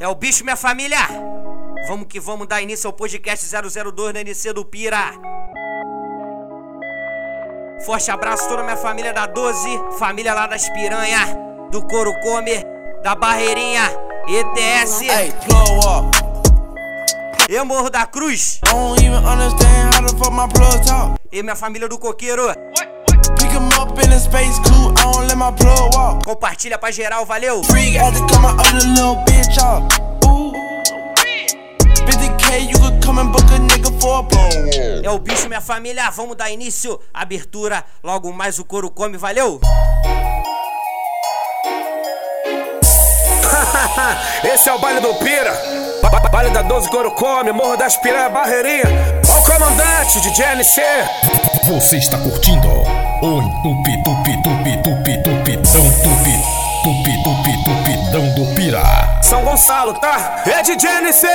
É 0.00 0.08
o 0.08 0.14
bicho, 0.14 0.42
minha 0.44 0.56
família. 0.56 0.96
Vamos 1.86 2.06
que 2.08 2.18
vamos 2.18 2.48
dar 2.48 2.62
início 2.62 2.88
ao 2.88 2.92
podcast 2.94 3.46
002 3.46 4.14
na 4.14 4.22
NC 4.22 4.54
do 4.54 4.64
Pira. 4.64 5.12
Forte 7.84 8.10
abraço 8.10 8.48
toda 8.48 8.62
a 8.62 8.64
minha 8.64 8.78
família 8.78 9.12
da 9.12 9.26
12, 9.26 9.68
família 9.98 10.32
lá 10.32 10.46
das 10.46 10.70
Piranha, 10.70 11.26
do 11.70 11.86
Couro 11.86 12.14
Come, 12.22 12.64
da 13.02 13.14
Barreirinha, 13.14 13.90
ETS. 14.26 15.02
Hey, 15.02 15.34
blow 15.46 15.78
up. 15.80 16.18
Eu 17.46 17.66
Morro 17.66 17.90
da 17.90 18.06
Cruz. 18.06 18.58
I 18.64 18.70
don't 18.70 19.04
even 19.04 19.22
understand 19.22 19.94
how 19.94 20.02
the 20.02 20.16
fuck 20.16 20.32
my 20.32 20.48
plug 20.48 20.82
talk. 20.86 21.20
E 21.30 21.42
minha 21.42 21.56
família 21.56 21.86
do 21.86 21.98
Coqueiro. 21.98 22.46
Pick 22.74 22.89
Compartilha 26.24 26.78
pra 26.78 26.90
geral, 26.90 27.24
valeu. 27.26 27.62
Freak 27.64 27.96
had 27.96 28.14
to 28.14 28.20
cut 28.26 28.40
my 28.40 28.50
other 28.52 28.86
little 28.88 29.16
bitch 29.24 29.58
off. 29.62 29.82
Ooh. 30.26 30.52
50k, 32.06 32.68
you 32.70 32.78
could 32.80 33.04
come 33.04 33.20
and 33.20 33.30
book 33.32 33.44
a 33.52 33.58
nigga 33.58 33.90
for 34.00 34.20
a 34.20 34.22
blow. 34.22 34.48
É 35.02 35.10
o 35.10 35.18
bicho, 35.18 35.48
minha 35.48 35.60
família. 35.60 36.10
Vamos 36.10 36.36
dar 36.36 36.50
início. 36.50 36.98
Abertura. 37.12 37.84
Logo 38.02 38.32
mais 38.32 38.58
o 38.58 38.64
couro 38.64 38.90
come, 38.90 39.16
valeu? 39.16 39.60
Esse 44.44 44.68
é 44.68 44.72
o 44.72 44.78
baile 44.78 45.00
do 45.00 45.14
Pira. 45.14 45.52
Ba- 46.02 46.10
ba- 46.10 46.28
Baile 46.30 46.50
da 46.50 46.62
12 46.62 46.88
Coro 46.88 47.10
Come, 47.12 47.52
Morro 47.52 47.76
das 47.76 47.96
Piranha, 47.96 48.28
Barreirinha. 48.30 48.84
Ó 49.28 49.38
o 49.40 49.44
comandante 49.44 50.20
de 50.20 50.30
GNC. 50.30 50.80
Você 51.68 51.96
está 51.98 52.18
curtindo 52.18 52.68
o 53.22 53.42
Tupi 53.62 54.02
Tupi 54.02 54.42
Tupi 54.42 54.76
Tupi 54.82 55.22
Tupidão 55.22 55.84
Tupi 56.02 56.34
Tupi 56.82 57.22
Tupi 57.22 57.64
Tupidão 57.64 58.34
do 58.34 58.54
Pira. 58.54 59.20
São 59.22 59.44
Gonçalo, 59.44 59.92
tá? 59.94 60.42
É 60.46 60.62
de 60.62 60.74
GNC. 60.76 61.26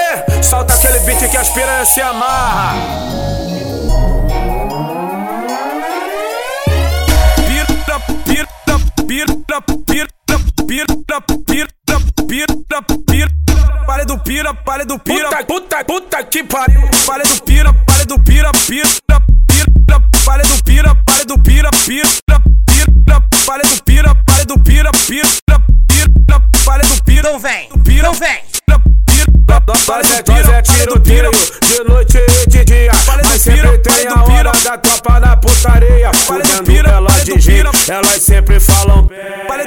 Solta 0.42 0.74
aquele 0.74 1.00
beat 1.00 1.30
que 1.30 1.38
as 1.38 1.50
piranhas 1.50 1.90
se 1.90 2.02
amarra. 2.02 2.74
Pira, 7.46 7.68
pira, 8.26 8.48
pira, 9.06 9.36
pira, 9.46 10.08
pira, 10.66 10.88
pira, 11.06 11.68
pira, 12.28 12.82
pira. 13.06 13.35
Pare 13.86 14.06
do 14.06 14.18
pira, 14.18 14.54
pare 14.54 14.86
do 14.86 14.98
pira. 15.00 15.30
Puta, 15.30 15.46
puta, 15.46 15.86
puta 15.86 16.24
que 16.24 16.44
pariu. 16.44 16.82
Pare 17.06 17.24
do 17.24 17.42
pira, 17.44 17.74
pare 17.74 18.06
do 18.06 18.20
pira, 18.20 18.52
pira, 18.68 18.88
pira. 19.48 20.02
Pare 20.26 20.44
do 20.44 20.64
pira, 20.64 20.96
pare 21.06 21.26
do 21.26 21.40
pira, 21.40 21.70
pira, 21.86 22.08
pira. 22.26 23.24
Pare 23.46 23.62
do 23.68 23.84
pira, 23.84 24.16
pare 24.26 24.46
do 24.46 24.60
pira, 24.60 24.92
pira, 25.08 25.28
pira. 25.48 26.42
Pare 26.66 26.88
do 26.88 27.04
pira. 27.04 27.20
Então 27.30 27.40
vem, 27.40 27.70
Pira. 27.84 28.10
então 28.10 28.14
vem. 28.14 28.56
Nós 29.88 30.12
é, 30.12 30.24
nós 30.28 30.50
é 30.50 30.62
tiroteio 30.62 31.32
de 31.32 31.84
noite 31.90 32.18
e 32.18 32.50
de 32.50 32.66
dia. 32.66 32.92
Mas 33.08 33.42
sempre 33.42 33.78
tem 33.80 34.08
a 34.08 34.24
hora 34.24 34.52
da 34.52 34.78
tropa 34.78 35.20
na 35.20 35.38
putaria. 35.38 36.12
Fudendo 36.14 36.90
elas 36.90 37.15
de 37.46 37.52
jeito, 37.54 37.92
elas 37.92 38.22
sempre 38.22 38.60
falam 38.60 39.08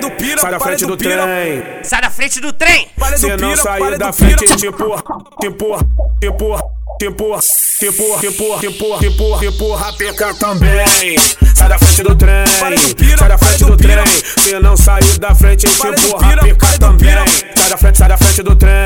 do 0.01 0.11
pira, 0.13 0.41
Sai 0.41 0.51
da 0.51 0.61
frente 0.61 0.87
do 0.87 0.97
do 0.97 0.97
pira. 0.97 1.23
trem. 1.23 1.65
Sai 1.83 2.01
da 2.01 2.11
frente 2.11 2.41
do 2.41 2.53
trem. 2.53 2.89
Pare 2.99 3.15
do 3.15 3.19
Se 3.21 3.37
não 3.37 3.57
sair 3.57 3.81
pare 3.81 3.99
da 3.99 4.11
do 4.11 4.17
pira. 4.17 4.37
frente, 4.39 4.57
te 4.57 4.67
empurra, 4.67 5.03
te 5.41 5.47
empurra, 5.47 5.87
te 6.21 6.27
empurra. 6.27 6.63
Tempo, 6.99 7.39
tempo, 7.79 8.19
tempo, 8.21 8.59
tempo, 8.61 8.99
tempo, 8.99 9.39
tempo, 9.39 9.75
rapeca 9.77 10.35
também. 10.35 11.17
Sai 11.55 11.69
da 11.69 11.79
frente 11.79 12.03
do 12.03 12.15
trem, 12.17 12.45
sai 13.17 13.29
da 13.29 13.39
frente 13.39 13.65
do 13.65 13.77
trem. 13.77 14.05
Se 14.37 14.59
não 14.59 14.77
sair 14.77 15.19
da 15.19 15.33
frente, 15.33 15.69
tempo, 15.69 16.17
rapeca 16.17 16.67
também. 16.81 17.15
Sai 17.57 17.71
da 17.71 17.77
frente, 17.77 17.99
sai 17.99 18.09
da 18.09 18.17
frente 18.17 18.43
do 18.43 18.57
trem, 18.57 18.85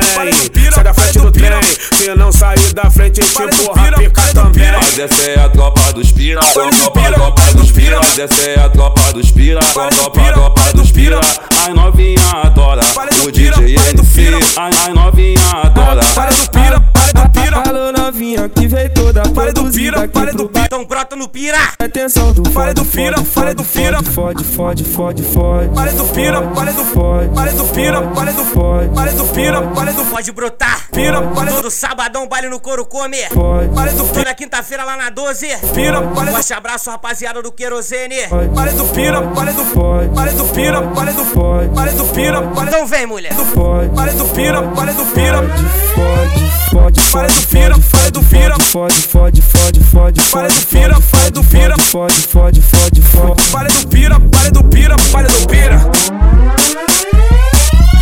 sai 0.71 0.83
da 0.83 0.93
frente 0.93 1.17
do 1.17 1.31
trem. 1.31 1.49
Se 1.97 2.13
não 2.13 2.31
sair 2.31 2.73
da 2.73 2.91
frente, 2.91 3.21
tempo, 3.21 3.71
rapeca 3.73 4.21
também. 4.33 4.71
Mas 4.73 4.99
essa 4.99 5.23
é 5.23 5.39
a 5.39 5.49
tropa 5.49 5.93
dos 5.93 6.11
pira, 6.11 6.39
tropa, 6.39 7.11
tropa 7.13 7.53
dos 7.53 7.71
pira. 7.71 7.97
Mas 7.97 8.19
essa 8.19 8.41
é 8.43 8.59
a 8.59 8.69
tropa 8.69 9.13
dos 9.13 9.31
pira, 9.31 9.59
tropa, 9.59 10.21
é 10.21 10.31
tropa 10.33 10.73
dos 10.73 10.91
pira. 10.91 11.19
As 11.19 11.73
novinha 11.73 12.21
adora, 12.43 12.81
o 13.23 13.31
DJ 13.31 13.75
é 13.75 13.93
do 13.93 14.03
filho. 14.03 14.37
As 14.55 14.93
novinha 14.93 15.39
adora. 15.63 16.03
Para 16.13 16.31
do 16.31 16.49
pira, 16.51 16.79
para 16.79 17.23
do 17.23 17.29
pira. 17.31 17.61
Tá 17.63 18.02
Novinha 18.03 18.49
que 18.49 18.67
veio 18.67 18.93
toda 18.93 19.23
Pare 19.29 19.53
do 19.53 19.71
pira, 19.71 20.05
pro 20.09 20.33
do 20.33 20.49
pira. 20.49 20.65
Então 20.65 20.83
brota 20.83 21.15
no 21.15 21.29
pira. 21.29 21.57
Atenção 21.79 22.33
do 22.33 22.43
Pare 22.49 22.73
do 22.73 22.83
fode, 22.83 22.97
pira, 22.97 23.17
fode, 23.17 23.33
pare 23.33 23.53
do 23.53 23.63
fode, 23.63 23.87
pira. 23.87 24.03
Fode, 24.03 24.43
fode, 24.43 24.83
fode, 24.83 25.23
fode. 25.23 25.69
Pare 25.69 25.91
do 25.93 26.03
pira, 26.07 26.41
pare 26.41 26.73
do 26.73 26.83
fode. 26.83 27.29
Pare 27.29 27.51
do 27.53 27.63
pira, 27.63 28.01
pare 28.01 28.33
do 28.33 28.43
fode. 28.43 28.89
Pare 28.89 29.11
do 29.13 29.23
pira, 29.27 29.61
pare 29.61 29.93
do 29.93 30.03
Pode 30.03 30.31
brotar. 30.33 30.89
Pira, 30.91 31.21
pare 31.21 31.61
do 31.61 31.71
sabadão, 31.71 32.27
baile 32.27 32.49
no 32.49 32.59
couro 32.59 32.85
come. 32.85 33.23
Fode. 33.29 33.69
Pare 33.73 33.91
do 33.93 34.03
pira, 34.03 34.33
quinta-feira 34.35 34.83
lá 34.83 34.97
na 34.97 35.09
12. 35.09 35.47
pira, 35.73 36.01
pare 36.01 36.25
do 36.27 36.33
Forte 36.33 36.53
abraço, 36.53 36.89
rapaziada 36.89 37.41
do 37.41 37.53
Querosene. 37.53 38.27
Pare 38.53 38.71
do 38.73 38.83
pira, 38.87 39.21
pare 39.21 39.53
do 39.53 39.63
Fode. 39.63 40.09
Pare 40.13 40.31
do 40.33 40.45
pira, 40.49 40.81
pare 40.81 41.13
do 41.13 41.23
Fode. 41.23 41.69
Pare 41.69 41.91
do 41.93 42.05
pira, 42.07 42.41
pare 42.41 42.69
do 42.69 42.75
Então 42.75 42.85
vem, 42.85 43.05
mulher. 43.05 43.33
Fode. 43.33 43.89
Pare 43.95 44.11
do 44.11 44.25
pira, 44.25 44.61
pare 44.61 44.91
do 44.91 45.05
pira. 45.05 45.37
Fode, 45.37 45.63
fode, 45.95 46.62
Fode, 46.73 46.99
do 46.99 47.47
pira, 47.47 47.75
fode, 47.75 47.87
pare 47.91 48.11
do 48.11 48.23
fode, 48.23 48.35
pira. 48.35 48.59
Fode, 48.59 48.95
fode, 48.95 49.41
fode, 49.43 49.79
fode, 49.83 50.21
fode, 50.21 50.51
do 50.51 50.63
pira, 50.65 50.95
fode, 50.95 51.11
pare 51.11 51.31
do 51.31 51.43
fode, 51.43 51.49
pira. 51.51 51.77
Fode, 51.77 52.13
fode, 52.15 52.61
fode, 52.63 53.01
fode. 53.03 53.43
Pare 53.51 53.69
do 53.69 53.87
pira, 53.89 54.19
pare 54.19 54.49
do 54.49 54.63
pira, 54.63 54.95
pare 55.11 55.27
do 55.27 55.47
pira. 55.47 55.77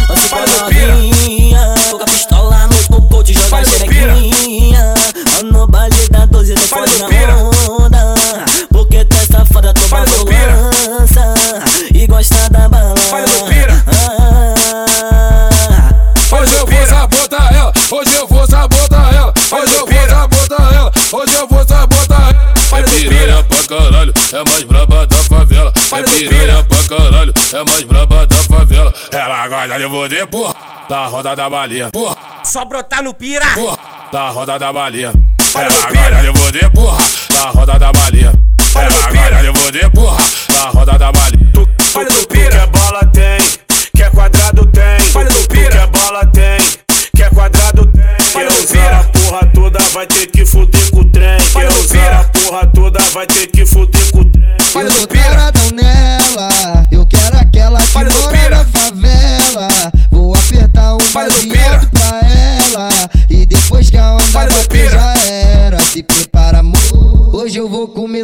Você 0.08 0.30
Pare 0.30 0.50
do 0.50 0.66
pira. 0.70 0.96
Joga 1.90 2.06
pistola 2.06 2.68
no 2.68 2.88
popô, 2.88 3.22
te 3.22 3.34
joga 3.34 3.62
do 3.62 3.70
xerequinha 3.70 4.31
da 30.92 31.06
roda 31.08 31.34
da 31.34 31.50
balinha, 31.50 31.90
porra, 31.90 32.18
Só 32.44 32.66
brotar 32.66 33.02
no 33.02 33.14
pira. 33.14 33.46
porra, 33.56 33.78
da 34.12 34.30
roda 34.30 34.60
da. 34.60 34.74
Pare 34.74 35.02
Ela 35.56 35.70
do 35.70 35.88
pira. 35.88 36.32
gosta 36.34 36.52
de 36.52 36.70
porra, 36.70 36.98
da 37.30 37.50
roda 37.50 37.80
da. 37.80 37.94
Pare 37.94 38.90
do 38.90 39.00
Ela 39.00 39.08
pira. 39.08 39.52
gosta 39.54 39.72
de 39.72 39.90
porra, 39.92 40.18
da 40.50 40.64
roda 40.70 40.98
da 41.00 41.12
balinha. 41.14 41.52
Tu, 41.54 41.66
tu, 41.66 42.06
tu 42.06 42.28
pira. 42.28 42.50
quer 42.50 42.68
bola 42.68 43.06
tem, 43.06 43.38
quer 43.96 44.12
quadrado 44.12 44.66
tem. 44.66 45.12
Pare 45.14 45.30
do 45.30 45.40
Tu 45.44 45.48
pira. 45.48 45.70
quer 45.72 45.88
bola 45.88 46.26
tem, 46.26 46.58
quer 47.16 47.30
quadrado 47.34 47.86
tem. 47.86 48.04
Pare 48.34 48.48
Quer 48.48 48.52
do 48.52 48.54
usar 48.60 48.74
pira. 48.74 49.00
a 49.00 49.04
porra 49.06 49.46
toda, 49.54 49.80
vai 49.94 50.06
ter 50.08 50.26
que 50.28 50.46
fuder 50.46 50.92
com 50.92 51.00
o 51.00 51.06
trem. 51.06 51.38
Quer 51.54 51.68
do 51.72 51.80
usar 51.80 51.94
pira. 51.94 52.20
a 52.20 52.24
porra 52.26 52.68
toda, 52.68 53.00
vai 53.14 53.26
ter 53.28 53.48
que 53.48 53.66
fuder 53.66 54.12
com 54.12 54.20
o 54.20 54.26
trem. 54.26 54.52
Eu 54.76 54.90
do 54.90 55.08
pira. 55.08 55.51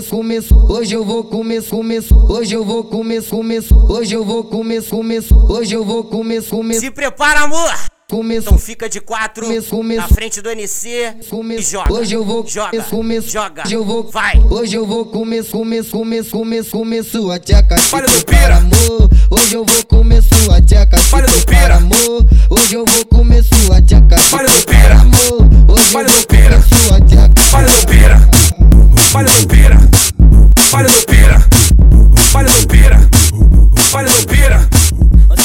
Comer, 0.01 0.43
comer, 0.43 0.71
hoje 0.71 0.93
eu 0.95 1.03
vou 1.05 1.23
comer, 1.23 1.63
comer, 1.63 2.03
hoje 2.29 2.53
eu 2.55 2.63
vou 2.65 2.83
comer, 2.83 3.23
comer, 3.23 3.63
hoje 3.89 4.13
eu 4.15 4.23
vou 4.25 4.43
comer, 4.43 4.83
comer, 4.83 5.23
hoje 5.49 5.73
eu 5.75 5.83
vou 5.85 6.03
comer, 6.03 6.43
comer, 6.43 6.79
Se 6.79 6.91
prepara, 6.91 7.41
amor. 7.41 7.71
comer, 8.09 8.37
Então 8.37 8.57
fica 8.57 8.87
de 8.89 9.01
quatro 9.01 9.45
Começo, 9.45 9.69
começo. 9.69 10.01
na 10.01 10.07
frente 10.07 10.41
do 10.41 10.49
NC 10.49 11.15
comer. 11.29 11.59
e 11.59 11.61
joga. 11.61 11.93
Hoje 11.93 12.13
eu 12.15 12.23
vou 12.23 12.45
joga. 12.47 12.81
comer, 12.83 13.21
joga. 13.21 13.63
Hoje 13.65 13.73
eu 13.73 13.83
vou, 13.85 14.03
Vai. 14.09 14.41
Hoje 14.49 14.75
eu 14.75 14.85
vou 14.85 15.05
comer, 15.05 15.43
comer, 15.45 15.83
comer, 15.85 16.23
comer, 16.25 16.63
comer 16.65 17.03
sua 17.03 17.39
tcheca. 17.39 17.75
Pare 17.91 18.07
do 18.07 18.25
pira. 18.25 18.57
amor. 18.57 19.09
Hoje 19.29 19.55
eu 19.55 19.65
vou 19.65 19.83
comer 19.85 20.21
sua 20.23 20.61
tcheca. 20.61 20.97
Pare 21.11 21.27
do 21.27 21.45
pira. 21.45 21.75
amor. 21.75 22.25
Hoje 22.49 22.75
eu 22.75 22.85
vou 22.85 23.05
comer 23.07 23.43
sua 23.43 23.81
tcheca. 23.81 24.15
Pare 24.31 24.47
do 24.47 24.65
pira. 24.65 24.93
amor. 25.01 25.49
Hoje 25.69 25.91
Pare 25.91 26.07
eu 26.07 26.13
vou 26.13 26.27
comer 26.27 26.63
sua 26.63 27.01
tcheca. 27.01 27.51
Pare 27.51 27.65
do 27.69 27.87
pira. 27.87 28.46
Palha 29.13 29.29
no 29.29 29.47
pira, 29.47 29.77
palha 30.71 30.89
no 30.89 31.01
pira, 31.05 31.39
palha 32.31 32.49
no 32.49 32.67
pira, 32.67 33.09
palha 33.91 34.09
no 34.09 34.27
pira, 34.27 34.69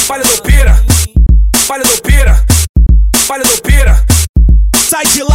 palha 0.06 0.24
no 0.24 0.42
pira, 0.42 0.84
palha 1.68 1.84
no 1.84 2.02
pira, 2.02 2.44
palha 3.26 3.44
no 3.44 3.62
pira. 3.62 4.04
Sai 4.88 5.06
de 5.06 5.22
lá. 5.22 5.31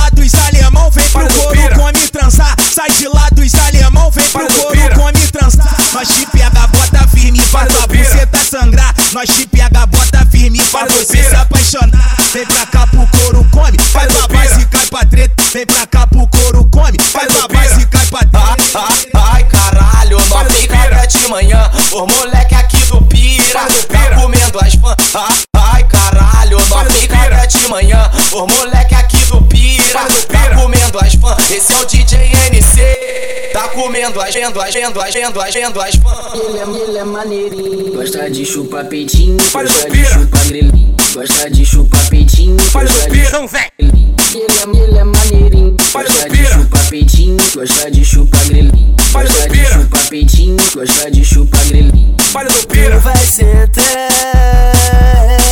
Comendo, 34.07 34.21
agendo, 34.21 34.62
agendo, 34.62 35.01
agendo, 35.01 35.42
agendo 35.42 35.81
as 35.81 35.95
fãs. 35.95 36.33
Ele 36.33 36.57
é, 36.57 36.81
ele 36.81 36.98
é 36.98 37.04
maneirinho. 37.04 37.94
Gosta 37.94 38.30
de 38.30 38.45
chupar 38.45 38.86
peitinho. 38.86 39.38
Gosta 39.51 39.89
de 39.89 40.06
chupar 40.06 40.45
grelhinho. 40.48 40.95
Gosta 41.13 41.50
de 41.50 41.65
chupar 41.65 42.09
peitinho. 42.09 42.57
Gosta 42.71 43.09
de 43.09 43.19
Então 43.19 43.48
vem. 43.48 43.69
Ele 43.77 44.45
é, 44.45 44.83
ele 44.83 44.98
é 44.98 45.04
maneirinho. 45.04 45.75
Gosta 45.92 46.30
de 46.30 46.45
chupar 46.45 46.89
peitinho. 46.89 47.38
Gosta 47.54 47.92
de 47.92 48.06
chupar 48.06 48.45
grelhinho. 48.45 48.95
Gosta 49.12 49.50
de 49.50 49.65
chupar 49.65 50.10
peitinho. 50.10 50.57
Gosta 50.74 51.12
de 51.12 51.25
chupar 51.25 51.65
grelhinho. 51.65 52.15
Olha 52.33 52.50
no 52.50 52.68
pira. 52.68 53.00
Vai 53.00 53.18
sentar. 53.18 53.83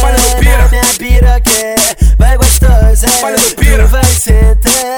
Olha 0.02 0.18
no 0.18 0.40
pira. 0.40 0.68
Minha 0.70 0.86
pira 0.98 1.42
quer. 1.42 1.98
Vai 2.18 2.38
gostosa. 2.38 3.08
Olha 3.22 3.38
no 3.38 3.56
pira. 3.56 3.86
Vai 3.88 4.06
sentar. 4.06 4.96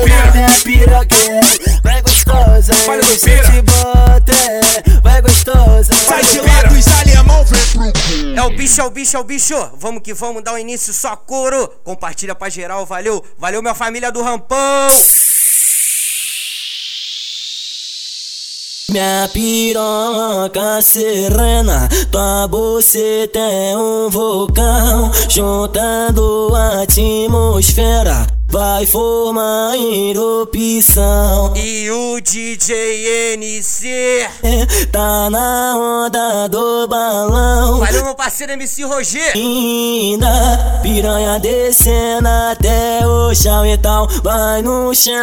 Olha 0.00 0.26
no 0.26 0.32
pira. 0.32 0.32
Minha 0.32 0.60
pira 0.60 1.06
quer. 1.06 1.82
Vai 1.82 2.02
gostosa. 2.02 2.72
Se 2.74 3.30
pira. 3.30 3.50
te 3.50 3.62
bota. 3.62 5.00
Vai 5.02 5.22
gostosa. 5.22 5.92
Sai 5.92 6.22
de 6.24 6.40
lá 6.40 6.62
dos 6.64 6.88
alemão, 6.88 7.44
vem 7.44 8.36
É 8.36 8.42
o 8.42 8.50
bicho, 8.50 8.80
é 8.80 8.84
o 8.84 8.90
bicho, 8.90 9.16
é 9.16 9.20
o 9.20 9.24
bicho. 9.24 9.70
Vamos 9.76 10.02
que 10.02 10.14
vamos 10.14 10.42
dar 10.42 10.54
o 10.54 10.58
início 10.58 10.92
só 10.92 11.16
couro. 11.16 11.68
Compartilha 11.84 12.34
pra 12.34 12.48
geral, 12.48 12.86
valeu. 12.86 13.24
Valeu, 13.38 13.62
minha 13.62 13.74
família 13.74 14.10
do 14.10 14.22
Rampão. 14.22 14.88
Minha 18.90 19.30
piroca 19.32 20.82
serena, 20.82 21.88
tua 22.10 22.48
buceta 22.48 23.38
é 23.38 23.76
um 23.76 24.10
vulcão, 24.10 25.12
juntando 25.28 26.52
a 26.56 26.82
atmosfera, 26.82 28.26
vai 28.50 28.84
formar 28.84 29.76
erupção. 29.76 31.54
E 31.56 31.90
o 31.90 32.20
DJ 32.20 33.34
NC. 33.34 34.28
Tá 34.92 35.30
na 35.30 35.76
onda 35.76 36.48
do 36.48 36.88
balão. 36.88 37.78
Valeu, 37.78 38.04
meu 38.04 38.14
parceiro 38.14 38.52
MC 38.52 38.82
Roger. 38.84 39.32
Linda, 39.34 40.80
piranha 40.82 41.38
descendo 41.38 42.28
até 42.28 43.06
o 43.06 43.34
chão, 43.34 43.64
então 43.64 44.06
vai 44.22 44.62
no 44.62 44.92
chão. 44.94 45.14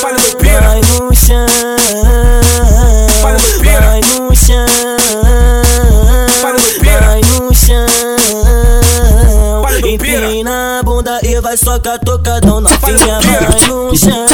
Vai 0.00 0.12
no 0.12 0.36
pira. 0.38 0.60
Vai 0.60 0.80
no 0.80 1.14
chão. 1.14 1.46
Vai 3.22 4.00
no 4.00 4.34
chão. 4.34 5.01
vai 11.42 11.56
socar 11.56 11.98
tocadão 11.98 12.60
na 12.60 12.70
filha. 12.70 13.18
Vai 13.20 13.60
no 13.66 13.96
chão, 13.96 14.26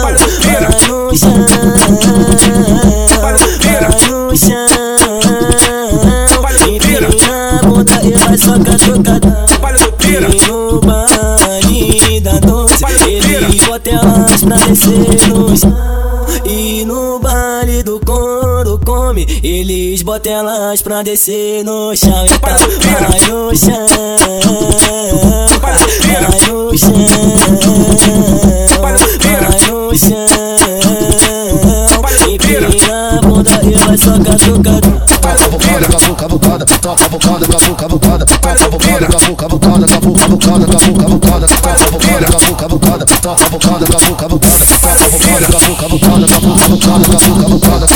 vai 0.00 0.12
no 0.12 1.14
chão, 1.16 1.34
vai 3.20 3.32
no 4.08 4.36
chão. 4.36 4.56
Empina 6.68 7.08
a 7.08 7.66
bunda 7.66 8.00
e 8.04 8.12
vai 8.12 8.38
socar 8.38 8.78
tocadão. 8.78 9.32
Menino 10.08 10.80
baile 10.80 12.20
da 12.20 12.38
doce, 12.38 12.84
ele 13.06 13.60
bota 13.66 13.90
ela 13.90 14.18
antes 14.18 14.44
pra 14.44 14.56
descer 14.58 15.28
no 15.28 15.56
chão. 15.58 15.76
E 16.44 16.84
no 16.84 17.18
baile 17.18 17.82
do 17.82 17.98
corpo 18.00 18.41
eles 19.42 20.02
botam 20.02 20.32
elas 20.32 20.82
pra 20.82 21.02
descer 21.02 21.64
no 21.64 21.94
chão. 21.96 22.24
Então 22.26 22.38
vai 22.40 22.54
no 22.54 23.56
chão, 23.56 23.76
vai 25.60 25.72
no 25.74 26.78
chão, 26.78 26.96
vai 28.80 28.92
no 28.92 29.96
chão. 29.96 30.22
Empina 32.28 32.68
a 33.18 33.20
bunda 33.20 33.50
e 33.62 33.74
vai 33.74 33.98
socando, 33.98 34.38
socando. 34.42 35.02
Toca 35.06 35.44
a 35.44 35.48
bocada, 35.48 35.86
toca 35.88 36.24
a 36.24 36.28
bocada, 36.28 36.66
toca 36.66 37.04
a 37.04 37.08
bocada, 37.08 37.46
toca 37.46 37.84
a 37.84 37.88
bocada, 37.88 38.26
toca 38.26 38.50
a 38.50 38.68
bocada 38.68 39.21
bocada, 40.42 40.66
da 40.66 40.78
boca 40.86 41.08
bocada, 41.08 41.46
toca 41.46 41.90
bocada, 41.90 42.26
boca 42.46 42.68
bocada, 42.68 43.06
toca 43.06 43.48
bocada, 43.48 43.86
boca 43.86 44.28
bocada, 44.28 44.40
toca 44.40 45.88
bocada, 45.88 45.88
boca 45.88 45.88
bocada, 45.88 46.26
da 46.26 46.40
boca 46.40 47.28
boca 47.30 47.48
bocada. 47.48 47.86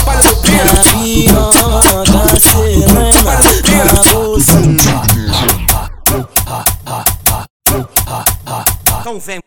Então 9.00 9.20
vem. 9.20 9.40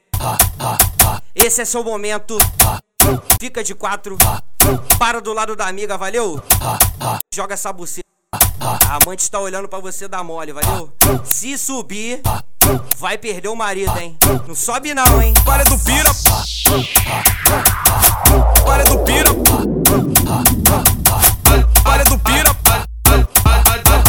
Esse 1.33 1.61
é 1.61 1.65
seu 1.65 1.83
momento. 1.83 2.37
Fica 3.39 3.63
de 3.63 3.73
quatro. 3.73 4.17
Para 4.97 5.21
do 5.21 5.33
lado 5.33 5.55
da 5.55 5.67
amiga, 5.67 5.97
valeu? 5.97 6.41
Joga 7.33 7.53
essa 7.53 7.71
buceta. 7.71 8.07
A 8.61 8.97
amante 8.97 9.21
está 9.21 9.39
olhando 9.39 9.67
para 9.67 9.79
você 9.79 10.07
dar 10.07 10.23
mole, 10.23 10.51
valeu? 10.51 10.91
Se 11.23 11.57
subir 11.57 12.21
vai 12.97 13.17
perder 13.17 13.47
o 13.49 13.55
marido, 13.55 13.97
hein? 13.99 14.17
Não 14.47 14.55
sobe 14.55 14.93
não, 14.93 15.21
hein? 15.21 15.33
Para 15.45 15.63
do 15.63 15.77
pira. 15.79 16.09
Para 18.65 18.83
do 18.83 18.99
pira. 18.99 19.29
Para 21.83 22.03
do 22.03 22.19
pira. 22.19 22.55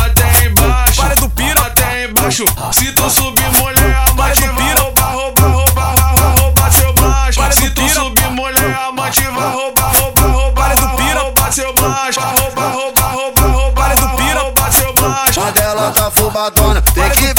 Até 0.04 0.46
embaixo, 0.46 1.00
Para 1.00 1.14
do 1.14 1.30
pira. 1.30 1.60
até 1.60 2.04
embaixo. 2.04 2.44
Se 2.72 2.92
tu 2.92 3.08
subir, 3.10 3.50
mulher, 3.52 3.96
amante 4.08 4.40
vai 4.40 4.74
roubar, 4.74 5.12
roubar, 5.12 5.50
roubar, 5.50 5.94
vai 6.16 6.40
roubar 6.40 6.72
seu 6.72 6.92
do 6.92 7.54
Se 7.54 7.70
tu 7.70 7.82
pira. 7.82 7.88
subir, 7.94 8.30
mulher, 8.30 8.78
amante 8.88 9.22
vai 9.22 9.52
roubar, 9.52 9.92
roubar, 9.96 10.30
roubar, 10.32 10.76
roubar 11.22 11.52
seu 11.52 11.74
macho. 11.80 12.20
Vai 12.20 12.36
roubar, 12.38 12.72
roubar, 12.72 13.12
roubar, 13.12 13.50
roubar, 13.50 13.88
Para 13.88 13.94
do 13.94 14.16
pira. 14.16 14.40
roubar 14.40 14.72
seu 14.72 14.94
macho. 15.00 15.40
Quando 15.40 15.58
ela 15.58 15.90
tá 15.92 16.10
fumadona, 16.10 16.82
tem 16.82 17.10
que 17.10 17.29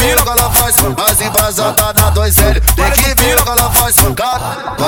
as 0.81 1.21
embasadas 1.21 2.00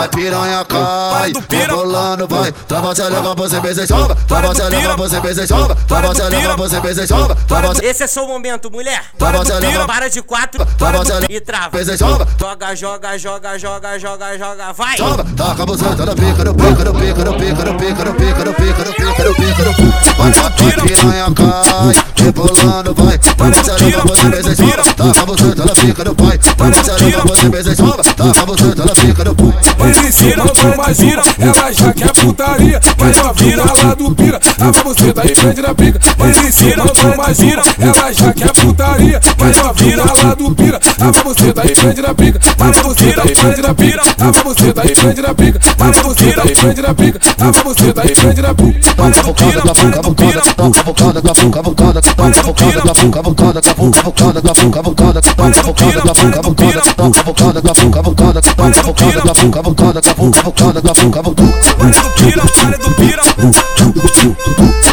vai 0.04 0.10
piranha, 0.10 0.66
cai. 0.66 1.34
Rebolando, 1.50 2.28
vai. 2.28 2.52
Trava, 2.52 2.94
você 2.94 3.04
leva, 3.04 3.36
você 3.36 3.56
e 3.58 3.88
joga. 3.88 4.16
Trava, 4.28 4.54
pira. 4.54 4.70
leva, 4.70 4.96
você 4.98 5.18
e 5.18 5.48
joga. 5.48 5.76
Trava, 5.88 6.08
do 6.08 6.14
você 6.14 6.30
leva, 6.30 7.02
e 7.04 7.08
joga. 7.08 7.36
Trava, 7.48 7.74
Esse 7.82 8.04
é 8.04 8.08
seu 8.08 8.28
momento, 8.28 8.70
mulher. 8.72 9.04
Você 9.18 9.54
pira. 9.54 9.60
leva, 9.60 9.86
Para 9.86 10.10
de 10.10 10.22
quatro 10.22 10.66
do 10.66 11.32
e 11.32 11.40
trava. 11.40 11.80
e 11.82 11.98
joga. 11.98 12.28
Joga, 12.40 12.76
joga, 12.76 13.18
joga, 13.18 14.00
joga, 14.00 14.38
joga, 14.38 14.74
vai! 14.74 14.98
Joga, 14.98 15.24
taca 15.38 15.66
você, 15.66 15.84
tá 15.84 16.06
na 16.06 16.16
pica, 16.16 16.44
no 16.44 16.54
pica, 16.54 16.84
no 16.84 16.94
pica, 16.94 17.24
no 17.24 17.34
pica, 17.38 17.64
no 17.66 17.74
pica, 17.78 18.04
no 18.04 18.14
pica, 18.14 18.46
no 18.46 18.54
pica, 18.54 18.84
no 18.84 18.94
pica, 18.94 19.24
no 19.24 19.36
pica, 19.36 19.64
no 19.64 19.74
pica. 19.74 20.14
Vai, 20.18 20.32
vai, 20.32 20.52
vai, 20.52 20.74
piranha, 20.84 21.26
cai. 21.36 22.06
Rebolando, 22.24 22.94
vai. 22.96 23.18
Trava, 23.18 23.64
você 23.64 23.72
leva, 23.84 24.02
você 24.04 24.30
beija 24.30 24.52
e 24.52 24.56
joga. 24.56 24.84
Taca 24.94 25.26
você, 25.26 25.56
tá 25.56 25.66
na 25.66 25.74
pica, 25.74 26.04
no 26.04 26.16
pai. 26.16 26.38
Trava, 26.38 26.74
você 26.84 27.04
leva, 27.06 27.22
você 27.24 27.50
beija 27.50 27.72
e 27.72 27.76
joga. 27.76 28.04
Taca 28.04 28.46
você, 28.46 28.76
tá 28.76 28.86
na 28.86 28.94
pica, 28.96 29.24
no 29.24 29.36
pai. 29.36 29.62
Mas 29.84 29.98
ensina, 29.98 30.46
não 30.46 30.74
imagina, 30.74 31.22
ela 31.40 31.72
já 31.74 31.94
quer 31.94 32.13
putaria. 32.13 32.80
Mas 32.98 33.18
ela 33.18 33.34
vira 33.34 33.63
lá 33.66 33.94
do 33.94 34.16
pira, 34.16 34.40
a 34.60 34.72
babuzeta 34.72 35.28
e 35.28 35.36
prende 35.36 35.62
na 35.62 35.75
pica. 35.75 36.00
Mas 36.18 36.38
ensina, 36.38 36.84
não 36.86 37.13
imagina, 37.13 37.62
ela 37.80 38.13
já 38.13 38.34
quer 38.34 38.54
putaria. 38.54 39.20
Mas 39.38 39.58
ela 39.58 39.74
vira 39.74 40.04
lá 40.06 40.34
do 40.36 40.56
pira, 40.56 40.80
a 41.02 41.12
babuzeta 41.12 41.66
e 41.66 41.75
prende 41.75 42.02
na 42.02 42.13
pica. 42.13 42.40
Mas 42.58 42.70
a 42.70 42.82
babuzeta 42.82 43.22
e 43.30 43.36
prende 43.36 43.62
na 43.62 43.74
pica, 43.74 44.02
a 44.20 44.32
babuzeta 44.32 44.86
e 44.86 44.96
prende 44.96 45.22
na 45.22 45.34
pica. 45.34 45.60
Mas 45.78 45.90
a 45.90 46.02
babuzeta 46.02 46.42
e 46.46 46.56
prende 46.56 46.82
na 46.82 46.94
pica, 46.94 47.20
a 47.40 47.52
babuzeta 47.52 48.02
e 48.06 48.16
prende 48.16 48.42
na 48.42 48.54
pira, 48.54 48.80
para 48.96 49.22
do 49.22 49.34
pira, 49.34 50.42
Cavucada, 50.74 51.22
cavucada, 51.22 51.22
cavucada, 51.22 52.02
cavucada, 52.02 52.02
cavucada, 52.02 53.62
cavucada, 53.62 53.62
cavucada, 53.62 54.42
cavucada, 54.42 54.42
cavucada, 54.42 55.22
cavucada, 55.22 56.82
cavucada, 57.12 57.62
cavucada, 57.62 58.42
cavucada, 58.42 59.73
cavucada, 59.74 60.01
cavucada, 60.01 60.82
cavucada, 60.82 61.30
para 61.34 62.00
do 62.01 62.10
pira, 62.12 62.44
para 62.46 62.77
do 62.77 62.92
pira. 62.96 63.24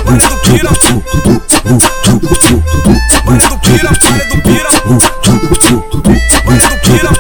Para 0.05 0.27
do 0.29 0.37
pira. 0.41 0.71
Para 3.25 3.49
do 3.49 3.59
pira, 3.59 3.91
para 4.05 4.25
do 4.25 4.37
pira. 4.43 4.71
Para 6.45 6.69
do 6.69 6.79
pira. 6.81 7.11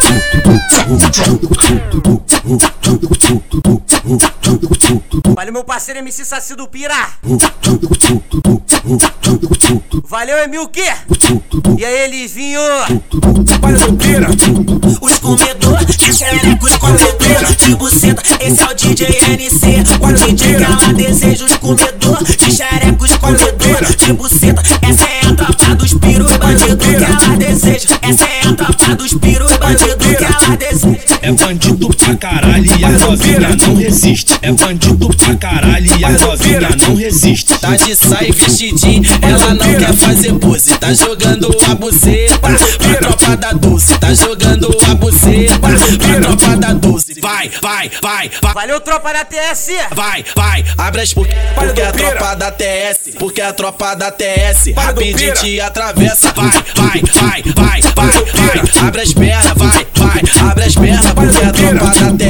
Valeu, 5.34 5.52
meu 5.52 5.64
parceiro 5.64 6.00
MC 6.00 6.24
Saci 6.24 6.54
do 6.54 6.66
Pira! 6.66 6.94
Valeu, 10.08 10.36
Emilque! 10.38 10.82
E 11.78 11.84
aí, 11.84 12.10
Livinho? 12.10 12.60
Para 13.60 13.78
do 13.78 13.92
pira. 13.92 14.28
Os 15.00 15.18
comedor 15.20 15.84
de 15.84 16.12
xereco 16.12 16.68
e 16.68 16.78
comedor 16.78 17.56
de 17.56 17.74
buceta 17.76 18.22
Esse 18.40 18.60
é 18.60 18.66
o 18.66 18.74
DJ 18.74 19.06
NC 19.34 19.84
O 20.00 20.12
DJ 20.12 20.56
que 20.56 20.64
ela 20.64 20.92
deseja 20.92 21.44
Os 21.44 21.56
comedor 21.56 22.24
de 22.24 22.40
de 22.50 22.56
xereco 22.56 23.06
escondedor 23.06 23.96
de 23.96 24.12
buceta. 24.12 24.62
Essa 24.82 25.04
é 25.04 25.28
a 25.28 25.34
tropa 25.34 25.74
dos 25.76 25.94
piru 25.94 26.26
bandido 26.38 26.76
que 26.76 26.94
ela 26.96 27.36
deseja. 27.36 27.88
Essa 28.02 28.24
é 28.24 28.48
a 28.48 28.52
tropa 28.54 28.96
dos 28.96 29.14
piru 29.14 29.46
bandido 29.58 29.96
que 29.96 30.24
ela 30.24 30.56
deseja. 30.56 31.18
É 31.22 31.32
bandido 31.32 31.88
pra 31.90 32.16
caralho 32.16 32.64
e 32.64 32.84
a 32.84 32.90
novinha 32.90 33.56
não 33.56 33.74
resiste. 33.76 34.34
É 34.42 34.52
bandido 34.52 35.08
pra 35.16 35.36
caralho 35.36 35.98
e 35.98 36.04
a 36.04 36.10
novinha 36.10 36.70
não 36.78 36.94
resiste. 36.96 37.58
Tá 37.58 37.76
de 37.76 37.94
saia 37.94 38.32
vestidinho, 38.32 38.79
ela 39.22 39.54
não 39.54 39.74
quer 39.74 39.92
fazer 39.94 40.32
pose. 40.34 40.70
Tá 40.78 40.92
jogando 40.94 41.54
a 41.70 41.74
buceta 41.74 42.38
pra 42.38 42.96
tropa 42.96 43.36
da 43.36 43.52
doce. 43.52 43.98
Tá 43.98 44.14
jogando 44.14 44.76
a 44.88 44.94
buceta 44.94 45.58
pra 45.58 46.20
tropa 46.20 46.56
da 46.56 46.72
doce. 46.72 47.20
Vai, 47.20 47.50
vai, 47.60 47.90
vai, 48.00 48.30
vai. 48.40 48.54
Valeu, 48.54 48.80
tropa 48.80 49.12
da 49.12 49.24
TS! 49.24 49.70
Vai, 49.94 50.24
vai, 50.34 50.64
abre 50.78 51.02
as 51.02 51.12
porque, 51.12 51.34
porque 51.54 51.82
a 51.82 51.92
tropa 51.92 52.34
da 52.34 52.50
TS, 52.50 53.14
porque 53.18 53.40
a 53.40 53.52
tropa 53.52 53.94
da 53.94 54.10
TS, 54.10 54.72
rapidinho 54.76 55.34
te 55.34 55.60
atravessa. 55.60 56.32
Vai, 56.32 56.50
vai, 56.74 57.02
vai, 57.12 57.42
vai, 57.54 57.82
vai, 57.82 58.12
vai, 58.12 58.88
abre 58.88 59.00
as 59.02 59.12
pernas, 59.12 59.52
vai, 59.56 59.86
vai, 59.94 60.22
abre 60.50 60.64
as 60.64 60.74
pernas, 60.74 61.12
porque 61.12 61.44
a 61.44 61.52
tropa 61.52 61.94
da 61.94 62.12
TS, 62.12 62.29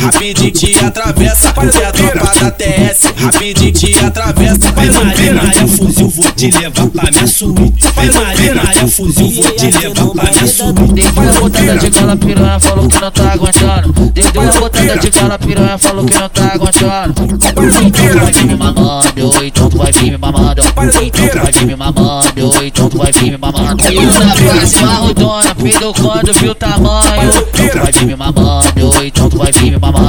rapidinho 0.00 0.50
te 0.50 0.84
atravessa. 0.84 1.52
Porque 1.52 1.82
a 1.82 1.92
tropa 1.92 2.40
da 2.40 2.50
TS, 2.50 3.12
rapidinho 3.16 3.72
te 3.72 4.04
atravessa. 4.04 4.72
Vai 4.72 4.90
Maria, 4.90 5.68
fuzil, 5.68 6.08
vou 6.08 6.32
te 6.32 6.50
levar 6.50 6.86
pra 6.88 7.10
minha 7.10 7.26
suíte. 7.26 7.86
Vai 7.94 8.10
Maria, 8.10 8.88
fuzil, 8.88 9.30
vou 9.30 9.50
te 9.52 9.70
levar 9.70 10.06
pra 10.08 10.30
minha 10.30 10.46
suíte. 10.46 10.92
Dei 10.92 11.06
a 11.06 11.32
botada 11.40 11.78
de 11.78 11.90
cala 11.90 12.16
piranha, 12.16 12.60
falou 12.60 12.88
que 12.88 13.00
não 13.00 13.10
tá 13.10 13.32
aguentando. 13.32 13.92
Dei 14.12 14.24
a 14.24 14.60
botada 14.60 14.98
de 14.98 15.10
cala 15.10 15.38
piranha, 15.38 15.78
falou 15.78 16.04
que 16.04 16.14
não 16.18 16.28
tá 16.28 16.52
aguentando. 16.54 17.14
Então 17.40 18.20
vai 18.20 18.32
vir 18.32 18.46
me 18.46 18.56
mamando, 18.56 19.44
então 19.44 19.68
vai 19.70 19.92
vir 19.92 20.10
me 20.10 20.18
mamando. 20.18 20.62
Então 21.02 21.28
vai 21.42 21.52
vir 21.52 21.66
me 21.66 21.76
mamando, 21.76 22.64
então 22.64 22.88
vai 22.88 23.12
vir 23.12 23.30
me 23.30 23.38
mamando. 23.38 23.84
E 23.90 24.00
na 24.00 24.34
próxima 24.34 24.94
rodona, 24.94 25.54
filho, 25.54 25.92
quando 25.94 26.32
viu 26.32 26.50
o 26.52 26.54
tamanho. 26.54 27.30
Então 27.54 27.82
vai 27.82 27.92
vir 27.92 28.06
me 28.06 28.16
mamando, 28.16 29.04
então 29.04 29.28
vai 29.30 29.52
vir 29.52 29.70
me 29.70 29.78
mamando. 29.78 29.99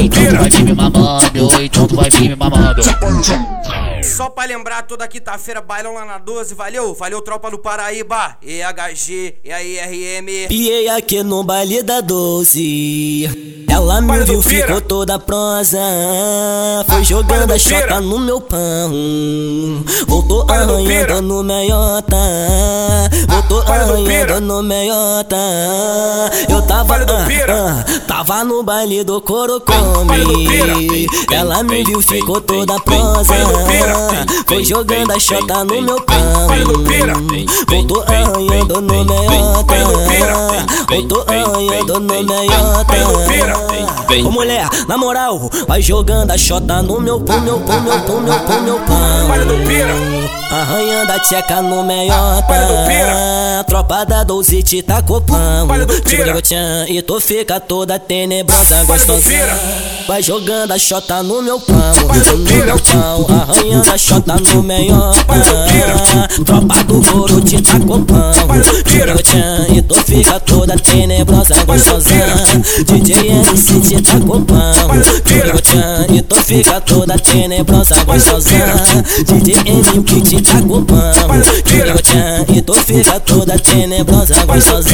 Então 0.00 0.26
tu 0.26 0.36
vai 0.36 0.50
vir 0.50 0.64
me 0.64 0.74
mamando, 0.74 1.62
então 1.62 1.86
tu 1.86 1.96
vai 1.96 2.10
vir 2.10 2.28
me 2.28 2.36
mamando. 2.36 2.82
Só 4.02 4.28
pra 4.28 4.44
lembrar, 4.44 4.82
toda 4.82 5.06
quinta-feira, 5.06 5.60
bailão 5.60 5.94
lá 5.94 6.04
na 6.04 6.18
12, 6.18 6.54
valeu? 6.54 6.94
Valeu, 6.94 7.20
tropa 7.20 7.50
do 7.50 7.58
Paraíba, 7.58 8.36
EHG, 8.42 9.36
e 9.44 9.52
aí, 9.52 9.78
RM. 9.78 10.48
Piei 10.48 10.88
aqui 10.88 11.22
no 11.22 11.44
baile 11.44 11.82
da 11.82 12.00
doce. 12.00 13.64
Ela 13.68 14.00
me 14.00 14.24
viu, 14.24 14.40
ficou 14.40 14.80
toda 14.80 15.18
prosa. 15.18 15.78
Foi 16.88 17.04
jogando 17.04 17.52
a 17.52 17.58
chota 17.58 18.00
no 18.00 18.18
meu 18.18 18.40
pão. 18.40 19.84
Voltou 20.06 20.46
arranhando 20.50 21.22
no 21.22 21.42
meiota. 21.42 22.16
Voltou 23.28 23.60
arranhando 23.60 24.40
no 24.40 24.62
meiota. 24.62 25.36
Eu 26.48 26.62
tava, 26.62 26.96
ah, 26.96 27.26
ah, 27.48 28.00
tava 28.06 28.42
no 28.42 28.62
baile 28.62 29.04
do 29.04 29.17
Corocome. 29.20 31.06
Ela 31.30 31.62
me 31.62 31.84
viu, 31.84 32.00
ficou 32.00 32.40
toda 32.40 32.78
prosa. 32.80 33.34
Foi 34.46 34.64
jogando 34.64 35.12
a 35.12 35.18
chota 35.18 35.64
no 35.64 35.82
meu 35.82 36.00
pão. 36.02 36.48
Voltou 37.68 38.02
arranhando 38.02 38.80
no 38.80 39.04
meiota. 39.04 39.74
Voltou 40.88 41.24
arranhando 41.28 42.00
no 42.00 42.22
meiota. 42.24 42.94
Ô 44.24 44.30
mulher, 44.30 44.68
na 44.88 44.96
moral, 44.96 45.50
vai 45.66 45.82
jogando 45.82 46.30
a 46.30 46.38
chota 46.38 46.82
no 46.82 47.00
meu 47.00 47.20
pão, 47.20 47.40
meu 47.40 47.60
pão, 47.60 47.80
meu 47.82 48.00
pão, 48.00 48.20
meu 48.20 48.38
pão, 48.40 48.62
meu 48.62 48.78
pão. 48.80 49.28
Arranhando 50.50 51.12
a 51.12 51.18
tcheca 51.18 51.60
no 51.60 51.84
meiota. 51.84 52.54
Tropa 53.66 54.06
da 54.06 54.24
Doze 54.24 54.62
te 54.62 54.82
tacou 54.82 55.20
pão. 55.20 55.68
Tipo 56.06 56.24
negotian 56.24 56.86
e 56.88 57.02
tu 57.02 57.20
fica 57.20 57.60
toda 57.60 57.98
tenebrosa, 57.98 58.82
gostosa. 58.84 59.07
Vai 60.06 60.22
jogando 60.22 60.72
a 60.72 60.78
chota 60.78 61.22
no 61.22 61.42
meu 61.42 61.58
pão, 61.60 61.76
no 61.76 62.64
meu 62.64 62.78
pão. 62.78 63.26
Arranhando 63.40 63.90
a 63.90 63.96
chota 63.96 64.36
no 64.36 64.62
meiota. 64.62 65.18
Tropa 66.44 66.84
do 66.84 67.00
couro 67.10 67.40
te 67.40 67.60
tacou 67.62 68.00
pão. 68.02 68.32
Tipo 68.32 68.52
negotian 69.06 69.66
e 69.74 69.82
tu 69.82 69.94
fica 69.94 70.40
toda 70.40 70.76
tenebrosa, 70.76 71.62
gostosa. 71.64 72.14
DJ 72.86 73.30
MC 73.30 73.80
te 73.80 74.02
tacou 74.02 74.40
pão. 74.42 74.72
Tipo 75.24 75.34
negotian 75.34 76.06
e 76.10 76.22
tu 76.22 76.36
fica 76.36 76.80
toda 76.80 77.18
tenebrosa, 77.18 78.04
gostosa. 78.04 78.50
DJ 79.26 79.56
MC 79.56 80.20
te 80.20 80.42
tacou 80.42 80.82
pão. 80.82 81.12
Tipo 81.12 81.74
negotian 81.74 82.44
e 82.54 82.62
tu 82.62 82.74
fica 82.74 83.20
toda 83.20 83.58
tenebrosa, 83.58 84.44
gostosa. 84.46 84.88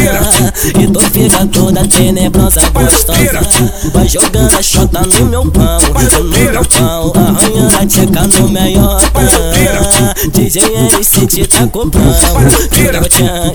E 0.79 0.87
tu 0.87 1.01
fica 1.11 1.47
toda 1.47 1.87
tenebrosa, 1.87 2.61
gostosa. 2.71 4.04
Jogando 4.07 4.55
a 4.57 4.63
chota 4.63 5.01
no 5.01 5.27
meu 5.27 5.51
pão, 5.51 5.79
no 5.81 6.25
meu 6.25 6.65
pão. 6.65 7.13
Arranhando 7.15 7.77
a 7.77 7.87
tcheca 7.87 8.23
no 8.23 8.49
meiota. 8.49 10.15
DJ 10.33 10.63
MC 10.63 11.27
te 11.27 11.47
tá 11.47 11.67
comprando. 11.67 12.15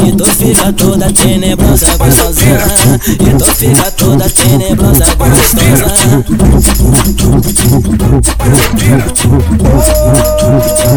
E 0.06 0.12
tu 0.12 0.26
fica 0.26 0.74
toda 0.74 1.12
tenebrosa, 1.14 1.98
gostosa. 1.98 2.44
E 3.08 3.38
tu 3.38 3.46
fica 3.56 3.92
toda 3.92 4.30
tenebrosa, 4.30 5.06
gostosa. 5.16 5.90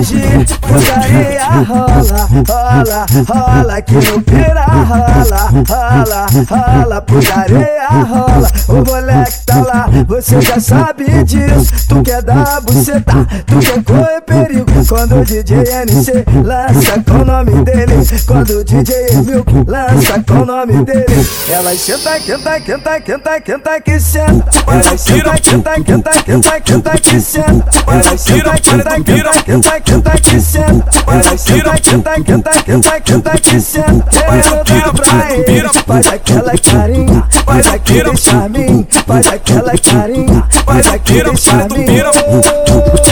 Hoje 0.02 1.32
rola, 1.66 2.28
rola, 2.48 3.06
rola 3.28 3.74
aqui 3.76 3.94
no 3.94 4.22
pira 4.22 4.64
rola, 4.64 5.50
rola, 5.68 6.26
rola, 6.48 7.00
putaria 7.02 7.88
rola. 7.88 8.50
O 8.68 8.84
moleque 8.84 9.41
tá 9.44 9.60
lá, 9.60 9.88
você 10.06 10.40
já 10.40 10.60
sabe 10.60 11.04
disso. 11.24 11.88
Tu 11.88 12.02
quer 12.02 12.22
dar 12.22 12.60
buceta, 12.60 13.26
tu 13.46 13.58
quer 13.58 13.82
correr 13.82 14.20
perigo. 14.22 14.86
Quando 14.88 15.20
o 15.20 15.24
DJ 15.24 15.58
NC 15.58 16.24
lança 16.44 17.02
com 17.06 17.22
o 17.22 17.24
nome 17.24 17.64
dele, 17.64 17.94
quando 18.26 18.50
o 18.58 18.64
DJ 18.64 18.94
Milk 19.24 19.52
lança 19.66 20.22
com 20.26 20.42
o 20.42 20.46
nome 20.46 20.84
dele, 20.84 21.28
ela 21.48 21.74
senta, 21.76 22.20
quenta, 22.20 22.60
quenta, 22.60 23.00
quenta, 23.00 23.40
quenta 23.40 23.80
que 23.80 24.00
senta. 24.00 24.44
Ela 24.66 24.98
senta, 24.98 25.30
quenta, 25.40 25.80
quenta, 25.80 26.10
quenta, 26.24 26.60
quenta 26.60 26.90
que 26.98 27.20
senta. 27.20 27.64
Ela 27.86 28.18
senta, 28.18 28.50
quenta, 28.60 29.00
quenta, 29.02 29.30
quenta, 29.44 29.80
quenta 29.80 30.10
que 30.10 30.40
senta. 30.40 30.84
Ela 31.06 31.38
senta, 31.38 31.80
quenta, 31.80 32.20
quenta, 32.22 32.50
quenta, 32.64 33.00
quenta 33.00 33.30
que 33.38 33.60
senta. 33.60 34.04
Ela 34.22 34.62
dá 34.64 34.92
pra 34.92 35.34
ele, 35.34 35.68
faz 35.86 36.06
aquela 36.06 36.52
carinha, 36.58 37.28
faz 37.44 37.66
aquele 37.66 38.16
charminho, 38.16 38.86
faz 39.06 39.31
aquela 39.32 39.72
carinha, 39.78 40.44
faz 40.64 40.86
aquele 40.88 41.36
charminho. 41.36 42.04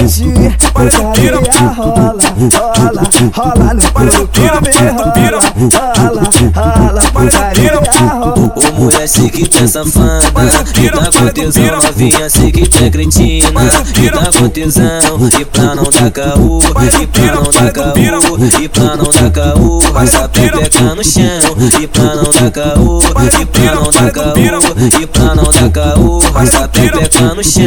Hoje, 0.03 0.57
putaria 0.73 1.41
rola, 1.77 2.23
rola, 2.53 3.03
rola 3.35 3.75
no 3.75 3.83
corpo, 3.93 4.29
rola, 4.93 5.41
rola, 5.97 6.23
rola, 6.55 7.03
putaria 7.13 7.73
rola. 8.19 8.40
Ô 8.57 8.73
mulher, 8.73 9.09
sei 9.09 9.29
que 9.29 9.49
tu 9.49 9.63
é 9.63 9.67
safada 9.67 10.25
E 10.83 10.91
tá 10.91 11.11
com 11.13 11.29
tesão 11.29 11.65
novinha, 11.83 12.29
sei 12.29 12.51
que 12.51 12.69
tu 12.69 12.85
é 12.85 12.91
cretina 12.91 13.49
E 14.03 14.11
tá 14.11 14.33
com 14.39 14.49
tesão 14.49 15.31
E 15.39 15.45
pra 15.45 15.75
não 15.75 15.85
dar 15.85 16.11
caô 16.11 16.61
E 17.01 17.07
pra 17.07 17.35
não 17.35 17.43
dar 17.43 17.73
caô 17.73 17.93
E 18.61 18.69
pra 18.69 18.97
não 18.97 19.05
dar 19.05 19.31
caô 19.31 19.81
Essa 20.03 20.29
pepeca 20.29 20.95
no 20.95 21.05
chão 21.05 21.23
E 21.81 21.87
pra 21.87 22.17
não 22.17 22.31
dar 22.31 22.51
caô 22.51 23.01
E 23.41 23.47
pra 23.47 23.75
não 23.75 23.91
dar 23.91 24.11
caô 24.11 24.35
E 25.01 25.07
pra 25.07 25.35
não 25.35 25.45
dar 25.45 25.71
caô 25.71 26.23
Essa 26.43 26.69
pepeca 26.69 27.35
no 27.35 27.45
chão. 27.45 27.61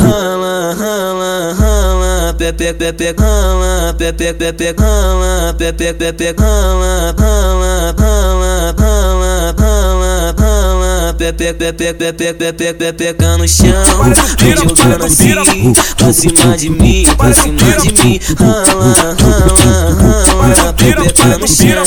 Rala, 0.00 0.74
rala, 0.74 1.54
rala 1.58 2.34
Pepe, 2.36 2.72
pepe, 2.74 3.14
rala 3.18 3.94
Pepe, 3.96 4.34
pepe, 4.34 4.74
rala 4.78 5.54
Pepe, 5.56 5.94
pepe, 5.94 6.34
rala, 6.38 7.14
rala, 7.18 7.94
rala, 7.98 8.73
Pepe, 11.24 11.54
pepe, 11.54 11.94
pepe, 11.94 12.34
pepe, 12.34 12.74
pepeca 12.74 13.38
no 13.38 13.48
chão 13.48 13.72
Vem 14.38 14.54
jogando 14.58 15.04
assim 15.06 15.72
Pra 15.96 16.12
cima 16.12 16.54
de 16.54 16.68
mim, 16.68 17.06
pra 17.16 17.32
cima 17.32 17.56
de 17.80 17.92
mim 17.94 18.20
Rala, 18.38 19.16
rala, 19.18 20.42
rala 20.42 20.72
Pepeca 20.74 21.38
no 21.38 21.48
chão 21.48 21.82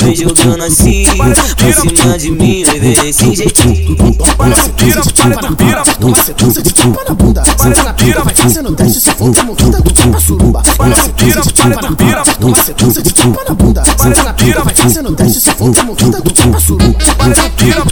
Vem 0.00 0.14
jogando 0.14 0.64
assim 0.64 1.06
Pra 1.56 1.72
cima 1.72 2.18
de 2.18 2.30
mim, 2.30 2.62
vai 2.66 2.78
ver 2.78 3.06
esse 3.06 3.34
jeitinho 3.34 3.96
Toma 3.96 4.54
sequência 4.54 5.00
de 5.00 5.14
tapa 5.14 5.40
na 5.40 5.50
bunda 5.50 5.82
Toma 5.98 6.16
sequência 6.22 6.62
de 6.62 6.74
tapa 6.74 7.04
na 7.08 7.14
bunda 7.14 7.42
Senta 7.56 7.82
na 7.84 7.94
pica, 7.94 8.22
vai 8.22 8.34
fazendo 8.34 8.76
teste 8.76 9.00
Se 9.00 9.10
for 9.12 9.32
promovida 9.32 9.80
do 9.80 9.92
tapa 9.92 10.20
suruba 10.20 10.62
Toma 10.76 10.94
sequência 10.94 11.40
de 11.40 11.54
tapa 11.54 11.80
na 11.80 11.90
bunda 11.90 12.22
Toma 12.38 12.56
sequência 12.56 13.02
de 13.02 13.14
tapa 13.14 13.44
na 13.48 13.54
bunda 13.54 13.82
Senta 13.84 14.22
na 14.24 14.32
pica, 14.34 14.62
vai 14.62 14.74
fazendo 14.74 15.16
teste 15.16 15.40
Se 15.40 15.50
for 15.52 15.72
promovida 15.72 16.20
do 16.20 16.30
tapa 16.30 16.60
suruba 16.60 16.98
Para 17.16 17.34
do 17.34 17.50
pira, 17.56 17.82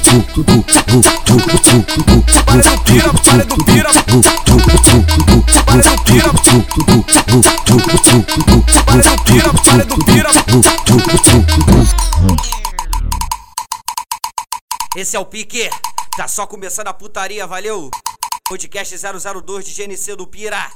Esse 14.95 15.17
é 15.17 15.19
o 15.21 15.27
pique. 15.27 15.69
Tá 16.17 16.29
só 16.29 16.47
começando 16.47 16.89
a 16.89 16.95
putaria, 16.95 17.47
valeu? 17.47 17.91
Podcast 18.49 18.95
002 18.97 19.65
de 19.65 19.75
GNC 19.75 20.15
do 20.17 20.27
Pira. 20.27 20.71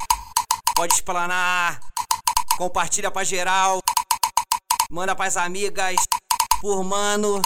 Pode 0.74 0.94
explanar. 0.94 1.78
Compartilha 2.58 3.10
pra 3.10 3.24
geral. 3.24 3.78
Manda 4.90 5.14
pras 5.14 5.36
amigas. 5.36 5.96
Por 6.60 6.82
mano. 6.82 7.40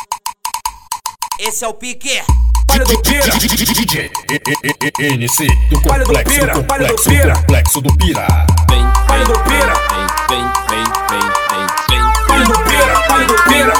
Esse 1.38 1.64
é 1.64 1.68
o 1.68 1.74
pique. 1.74 2.22
Palha 2.70 2.84
do 2.84 3.02
Pira. 3.02 3.32
DJ 3.74 4.10
NC 5.00 5.48
do 5.70 5.80
Palha 5.82 6.04
do 6.04 6.12
Pira, 6.22 6.62
Palha 6.62 6.86
do 6.86 7.02
Pira. 7.02 7.34
complexo 7.34 7.80
do 7.80 7.96
Pira. 7.96 8.28
Palha 9.08 9.24
do 9.24 9.32
Pira. 9.40 9.74
Palha 12.28 12.44
do 12.44 12.54
Pira. 12.62 12.92
Palha 13.08 13.24
do 13.26 13.34
Pira. 13.42 13.72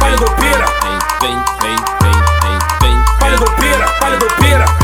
Palha 0.00 0.16
do 0.16 0.26
Pira. 0.34 0.66
Palha 3.20 3.36
do 3.36 3.50
Pira. 3.52 3.86
Palha 4.00 4.16
do 4.16 4.26
Pira. 4.26 4.81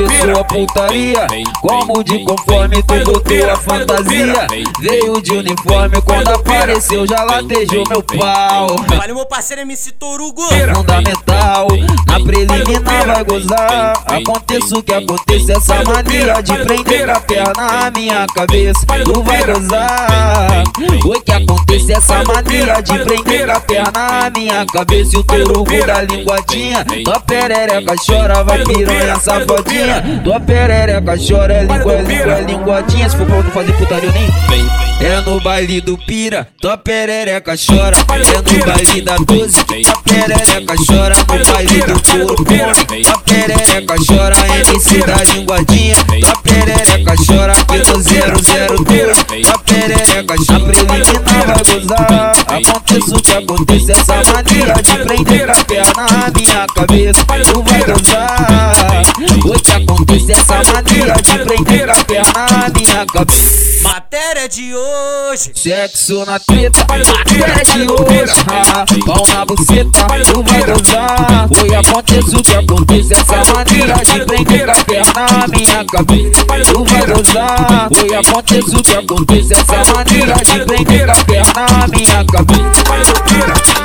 Começou 0.00 0.40
a 0.40 0.44
putaria, 0.44 1.26
como 1.60 2.02
de 2.02 2.20
conforme 2.20 2.82
tudo 2.82 3.20
tua 3.20 3.56
fantasia. 3.56 4.46
Veio 4.80 5.20
de 5.20 5.32
uniforme, 5.32 6.00
quando 6.00 6.28
apareceu 6.28 7.06
já 7.06 7.22
latejou 7.22 7.84
meu 7.86 8.02
pau. 8.02 8.76
Vale 8.88 9.12
meu 9.12 9.26
parceiro 9.26 9.60
MC 9.60 9.92
Torugo. 9.92 10.42
Fundamental, 10.74 11.68
na 12.06 12.20
preliminar 12.20 13.06
vai 13.06 13.24
gozar. 13.24 13.92
Aconteça 14.06 14.78
o 14.78 14.82
que 14.82 14.94
aconteça, 14.94 15.52
essa 15.52 15.84
mania 15.84 16.40
de 16.40 16.56
prender 16.64 17.10
a 17.10 17.20
perna 17.20 17.52
na 17.52 17.90
minha 17.90 18.26
cabeça. 18.34 18.80
Tu 19.04 19.22
vai 19.22 19.44
gozar. 19.44 20.64
O 21.04 21.20
que 21.20 21.32
aconteça, 21.32 21.92
essa 21.92 22.24
mania 22.24 22.80
de 22.80 22.98
prender 23.00 23.50
a 23.50 23.60
perna 23.60 23.90
na 23.92 24.30
minha 24.30 24.64
cabeça. 24.64 25.14
E 25.14 25.18
o 25.18 25.24
torugo 25.24 25.86
da 25.86 26.00
linguadinha, 26.02 26.86
tua 27.04 27.20
perereca 27.20 27.94
chora, 28.06 28.42
vai 28.42 28.64
piranha 28.64 29.16
safadinha. 29.16 29.89
Tua 30.22 30.40
perereca 30.40 31.14
chora, 31.16 31.54
é 31.54 31.62
língua, 31.62 31.92
é 31.94 32.02
língua, 32.02 32.32
é 32.32 32.40
linguadinha. 32.42 33.08
Se 33.08 33.16
for 33.16 33.26
pra 33.26 33.42
não 33.42 33.50
fazer 33.50 33.72
putaria, 33.72 34.08
eu 34.08 34.12
nem 34.12 34.30
vem. 34.48 34.70
É 35.00 35.20
no 35.22 35.40
baile 35.40 35.80
do 35.80 35.96
pira, 35.96 36.46
tua 36.60 36.76
perereca 36.76 37.54
chora. 37.56 37.96
É 37.96 38.58
no 38.58 38.66
baile 38.66 39.00
da 39.00 39.16
12, 39.16 39.64
tua 39.64 40.02
perereca 40.02 40.74
chora. 40.86 41.16
No 41.16 41.52
baile 41.52 41.80
do 41.80 42.02
couro, 42.02 42.44
tua 42.44 43.18
perereca 43.18 43.94
chora. 44.06 44.36
MC 44.68 44.98
da 45.06 45.16
linguadinha, 45.32 45.96
tua 46.20 46.36
perereca 46.42 47.14
chora. 47.26 47.54
Pelo 47.64 47.98
002, 47.98 49.42
tua 49.42 49.58
perereca 49.58 50.34
chora. 50.46 50.60
Preliminar 50.60 51.46
vai 51.46 51.64
gozar. 51.64 52.32
Aconteça 52.46 53.16
o 53.16 53.22
que 53.22 53.32
aconteça, 53.32 53.92
essa 53.92 54.14
mania 54.14 54.74
de 54.82 54.94
prender 55.04 55.50
a 55.50 55.64
perna 55.64 56.06
na 56.10 56.30
minha 56.36 56.66
cabeça. 56.74 57.24
Tu 57.24 57.62
vai 57.62 57.82
gozar. 57.84 59.29
O 59.50 59.60
que 59.60 59.72
acontece, 59.72 60.30
essa 60.30 60.62
mania 60.62 61.12
de 61.14 61.38
prender 61.44 61.90
a 61.90 62.04
perna 62.04 62.32
na 62.52 62.68
minha 62.68 63.04
cabeça. 63.04 63.82
Matéria 63.82 64.48
de 64.48 64.72
hoje. 64.72 65.50
Sexo 65.56 66.24
na 66.24 66.38
treta, 66.38 66.86
matéria 66.88 67.64
de 67.64 67.90
hoje. 67.90 69.04
Pau 69.04 69.26
na 69.26 69.44
buceta, 69.44 70.06
tu 70.32 70.42
vai 70.44 70.62
gozar. 70.62 71.48
Foi 71.48 71.74
aconteça 71.74 72.38
o 72.38 72.42
que 72.44 72.54
acontece, 72.54 73.12
essa 73.12 73.52
maneira 73.52 73.94
de 74.04 74.24
prender 74.24 74.70
a 74.70 74.84
perna 74.84 75.26
na 75.32 75.48
minha 75.48 75.84
cabeça. 75.84 76.44
Tu 76.72 76.84
vai 76.84 77.06
gozar. 77.06 77.88
Foi 77.92 78.14
aconteça 78.14 78.78
o 78.78 78.82
que 78.84 78.94
acontece, 78.94 79.52
essa 79.52 79.92
maneira 79.92 80.34
de 80.44 80.64
prender 80.64 81.10
a 81.10 81.24
perna 81.24 81.66
na 81.76 81.88
minha 81.88 82.24
cabeça. 82.24 83.79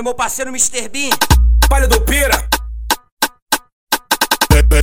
Valeu 0.00 0.04
meu 0.04 0.14
parceiro 0.14 0.50
Mr. 0.50 0.88
Bean. 0.88 1.10
Palha 1.68 1.86
do 1.86 2.00
Pira. 2.00 2.59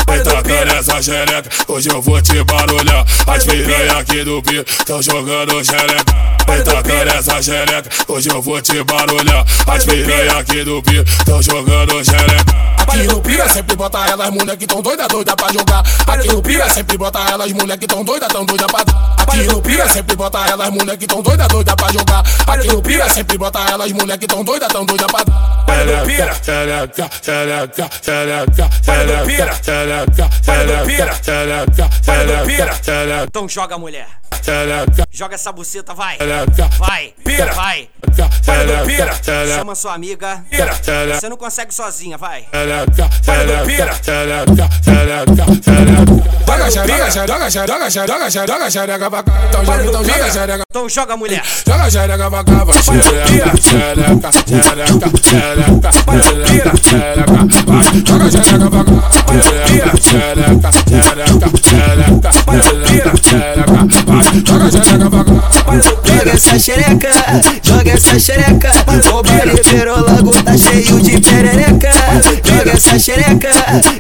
Vem 0.06 0.24
tacando 0.24 0.74
essa 0.74 1.02
xereca, 1.02 1.50
hoje 1.68 1.90
eu 1.90 2.02
vou 2.02 2.22
te 2.22 2.44
barulhar. 2.44 3.06
As 3.26 3.44
piranha 3.46 3.98
aqui 3.98 4.24
do 4.24 4.42
Pio 4.42 4.64
tão 4.86 5.02
jogando 5.02 5.64
xereca. 5.64 6.14
Vem 6.48 6.64
tacando 6.64 7.12
essa 7.12 7.42
xereca, 7.42 7.90
hoje 8.08 8.30
eu 8.30 8.42
vou 8.42 8.62
te 8.62 8.84
barulhar. 8.84 9.46
As 9.68 9.86
piranha 9.86 10.38
aqui 10.38 10.64
do 10.64 10.82
Pio 10.84 11.04
tão 11.26 11.42
jogando 11.42 12.04
xereca. 12.04 12.68
Aqui 12.88 13.04
no 13.04 13.22
Pira 13.22 13.50
sempre 13.50 13.76
bota 13.76 13.98
elas, 14.08 14.30
moleque 14.30 14.66
tão 14.66 14.82
doida, 14.82 15.08
doida 15.08 15.36
pra 15.36 15.52
jogar. 15.52 15.84
Aqui 16.08 16.28
no 16.30 16.42
Pira 16.42 16.70
sempre 16.70 16.98
bota 16.98 17.20
elas, 17.20 17.52
moleque 17.52 17.86
tão 17.86 18.04
doida, 18.04 18.28
tão 18.28 18.46
doida 18.46 18.66
pra 18.66 18.84
dar. 18.84 19.16
Aqui 19.18 19.44
no 19.44 19.62
Pira 19.62 19.90
sempre 19.90 20.16
bota 20.16 20.40
elas, 20.48 20.70
moleque 20.70 21.06
tão 21.06 21.22
doida, 21.22 21.48
doida 21.48 21.76
pra 21.76 21.92
jogar. 21.92 22.24
Aqui 22.48 22.68
no 22.68 22.82
Pira 22.82 23.10
sempre 23.10 23.38
bota 23.38 23.60
elas, 23.60 23.92
moleque 23.92 24.26
tão 24.26 24.44
doida, 24.44 24.68
tão 24.68 24.86
doida 24.86 25.06
pra 25.06 25.24
dar. 25.24 25.58
Xereca, 25.68 26.40
xereca, 26.44 27.10
xereca, 27.22 27.90
xereca, 28.02 28.70
xereca, 28.84 29.64
xereca, 29.64 29.87
xereca, 29.88 30.30
xereca, 30.44 31.14
xereca, 31.24 31.90
xereca, 32.84 33.24
Então 33.24 33.48
joga, 33.48 33.78
mulher. 33.78 34.08
xereca. 34.44 35.08
Joga 35.12 35.36
essa 35.36 35.52
buceta, 35.52 35.94
vai. 35.94 36.18
Xereca. 36.18 36.70
Vai. 36.78 37.14
Pira. 37.24 37.54
Vai. 37.54 37.90
Pira. 38.86 39.12
Chama 39.56 39.76
sua 39.76 39.94
amiga. 39.94 40.44
Pira. 40.50 40.74
Você 41.16 41.30
não 41.30 41.38
consegue 41.38 41.74
sozinha, 41.74 42.18
vai. 42.18 42.46
Joga 46.48 46.70
xereca, 46.72 47.10
joga 47.28 47.50
xereca, 47.50 47.90
joga 47.90 48.30
xereca, 48.30 48.48
joga 48.48 48.70
xereca 48.70 49.10
pra 49.10 49.24
cá. 49.24 49.32
Então 49.48 49.66
joga, 49.66 49.86
então 49.86 50.04
joga 50.04 50.32
xereca. 50.32 50.64
Então 50.70 50.90
joga, 50.90 51.18
mulher. 51.18 51.44
Joga 51.66 51.90
xereca 51.92 52.30
pra 52.30 52.44
cá, 52.44 52.64
vai 52.64 52.82
xereca, 52.82 53.28
xereca, 53.28 53.58
xereca, 53.62 54.32
xereca, 54.48 55.12
xereca, 55.24 55.92
xereca, 56.84 57.32
vai. 57.66 57.84
Joga 58.06 58.30
xereca 58.32 58.70
pra 58.70 58.84
cá, 58.84 58.94
Joga 64.46 64.72
xereca 64.72 65.10
pra. 65.10 65.58
Joga 66.18 66.32
essa 66.32 66.60
xereca, 66.60 67.10
joga 67.64 67.92
essa 67.92 68.20
xereca. 68.20 68.72
O 69.14 69.24
baile 69.24 69.62
virou 69.64 70.02
lago, 70.02 70.32
tá 70.44 70.58
cheio 70.58 71.00
de 71.02 71.22
perereca. 71.22 71.92
Joga 72.44 72.72
essa 72.72 73.00
xereca, 73.00 73.50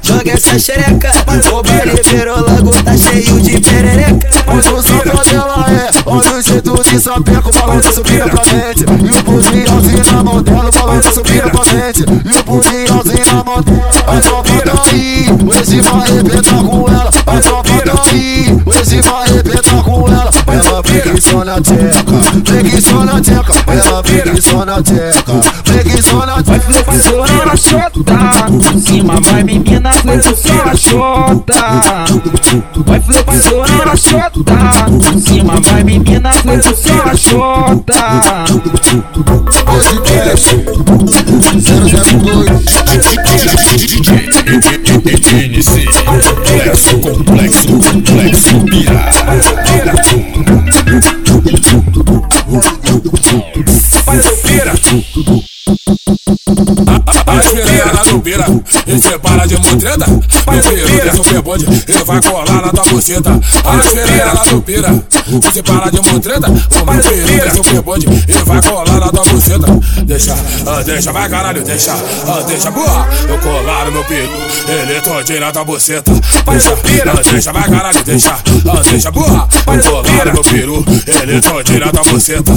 joga 0.02 0.32
essa 0.32 0.58
xereca. 0.60 1.12
O 1.52 1.62
baile 1.63 2.02
virou 2.04 2.42
lago, 2.42 2.72
tá 2.84 2.98
cheio 2.98 3.42
de 3.42 3.60
perereca. 3.62 4.28
Mas 4.48 4.66
o 4.66 4.82
sabor 4.82 5.26
dela 5.26 5.66
é 5.70 5.90
Olha 6.06 6.38
o 6.38 6.42
jeito 6.42 6.84
de 6.84 7.00
sapeco, 7.00 7.52
balança 7.52 7.92
subindo 7.92 8.30
pra 8.30 8.44
frente 8.46 8.82
E 8.82 9.20
o 9.20 9.24
pudinhãozinho 9.24 10.12
na 10.12 10.24
mão 10.24 10.42
dela, 10.42 10.72
balança 10.72 11.12
subindo 11.12 11.52
pra 11.52 11.66
frente 11.66 12.02
E 12.02 12.40
o 12.40 12.44
pudinhãozinho 12.44 13.26
na 13.26 13.44
mão 13.44 13.62
dela 13.62 13.90
A 14.08 14.20
tropa 14.22 14.62
tá 14.62 14.84
aí, 14.90 15.16
o 15.16 15.16
esse 15.62 15.82
vai 15.82 16.02
arrebentar 16.02 16.63
com 16.63 16.88
ela, 16.88 17.10
vai 17.26 17.41
sofrer 17.41 17.89
aqui. 17.89 18.46
Esse 18.82 19.02
vai 19.02 19.24
arrebentar 19.24 19.84
com 19.84 20.08
ela, 20.08 20.30
ela 20.48 20.84
fica 20.84 21.22
só 21.22 21.43
na 21.43 21.56
teca, 21.56 22.22
fica 22.46 22.82
só 22.82 23.04
na 23.06 23.22
teca, 23.22 23.54
ela 23.67 24.04
fica 24.04 24.41
só 24.41 24.65
na 24.65 24.82
teca, 24.82 25.34
fica 25.63 26.02
só 26.04 26.26
na 26.26 26.43
teca. 26.43 26.78
Vai 26.86 27.00
só 27.00 27.26
na 27.46 27.56
chota, 27.56 28.15
cima 28.80 29.20
vai 29.22 29.43
menina, 29.43 29.91
vai 30.04 30.22
só 30.22 30.34
na. 31.48 32.06
Vai 32.86 33.00
flipar 33.02 33.36
só 33.41 33.65
na 33.86 33.96
chota, 33.96 34.54
cima 35.20 35.60
vai 35.62 35.84
menina, 35.84 36.32
vai 36.46 36.62
só 36.62 37.06
na 37.06 37.15
chota. 37.15 38.46
Hoje 39.67 40.02
é 40.13 40.36
002 41.58 42.67
DJ 43.88 44.78
NC 45.19 45.86
Complexo, 46.06 46.99
complexo, 46.99 47.80
complexo 47.80 48.63
Pira 48.65 49.66
Palha 54.06 54.24
do 54.24 54.38
Pira. 54.38 54.74
As 57.28 57.48
piranha 57.52 58.04
do 58.10 58.20
pira, 58.22 58.46
e 58.88 59.02
cê 59.02 59.20
para 59.20 59.46
de 59.46 59.58
mutreta. 59.58 60.06
No 60.08 61.12
do 61.12 61.18
super 61.18 61.42
bonde, 61.42 61.66
ele 61.88 62.04
vai 62.06 62.22
colar 62.22 62.62
na 62.62 62.72
tua 62.72 62.86
buceta. 62.86 63.32
As 63.32 63.92
piranha 63.92 64.44
do 64.50 64.62
pira, 64.62 65.04
e 65.28 65.54
cê 65.54 65.62
para 65.62 65.90
de 65.92 66.00
mutreta. 66.10 66.48
O 66.48 66.86
meu 66.86 67.02
peru 67.04 67.50
do 67.50 67.56
super 67.56 67.82
bonde, 67.82 68.08
ele 68.08 68.44
vai 68.46 68.62
colar 68.62 69.00
na 69.00 69.10
tua 69.10 69.26
buceta. 69.26 69.68
Deixa, 70.06 70.36
ah, 70.66 70.82
deixa, 70.84 71.12
vai 71.12 71.30
caralho, 71.30 71.63
deixa, 71.63 71.94
ah, 71.94 72.44
deixa, 72.48 72.72
boa. 72.72 73.08
Eu 73.28 73.38
colar 73.40 73.86
no 73.86 73.92
meu 73.92 74.06
peru, 74.06 74.32
ele 74.68 75.02
todinho 75.02 75.40
na 75.42 75.52
tua 75.52 75.66
buceta. 75.66 76.12
Deixa, 76.12 76.74
ah, 76.74 77.22
deixa, 77.30 77.52
vai 77.52 77.70
caralho, 77.70 78.04
deixa, 78.04 78.32
ah, 78.34 78.82
deixa, 78.90 79.12
boa. 79.12 79.50
Eu 79.68 79.92
colar 79.92 80.26
no 80.28 80.34
meu 80.34 80.44
peru, 80.44 80.86
ele 81.08 81.42
todinho 81.42 81.80
na 81.82 81.92
tua 81.92 82.04
buceta. 82.06 82.54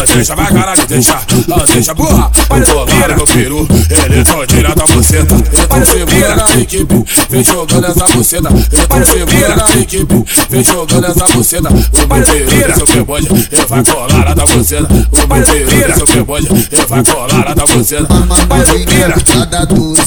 Ah, 0.00 0.04
deixa, 0.14 0.34
vai 0.34 0.52
caralho, 0.52 0.86
deixa, 0.86 1.14
ah, 1.14 1.64
deixa, 1.72 1.94
boa. 1.94 2.30
Eu 2.50 2.74
colar 2.74 3.08
no 3.08 3.16
meu 3.16 3.26
peru, 3.26 3.68
ele 4.04 4.24
todinho 4.24 4.62
na 4.62 4.74
tua 4.74 4.86
buceta. 4.86 5.34
Então 5.34 5.86
segura 5.86 6.36
na 6.36 6.50
equipe, 6.60 7.04
vem 7.28 7.44
jogando 7.44 7.86
essa 7.86 8.04
buceta. 8.08 8.48
Então 8.72 9.04
segura 9.04 9.56
na 9.56 9.70
equipe, 9.80 10.24
vem 10.50 10.64
jogando 10.64 11.06
essa 11.06 11.28
buceta. 11.28 11.68
O 11.68 12.50
peru, 12.50 12.74
seu 12.74 12.86
pebode, 12.86 13.28
ele 13.50 13.66
vai 13.66 13.84
colar 13.84 14.24
na 14.24 14.34
tua 14.34 14.46
buceta. 14.46 14.88
O 15.12 15.28
peru, 15.70 15.94
seu 15.94 16.06
pebode, 16.06 16.48
ele 16.72 16.86
vai 16.86 17.04
colar 17.04 17.44
na 17.48 17.54
tua 17.54 17.66
buceta. 17.66 18.08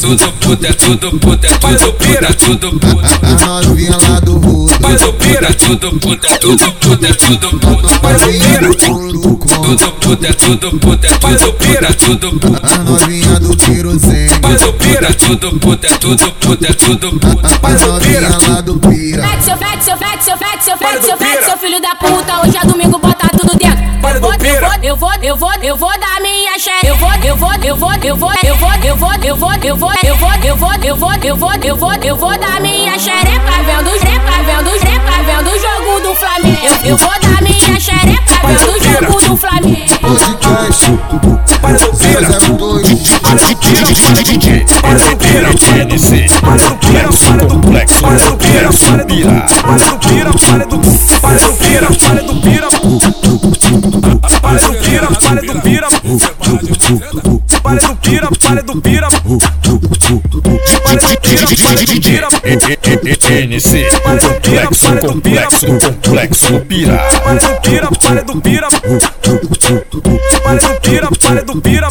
Tudo 0.01 0.31
puta, 0.33 0.67
é 0.67 0.73
tudo 0.73 1.11
puta, 1.19 1.47
tudo 1.59 1.93
puta, 1.93 2.33
tudo 2.33 2.79
puta. 2.79 3.07
A 3.45 3.61
novinha 3.61 3.97
lá 3.97 4.19
do. 4.19 4.33
Tudo 4.39 5.13
puta, 5.13 5.45
é 5.45 5.53
tudo 5.53 5.91
puta, 5.99 6.39
tudo 6.39 6.71
puta, 6.73 7.13
tudo 7.15 7.49
puta. 7.59 7.93
Tudo 9.47 9.91
puta, 9.99 10.27
é 10.27 10.33
tudo 10.33 10.79
puta, 10.79 11.07
é 11.07 11.09
tudo 11.11 11.53
puta, 11.53 11.93
tudo 11.93 12.39
puta. 12.39 12.59
A 12.63 12.77
novinha 12.79 13.39
do 13.39 13.55
puta, 13.57 15.07
é 15.07 15.13
tudo 15.13 15.59
puta, 15.59 15.87
é 15.87 15.97
tudo 15.97 16.31
puta, 16.31 16.67
é 16.67 16.73
tudo 16.73 17.19
puta. 17.19 17.47
A 17.63 17.69
novinha 17.87 18.21
lá 18.47 18.61
do 18.61 18.79
pira. 18.79 19.23
Fete, 19.27 19.43
seu 19.43 19.57
fete, 19.57 19.83
seu 19.83 19.97
fete, 19.97 20.23
seu 20.23 20.37
fete, 20.37 20.63
seu 20.63 20.77
fete, 20.77 21.05
seu 21.05 21.17
fete, 21.17 21.45
seu 21.45 21.57
filho 21.57 21.81
da 21.81 21.95
puta. 21.95 22.41
Hoje 22.41 22.57
é 22.57 22.65
domingo, 22.65 22.99
bota 22.99 23.27
tudo 23.37 23.57
dentro. 23.57 23.83
Eu 24.03 24.19
vou, 24.21 24.33
eu 24.81 24.97
vou, 24.97 25.13
eu 25.21 25.37
vou, 25.37 25.53
eu 25.61 25.77
vou 25.77 25.89
minha 25.89 25.91
xereca. 25.91 25.92
Eu 27.61 27.77
vou, 27.77 27.93
eu 28.03 28.17
vou, 28.17 28.31
eu 28.43 28.57
vou, 28.57 28.71
eu 28.83 28.97
vou, 28.97 29.13
eu 29.23 29.35
vou, 29.37 29.53
eu 29.63 29.77
vou, 29.77 29.93
eu 30.03 30.17
vou, 30.17 30.17
eu 30.17 30.17
vou, 30.17 30.33
eu 30.43 30.57
vou, 30.57 30.73
eu 30.83 30.95
vou, 30.97 31.13
eu 31.23 31.35
vou, 31.37 31.53
eu 31.53 31.53
vou, 31.53 31.53
eu 31.63 31.77
vou, 31.77 31.93
eu 31.93 32.15
vou 32.17 32.39
dar 32.39 32.59
minha 32.59 32.97
xereca 32.99 33.63
vendo, 33.65 33.89
xereca 33.99 34.43
vendo, 34.45 34.69
xereca 34.79 35.23
vendo 35.23 35.49
o 35.49 35.59
jogo 35.59 35.99
do 36.01 36.15
Flamengo. 36.15 36.65
Eu, 36.65 36.89
eu 36.89 36.97
vou 36.97 37.11
dar 37.21 37.41
minha 37.41 37.79
xereca 37.79 38.33
vendo 38.45 38.69
o 38.69 38.83
jogo 38.83 39.21
do 39.21 39.37
Flamengo. 39.37 39.93
Podcast 40.41 40.85
002. 42.59 42.87
NC, 45.93 46.27
complexo, 46.67 47.31
complexo, 47.47 48.01
complexo, 48.01 49.07
pira. 49.07 49.43
NC, 63.43 63.87
complexo, 65.01 65.67
complexo, 65.67 66.59
pira. 66.61 66.99
Pira, 67.61 67.89
pare 67.91 68.21
do 68.23 68.41
pira. 68.41 68.67
Pare 70.43 70.59
do 70.59 70.81
pira, 70.81 71.09
pare 71.19 71.41
do 71.41 71.61
pira. 71.61 71.87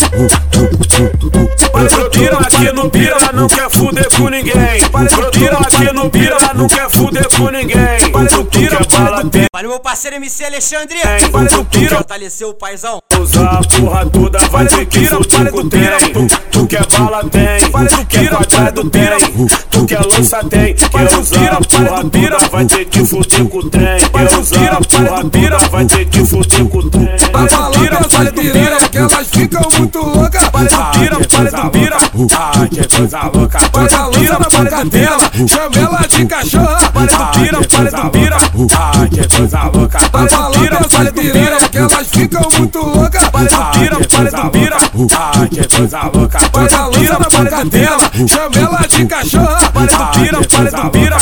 Pare 1.72 1.88
do 1.88 2.10
pira, 2.10 2.38
aqui 2.38 2.72
no 2.72 2.90
pira 2.90 3.32
não 3.32 3.48
quer 3.48 3.70
fuder 3.70 4.08
com 4.16 4.28
ninguém. 4.28 4.82
Pare 4.90 5.08
do 5.08 5.30
pira, 5.30 5.58
aqui 5.58 5.92
no 5.92 6.10
pira 6.10 6.36
não 6.54 6.68
quer 6.68 6.90
fuder 6.90 7.28
com 7.36 7.50
ninguém. 7.50 8.12
Pare 8.12 8.28
do 8.28 8.44
pira, 8.44 8.78
bala 8.90 9.24
tem. 9.30 9.46
Olha 9.54 9.68
meu 9.68 9.80
parceiro 9.80 10.16
MC 10.16 10.44
Alexandre. 10.44 10.98
Pare 11.30 11.48
do 11.48 11.64
pira. 11.64 11.96
Fortaleceu 11.96 12.50
o 12.50 12.54
paizão. 12.54 13.00
Usar 13.20 13.58
a 13.58 13.62
porra 13.62 14.06
toda, 14.06 14.38
vai 14.48 14.66
ter 14.66 14.86
fuder 14.86 15.24
Pare 15.42 15.50
do 15.50 15.68
pirão, 15.68 16.28
tu 16.52 16.66
quer 16.68 16.86
bala 16.86 17.24
tem, 17.24 17.70
Pare 17.72 17.88
do 17.88 18.06
pira, 18.06 18.38
vale 18.48 18.70
do 18.70 18.90
pirão, 18.90 19.48
tu 19.70 19.86
quer 19.86 20.00
lança 20.06 20.44
tem, 20.44 20.76
Pare 20.92 21.08
do 21.08 21.26
pira, 21.26 21.58
pare 21.68 22.02
do 22.02 22.10
pira, 22.10 22.38
vai 22.48 22.64
ter 22.64 22.84
que 22.84 23.04
fuder 23.04 23.44
com 23.46 23.58
o 23.58 23.68
trem, 23.68 23.98
vale 24.12 24.28
do 24.28 24.46
pira, 24.46 24.80
pare 24.88 25.22
do 25.22 25.30
pira, 25.30 25.58
vai 25.58 25.84
ter 25.84 26.04
que 26.04 26.24
fuder 26.24 26.64
com 26.66 26.78
o 26.78 26.90
trem, 26.90 27.08
vale 27.32 27.48
do 27.48 27.78
pira, 27.80 28.08
vale 28.08 28.30
do 28.30 28.42
pira, 28.42 28.76
que 28.88 28.98
elas 28.98 29.28
ficam 29.32 29.68
muito 29.76 29.98
loucas, 29.98 30.48
Pare 30.50 30.68
do 30.68 30.98
pira, 31.00 31.28
pare 31.28 31.50
do 31.50 31.70
pira, 31.70 31.96
ah, 32.36 32.68
que 32.68 32.96
coisa 32.96 33.22
louca, 33.34 33.58
vale 33.72 33.88
do 33.88 34.10
pira, 34.20 34.38
vale 34.48 34.70
do 34.70 34.90
dela, 34.90 35.30
chama 35.48 35.76
ela 35.76 36.06
de 36.06 36.26
cachorra, 36.26 36.92
vale 36.94 37.08
do 37.08 37.26
pira, 37.32 37.60
vale 37.68 37.90
do 37.90 38.10
pira, 38.10 38.36
ah, 38.76 39.08
que 39.08 39.36
coisa 39.36 39.62
louca, 39.74 39.98
vale 40.12 40.28
do 40.28 40.60
pira, 40.60 40.78
vale 40.88 41.10
do 41.10 41.20
pira, 41.20 41.56
que 41.68 41.78
elas 41.78 42.08
ficam 42.08 42.48
muito 42.56 42.78
loucas, 42.78 43.22
Pare 43.32 43.48
do 43.48 43.78
pira, 43.78 43.96
pare 44.08 44.30
do 44.30 44.50
pira, 44.50 44.76
ah, 45.16 45.31
ela 45.34 45.48
quer 45.48 45.68
coisa 45.68 46.02
louca. 46.04 46.38
Mas 46.54 46.72
a 46.72 46.86
loira 46.86 47.18
na 47.18 47.30
parede 47.30 47.70
dela, 47.70 48.10
chama 48.28 48.56
ela 48.56 48.86
de 48.86 49.06
cachorra. 49.06 49.72
Parede 49.72 50.18
pira, 50.18 50.48
parede 50.48 50.90
pira, 50.90 51.16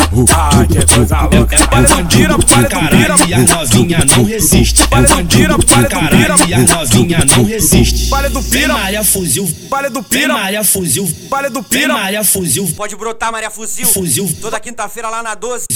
louca. 1.33 1.57
Parede 1.67 2.17
pira, 2.17 2.39
parede 2.39 2.89
pira, 2.91 3.15
e 3.29 3.35
a 3.35 3.39
novinha 3.39 4.05
não 4.05 4.25
resiste. 4.25 4.89
Parede 4.89 5.37
pira, 5.37 5.59
parede 5.59 6.09
pira, 6.09 6.35
e 6.49 6.55
a 6.55 6.59
novinha 6.59 7.25
não 7.25 7.45
resiste. 7.45 8.09
Parede 8.09 8.43
pira, 8.43 8.75
Maria 8.75 9.05
fuzil. 9.05 9.49
Parede 9.69 10.03
pira, 10.03 10.35
Maria 10.35 10.65
fuzil. 10.65 11.09
Parede 11.29 11.63
pira, 11.63 11.95
Maria 11.95 12.25
fuzil. 12.25 12.67
Pode 12.77 12.97
brotar 12.97 13.33
Maria 13.33 13.51
fuzil. 13.51 13.87
Fuzil. 13.87 14.37
Toda 14.41 14.59
quinta-feira 14.59 15.09
lá 15.09 15.23
na 15.23 15.35
12. 15.35 15.67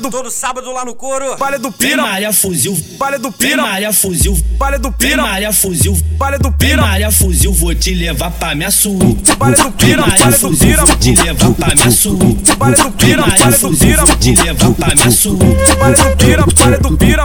do 0.00 0.10
todo 0.10 0.30
sábado 0.30 0.72
lá 0.72 0.84
no 0.84 0.94
couro. 0.94 1.36
do 1.60 1.72
pira, 1.72 2.02
Maria 2.02 2.32
fuzil. 2.32 2.76
do 3.20 3.32
pira, 3.32 3.62
Maria 3.62 3.92
fuzil. 3.92 4.36
do 4.80 4.92
pira, 4.92 5.22
Maria 5.22 5.52
fuzil. 5.52 5.96
do 6.40 6.52
pira, 6.52 6.82
Maria 6.82 7.10
fuzil 7.10 7.52
vou 7.68 7.74
te 7.74 7.92
levar 7.92 8.30
pra 8.30 8.54
minha 8.54 8.70
suíte. 8.70 9.36
Pare 9.36 9.54
do 9.54 9.70
pira, 9.72 10.02
pare 10.02 10.38
do 10.38 10.56
pira. 10.56 10.86
vou 10.86 10.96
te 10.96 11.14
levar 11.14 11.52
pra 11.52 11.74
minha 11.74 11.90
suíte. 11.90 12.56
Pare 12.56 12.76
do 12.76 12.90
pira, 12.92 13.22
pare 13.24 13.58
do 13.58 13.76
pira. 13.76 14.04
vou 14.06 14.16
te 14.16 14.34
levar 14.34 14.70
pra 14.72 14.94
minha 14.94 15.10
suíte. 15.10 15.76
Pare 15.78 15.94
do 15.94 16.16
pira, 16.16 16.46
pare 16.46 16.78
do 16.78 16.96
pira. 16.96 17.24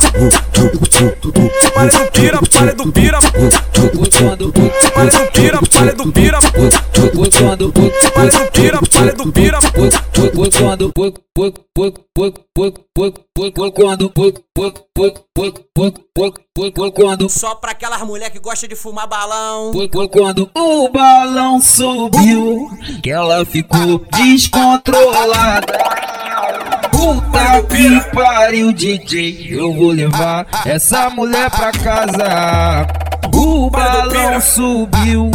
Pare 1.73 1.89
do 1.91 2.11
pira, 2.11 2.39
pare 2.51 2.73
do 2.73 2.91
pira. 2.91 3.19
Pare 3.21 3.91
do 3.93 4.09
pira, 4.09 4.37
pare 4.93 5.11
do 5.11 5.31
pira 5.31 5.32
palha 5.83 5.95
do 5.95 6.11
pira, 6.13 6.39
botando 7.13 7.73
palha 8.13 8.31
do 8.31 8.51
pira, 8.51 8.79
palha 8.89 9.13
do 9.13 9.31
pira, 9.33 9.59
botando 10.33 10.93
pouco, 10.93 11.21
pouco, 11.33 11.61
pouco, 11.73 12.01
pouco, 12.15 12.41
pouco, 12.53 12.81
pouco, 12.93 13.21
pouco, 13.33 13.73
quando 13.73 14.09
pouco, 14.09 14.41
pouco, 14.53 14.81
pouco, 14.93 15.25
pouco, 15.33 15.59
pouco, 15.73 15.99
pouco, 16.13 16.41
pouco, 16.53 16.91
quando 16.93 17.29
só 17.29 17.55
pra 17.55 17.71
aquelas 17.71 18.01
mulher 18.03 18.29
que 18.29 18.39
gosta 18.39 18.65
de 18.65 18.75
fumar 18.75 19.07
balão. 19.07 19.73
Quando 20.09 20.49
o 20.55 20.89
balão 20.89 21.61
subiu, 21.61 22.69
que 23.01 23.11
ela 23.11 23.45
ficou 23.45 23.99
descontrolada. 24.13 25.67
Puta 26.91 27.63
que 27.63 28.15
pariu, 28.15 28.71
DJ. 28.71 29.47
Eu 29.49 29.73
vou 29.73 29.91
levar 29.91 30.47
essa 30.65 31.09
mulher 31.09 31.49
pra 31.51 31.71
casa. 31.71 33.12
O 33.33 33.69
balão 33.69 34.39
subiu 34.39 35.29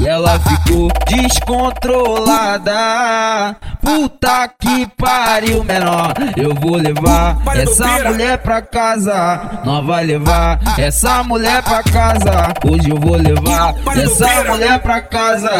e 0.00 0.06
ela 0.06 0.38
ficou 0.40 0.88
descontrolada. 1.06 3.56
Puta 3.80 4.48
que 4.60 4.86
pariu, 4.96 5.64
menor. 5.64 6.12
Eu 6.36 6.54
vou 6.54 6.76
levar 6.76 7.38
essa 7.54 7.86
mulher 8.04 8.36
pra 8.38 8.60
casa. 8.60 9.60
Nós 9.64 9.86
vai 9.86 10.04
levar 10.04 10.58
essa 10.78 11.22
mulher 11.22 11.62
pra 11.62 11.82
casa. 11.84 12.52
Hoje 12.68 12.90
eu 12.90 12.98
vou 12.98 13.16
levar 13.16 13.74
essa 13.96 14.44
mulher 14.44 14.78
pra 14.80 15.00
casa. 15.00 15.50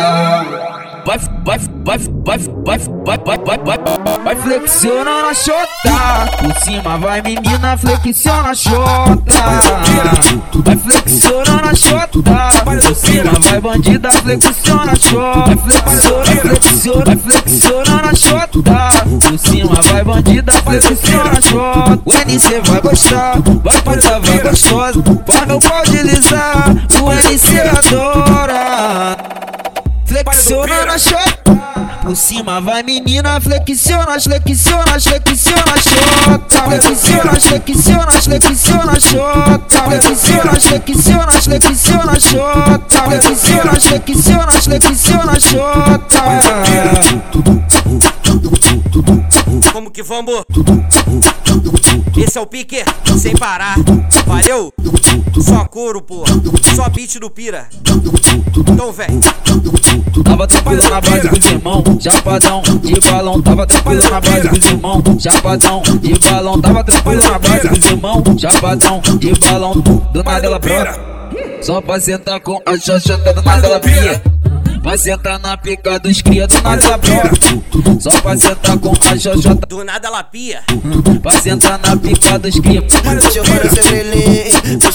Vai, 1.06 1.20
vai, 1.44 1.58
vai, 1.84 1.98
vai, 4.24 4.36
flexionando 4.42 5.28
a 5.28 5.34
chota. 5.34 6.26
Por 6.42 6.52
cima 6.64 6.98
vai 6.98 7.22
menina, 7.22 7.76
flexiona 7.76 8.50
a 8.50 8.54
chota. 8.54 9.22
Vai 10.64 10.76
flexionando 10.76 11.68
a 11.68 11.74
chota. 11.76 12.22
Por 12.64 12.96
cima 12.96 13.32
vai 13.38 13.60
bandida, 13.60 14.10
flexiona 14.10 14.90
a 14.90 14.96
chota. 14.96 15.56
Flexiona, 15.58 16.40
flexiona, 16.40 17.16
flexionando 17.16 18.08
a 18.08 18.14
chota. 18.16 18.62
Por 19.28 19.38
cima 19.38 19.80
vai 19.82 20.02
bandida, 20.02 20.52
flexiona 20.54 21.30
a 21.30 21.40
chota. 21.40 22.00
O 22.04 22.12
NC 22.14 22.60
vai 22.68 22.80
gostar, 22.80 23.40
vai 23.62 23.80
passar, 23.80 24.18
vai 24.18 24.40
gostosa. 24.40 25.00
Vai 25.24 25.46
meu 25.46 25.60
pau 25.60 25.84
deslizar, 25.84 26.74
o 27.00 27.12
NC 27.12 27.60
adora. 27.60 29.45
Flexiona 30.06 30.86
na 30.86 30.98
chota, 30.98 31.56
por 32.00 32.16
cima, 32.16 32.60
vai 32.60 32.82
menina, 32.82 33.40
flexiona, 33.40 34.18
flexiona, 34.20 35.00
flexiona, 35.00 35.74
chota. 35.82 36.62
Flexiona, 36.62 37.40
flexiona, 37.40 38.12
flexiona, 38.12 39.00
chota. 39.00 39.82
Flexiona, 39.82 40.60
flexiona, 40.60 41.32
flexiona, 41.42 42.16
chota. 42.20 43.02
Flexiona, 43.02 43.80
flexiona, 43.80 44.52
flexiona, 44.52 45.40
chota. 45.40 46.22
Como 49.72 49.90
que 49.90 50.02
vamos? 50.02 50.44
Esse 52.16 52.38
é 52.38 52.40
o 52.40 52.46
pique, 52.46 52.82
sem 53.18 53.36
parar. 53.36 53.76
Valeu? 54.26 54.72
Só 55.38 55.64
couro, 55.66 56.00
pô. 56.00 56.24
Só 56.74 56.88
beat 56.88 57.18
do 57.18 57.28
pira. 57.30 57.68
Então, 58.56 58.90
vem. 58.90 59.20
Tava 60.24 60.46
tranquilo 60.46 60.82
na 60.88 61.00
base 61.00 61.28
com 61.28 61.36
os 61.36 61.44
irmão, 61.44 61.84
chapadão 62.00 62.62
de 62.62 63.00
balão. 63.00 63.42
Tava 63.42 63.66
tranquilo 63.66 64.02
na 64.10 64.20
base 64.20 64.48
com 64.48 64.56
os 64.56 64.64
irmão, 64.64 65.02
chapadão 65.20 65.82
de 65.82 66.18
balão. 66.18 66.60
Tava 66.60 66.84
tranquilo 66.84 67.22
na 67.22 67.38
base 67.38 67.68
com 67.68 67.74
os 67.74 67.84
irmão, 67.84 68.24
chapadão 68.38 69.00
de 69.18 69.34
balão. 69.38 69.72
Do 69.74 70.24
nada 70.24 70.46
ela 70.46 70.58
brota, 70.58 70.98
só 71.60 71.80
pra 71.82 72.00
sentar 72.00 72.40
com 72.40 72.60
a 72.64 72.78
xoxota. 72.78 73.34
Do 73.34 73.42
nada 73.42 73.66
ela 73.66 73.80
pia. 73.80 74.35
Vai 74.86 74.96
sentar 74.96 75.40
na 75.40 75.56
pica 75.56 75.98
dos 75.98 76.22
cria, 76.22 76.46
do 76.46 76.62
nada 76.62 76.86
ela 76.86 76.96
brota, 76.96 77.28
só 77.98 78.20
pra 78.20 78.36
sentar 78.36 78.78
com 78.78 78.92
a 78.92 79.18
xoxota. 79.18 79.66
Do 79.66 79.82
nada 79.82 80.06
ela 80.06 80.22
pia. 80.22 80.62
Vai 81.24 81.40
sentar 81.40 81.76
na 81.80 81.96
pica 81.96 82.38
dos 82.38 82.60
cria. 82.60 82.80
Deixa 82.82 83.40
eu 83.40 83.44
pôr 83.44 83.64
no 83.64 83.68
seu 83.68 83.82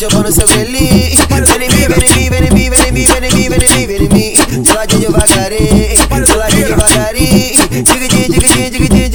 eu 0.06 0.10
pôr 0.10 0.24
no 0.24 0.32
seu 0.32 0.48
grelhinho. 0.48 1.18
Vem 1.28 1.68
em 1.68 1.70
mim, 1.70 1.88
vem 1.90 2.08
em 2.08 2.14
mim, 2.14 2.30
vem 2.30 2.40
em 2.40 2.52
mim, 2.54 2.70
vem 2.70 2.88
em 2.88 2.92
mim, 2.94 3.06
vem 3.06 3.20
em 3.20 3.34
mim, 3.34 3.50
vem 3.50 3.60
em 3.60 3.76
mim, 3.76 3.88
vem 3.88 3.98
em 3.98 4.10
mim. 4.10 4.64
Geladinho 4.64 5.02
devagarinho, 5.02 6.26
geladinho 6.26 6.68
devagarinho. 6.68 7.52
Digidinho, 7.84 8.30
digidinho, 8.32 8.70
digidinho, 8.70 9.10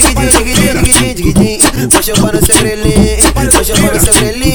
digidinho. 1.14 1.88
Deixa 1.88 2.10
eu 2.10 2.16
pôr 2.16 2.34
no 2.34 2.44
seu 2.44 2.56
eu 3.72 3.78
pôr 3.78 3.94
no 3.94 4.00
seu 4.00 4.12
grelhinho. 4.12 4.45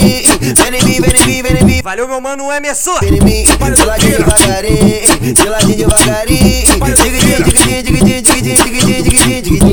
Vem 0.99 0.99
em 0.99 0.99
mim, 0.99 1.01
vem 1.01 1.21
em 1.21 1.25
mim, 1.25 1.41
vem 1.41 1.61
em 1.61 1.65
mim. 1.65 1.81
Valeu, 1.81 2.07
meu 2.07 2.19
mano 2.19 2.51
Emerson. 2.51 2.99
Vem 2.99 3.17
em 3.17 3.21
mim, 3.21 3.45
geladinho 3.75 4.17
devagarinho, 4.17 5.35
geladinho 5.35 5.77
devagarinho. 5.77 6.61
Digidinho, 6.81 7.43
digidinho, 7.43 7.83
digidinho, 7.83 8.21
digidinho, 8.21 8.55
digidinho, 8.55 9.03
digidinho, 9.03 9.41
digidinho. 9.41 9.71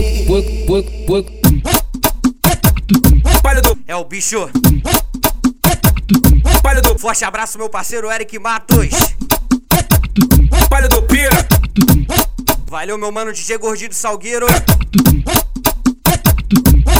É 3.86 3.96
o 3.96 4.04
bicho. 4.04 4.48
Forte 6.98 7.24
abraço, 7.24 7.58
meu 7.58 7.68
parceiro 7.68 8.10
Eric 8.10 8.38
Matos. 8.38 8.88
Palha 10.68 10.88
do 10.88 11.02
Pira. 11.02 11.46
Valeu, 12.66 12.98
meu 12.98 13.10
mano 13.10 13.32
DJ 13.32 13.56
Gordinho 13.58 13.88
do 13.88 13.94
Salgueiro. 13.94 14.46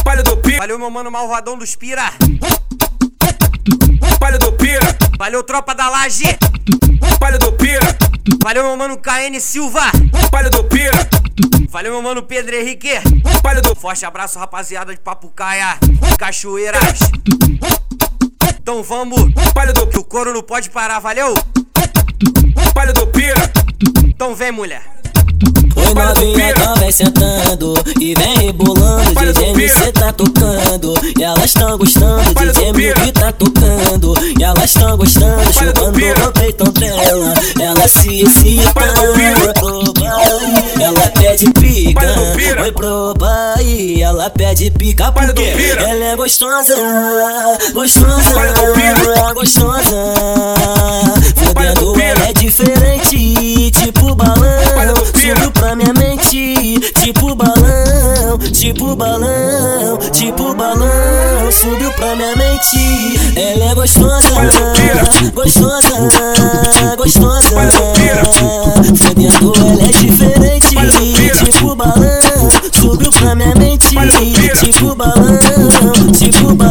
Palha 0.05 0.23
do 0.23 0.37
Pira. 0.39 0.59
Valeu, 0.59 0.79
meu 0.79 0.91
mano 0.91 1.11
Malvadão 1.11 1.59
dos 1.59 1.77
Pira. 1.77 2.13
Palha 4.19 4.39
do 4.39 4.53
Pira. 4.53 4.97
Valeu, 5.19 5.43
tropa 5.43 5.75
da 5.75 5.89
Laje. 5.89 6.37
Palha 7.19 7.39
do 7.39 7.53
Pira. 7.53 7.97
Valeu, 8.43 8.65
meu 8.65 8.77
mano 8.77 8.97
KN 8.97 9.39
Silva. 9.41 9.91
Palha 10.31 10.51
do 10.51 10.65
Pira. 10.65 11.09
Valeu, 11.71 11.93
meu 11.93 12.03
mano 12.03 12.23
Pedro 12.23 12.57
Henrique. 12.57 12.91
Palha 13.43 13.61
do 13.61 13.75
Forte 13.75 14.05
abraço, 14.05 14.39
rapaziada 14.39 14.95
de 14.95 15.01
Papucaia, 15.01 15.79
Cachoeiras. 16.19 16.99
Então 18.61 18.83
vamos. 18.83 19.33
Palha 19.55 19.73
do 19.73 19.87
Que 19.87 19.99
o 19.99 20.05
couro 20.05 20.33
não 20.33 20.43
pode 20.43 20.71
parar, 20.71 20.99
valeu? 20.99 21.35
Palha 22.75 22.93
do 22.93 23.07
Pira. 23.07 23.51
Então 24.07 24.35
vem, 24.35 24.51
mulher. 24.53 24.98
Oi 25.89 25.95
novinha, 25.95 26.75
vem 26.79 26.93
sentando 26.93 27.73
e 27.99 28.15
vem 28.15 28.37
rebolando. 28.47 29.15
DJ 29.15 29.51
MC 29.51 29.93
tá 29.93 30.13
tocando 30.13 30.93
e 31.19 31.23
elas 31.23 31.55
tão 31.55 31.79
gostando. 31.79 32.23
DJ 32.35 32.73
Milk 32.75 33.13
tá 33.13 33.33
tocando 33.33 34.15
e 34.39 34.45
elas 34.45 34.75
tão 34.75 34.99
gostando. 34.99 35.51
Chupando 35.51 36.29
o 36.29 36.33
peitão 36.33 36.71
dela, 36.73 37.35
ela 37.59 37.89
se 37.89 38.21
excita. 38.21 38.71
Ela 40.79 41.09
pede 41.19 41.47
pica. 41.85 42.63
Oi 42.63 42.73
pro 42.73 43.15
baile, 43.15 44.03
ela 44.03 44.31
pede 44.31 44.71
pica. 44.71 45.13
Porque 45.13 45.43
ela 45.43 46.05
é 46.05 46.17
gostosa, 46.17 46.75
gostosa, 47.73 49.35
gostosa. 49.35 50.15
Fodendo 51.37 52.01
ela 52.01 52.29
é 52.29 52.33
diferente, 52.33 53.71
tipo 53.71 54.15
balão. 54.15 54.49
Subiu 55.15 55.51
pra 55.53 55.77
minha 55.77 55.93
mente, 55.93 56.81
tipo 56.95 57.35
balão, 57.35 58.39
tipo 58.53 58.97
balão, 58.97 59.99
tipo 60.13 60.55
balão. 60.55 61.53
Subiu 61.53 61.93
pra 61.93 62.15
minha 62.17 62.35
mente, 62.37 63.21
ela 63.37 63.71
é 63.71 63.75
gostosa, 63.75 64.29
gostosa, 65.35 66.11
gostosa. 66.97 67.49
Fodendo 68.97 69.53
ela 69.57 69.83
é 69.83 69.89
diferente, 69.89 71.35
tipo 71.45 71.68
balão. 71.79 72.51
Subiu 72.73 73.11
pra 73.13 73.35
minha 73.35 73.55
mente, 73.55 73.89
tipo 74.59 74.95
balão, 74.95 75.39
tipo 76.13 76.55
balão, 76.55 76.68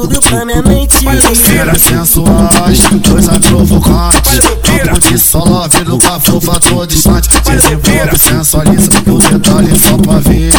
Subiu 0.00 0.20
pra 0.20 0.44
minha 0.44 0.62
mente. 0.62 1.04
Feras 1.34 1.80
sensuais, 1.80 2.80
coisa 3.10 3.40
provocante. 3.40 4.40
Campo 4.62 5.00
de 5.00 5.18
solo, 5.18 5.68
viro 5.70 5.98
com 5.98 6.14
a 6.14 6.20
fofa 6.20 6.60
todo 6.60 6.86
distante. 6.86 7.28
Desenvolve, 7.42 8.16
sensualiza, 8.16 8.90
o 9.08 9.18
detalhe 9.18 9.76
só 9.76 9.96
pra 9.96 10.18
ver. 10.20 10.52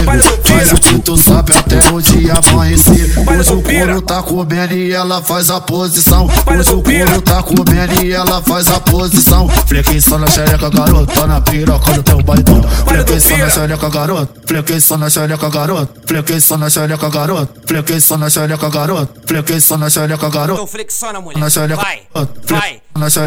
Faz 0.44 0.74
o 0.74 0.76
que 0.76 1.00
tu 1.00 1.16
sabe 1.16 1.54
até 1.56 1.90
o 1.90 2.02
dia 2.02 2.34
amanhecer. 2.34 3.14
Hoje 3.18 3.54
o 3.54 3.62
couro 3.62 4.02
tá 4.02 4.22
comendo 4.22 4.74
e 4.74 4.92
ela 4.92 5.22
faz 5.22 5.50
a 5.50 5.62
posição. 5.62 6.30
Hoje 6.46 6.72
o 6.72 6.82
couro 6.82 7.22
tá 7.22 7.42
comendo 7.42 8.04
e 8.04 8.12
ela 8.12 8.42
faz 8.42 8.68
a 8.68 8.80
posição. 8.82 9.48
Flexião 9.68 10.20
na 10.20 10.28
xereca, 10.28 10.70
garoto, 10.70 11.14
tá 11.14 11.26
na 11.26 11.40
piroca 11.40 11.94
do 11.94 12.04
teu 12.04 12.22
baritão 12.22 12.62
Flexião 13.08 13.38
na 13.38 13.50
xereca, 13.50 13.90
garoto, 13.90 14.34
flexião 14.46 14.98
na 14.98 15.10
xereca, 15.10 15.50
garoto. 15.50 15.94
Flexião 16.06 16.58
na 16.58 16.70
xereca, 16.70 17.10
garoto, 17.10 17.54
flexião 17.66 18.18
na 18.18 18.30
xereca, 18.30 18.70
garoto 18.70 19.29
Flexião 19.30 19.78
na 19.78 19.90
xereca, 19.90 20.30
garoto 20.30 20.54
Então 20.54 20.68
flexiona, 20.68 21.22
mulher. 21.22 21.40
Vai, 21.76 22.02
vai. 22.44 22.82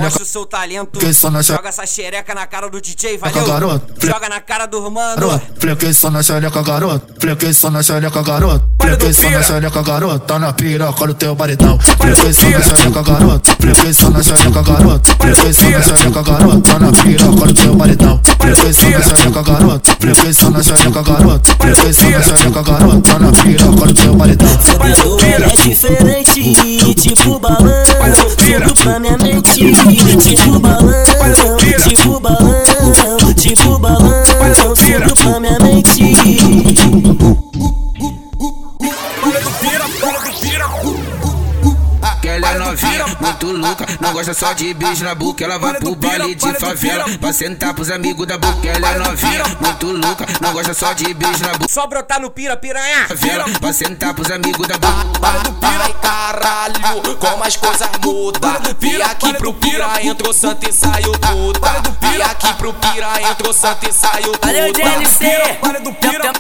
Mostra 0.04 0.22
o 0.22 0.26
seu 0.26 0.46
talento. 0.46 0.98
Joga 1.56 1.68
essa 1.68 1.86
xereca 1.86 2.34
na 2.34 2.46
cara 2.46 2.68
do 2.68 2.80
DJ, 2.80 3.18
valeu? 3.18 3.34
Joga 4.06 4.28
na 4.28 4.40
cara 4.40 4.66
do 4.66 4.90
mano. 4.90 5.16
Flexião 5.58 6.10
na 6.10 6.22
xereca, 6.22 6.62
garoto 6.62 7.14
Flexião 7.20 7.70
na 7.70 7.82
xereca, 7.82 8.22
garoto 8.22 8.64
Flexião 8.80 9.30
na 9.30 9.42
xereca, 9.42 9.82
garoto 9.82 10.18
Tá 10.20 10.38
na 10.38 10.52
piroca 10.52 11.06
do 11.06 11.14
teu 11.14 11.34
baritão 11.34 11.78
Flexião 11.98 12.50
na 12.50 12.62
xereca, 12.62 13.02
garoto 13.02 13.50
Flexião 13.60 14.10
na 14.10 14.22
xereca, 14.22 14.62
garoto 14.62 15.16
Flexião 15.20 15.70
na 15.70 15.82
xereca, 15.82 16.22
garoto 16.22 16.60
Tá 16.60 16.78
na 16.78 16.92
piroca 16.92 17.46
do 17.46 17.54
teu 17.54 17.74
baritão 17.74 18.20
Flexião 18.40 18.90
na 18.90 19.02
xereca, 19.02 19.42
garoto 19.42 19.90
Flexião 20.00 20.50
na 20.50 20.62
xereca, 20.62 21.02
garoto 21.02 21.56
Flexião 21.60 22.10
na 22.10 22.22
xereca, 22.22 22.62
garoto 22.62 23.00
Tá 23.02 23.18
na 23.18 23.32
piroca 23.32 23.86
do 23.86 23.94
teu 23.94 24.14
baritão 24.14 24.48
ela 25.32 25.46
é 25.46 25.56
diferente, 25.56 26.94
tipo 26.94 27.38
balão. 27.38 27.58
Subiu 28.38 28.74
pra 28.74 28.98
minha 29.00 29.16
mente, 29.18 29.61
tipo 29.62 30.58
balão, 30.58 31.56
tipo 31.84 32.20
balão, 32.20 33.34
tipo 33.36 33.78
balão. 33.78 34.22
Subiu 34.74 35.14
pra 35.14 35.38
minha 35.40 35.58
mente. 35.60 35.91
Novinha, 42.72 43.06
muito 43.20 43.52
louca. 43.52 43.86
Não 44.00 44.12
gosta 44.12 44.34
só 44.34 44.52
de 44.52 44.74
beijo 44.74 45.04
na 45.04 45.14
boca 45.14 45.44
Ela 45.44 45.58
vai 45.58 45.74
pro 45.74 45.94
baile 45.94 46.34
de 46.34 46.54
favela 46.54 47.04
Pra 47.18 47.32
sentar 47.32 47.74
pros 47.74 47.90
amigos 47.90 48.26
da 48.26 48.38
boca 48.38 48.66
Ela 48.66 48.90
é 48.90 48.98
novinha, 48.98 49.44
muito 49.60 49.92
louca. 49.92 50.26
Não 50.40 50.52
gosta 50.52 50.74
só 50.74 50.92
de 50.92 51.12
beijo 51.14 51.42
na 51.44 51.52
boca 51.52 51.72
Só 51.72 51.86
brotar 51.86 52.20
no 52.20 52.30
pira, 52.30 52.56
piranha. 52.56 53.06
Favela, 53.08 53.44
pra 53.60 53.72
sentar 53.72 54.14
pros 54.14 54.30
amigos 54.30 54.66
da 54.66 54.78
boca. 54.78 54.92
Ai 55.62 55.94
caralho, 56.00 57.16
como 57.18 57.44
as 57.44 57.56
coisas 57.56 57.88
mudam. 58.04 58.52
Vi 58.78 59.02
aqui 59.02 59.34
pro 59.34 59.52
pira, 59.54 60.02
entrou 60.02 60.32
santa 60.32 60.68
e 60.68 60.72
saiu 60.72 61.12
puta. 61.12 61.82
Vi 62.00 62.22
aqui 62.22 62.54
pro 62.54 62.72
pira, 62.74 63.22
entrou 63.30 63.52
santa 63.52 63.88
e 63.88 63.92
saiu 63.92 64.32
puta. 64.32 64.46
Valeu, 64.46 64.72
DNC! 64.72 65.24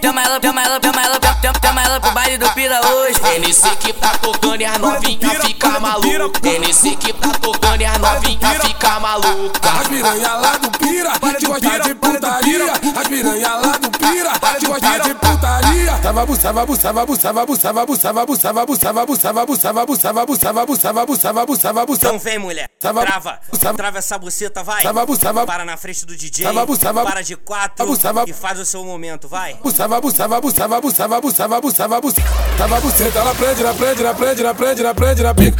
Chama 0.02 0.22
ela, 0.22 0.40
chama 0.42 0.62
ela, 0.62 0.80
chama 0.82 1.02
ela, 1.02 1.20
chama 1.64 1.82
ela 1.82 2.00
pro 2.00 2.10
baile 2.12 2.38
do 2.38 2.48
pira 2.50 2.80
dois. 2.80 3.16
NC 3.18 3.76
que 3.76 3.92
tá 3.92 4.10
tocando 4.18 4.60
e 4.60 4.64
a 4.64 4.78
novinha 4.78 5.30
fica 5.40 5.80
maluca. 5.80 6.06
NC 6.30 6.96
que 6.96 7.12
tá 7.12 7.30
tocando 7.40 7.80
e 7.80 7.84
a 7.84 7.98
novinha 7.98 8.60
fica 8.60 9.00
maluca. 9.00 9.70
As 9.80 9.88
piranha 9.88 10.34
lá 10.34 10.56
do 10.58 10.70
pira, 10.78 11.12
que 11.38 11.46
gosta 11.46 11.80
de 11.80 11.94
putaria. 11.94 12.72
As 12.72 13.08
piranha 13.08 13.54
lá 13.56 13.78
do 13.78 13.90
pira, 13.90 14.32
que 14.58 14.66
gosta 14.66 15.00
de 15.00 15.14
putaria. 15.14 15.92
Tava 16.02 16.26
buçava, 16.26 16.66
buçava, 16.66 17.06
buçava, 17.06 17.46
buçava, 17.46 17.86
buçava, 17.86 18.24
buçava, 18.24 18.64
buçava, 18.64 19.04
buçava, 19.04 19.44
buçava, 19.44 19.44
buçava, 19.44 19.84
buçava, 19.84 20.66
buçava, 20.66 21.06
buçava, 21.06 21.46
buçava, 21.46 21.86
buçava. 21.86 22.14
Então 22.14 22.18
vem, 22.18 22.38
mulher. 22.38 22.68
Trava. 22.78 23.40
Trava 23.76 23.98
essa 23.98 24.18
buceta, 24.18 24.62
vai. 24.62 24.82
Para 25.46 25.64
na 25.64 25.76
frente 25.76 26.06
do 26.06 26.16
DJ. 26.16 26.46
Para 27.04 27.22
de 27.22 27.36
quatro 27.36 27.86
e 28.26 28.32
faz 28.32 28.58
o 28.58 28.64
seu 28.64 28.84
momento, 28.84 29.28
vai. 29.28 29.54
Buçava, 29.54 30.00
buçava, 30.00 30.40
buçava, 30.40 30.80
buçava, 30.80 31.20
buçava, 31.20 31.60
buçava. 31.60 32.00
Tava 32.58 32.80
buceta, 32.80 33.18
ela 33.18 33.34
prende, 33.34 33.62
ela 33.62 33.74
prende, 33.74 34.02
ela 34.02 34.14
prende, 34.14 34.40
ela 34.42 34.54
prende, 34.54 34.80
ela 34.80 34.94
prende 34.94 35.22
na 35.22 35.34
pica 35.34 35.56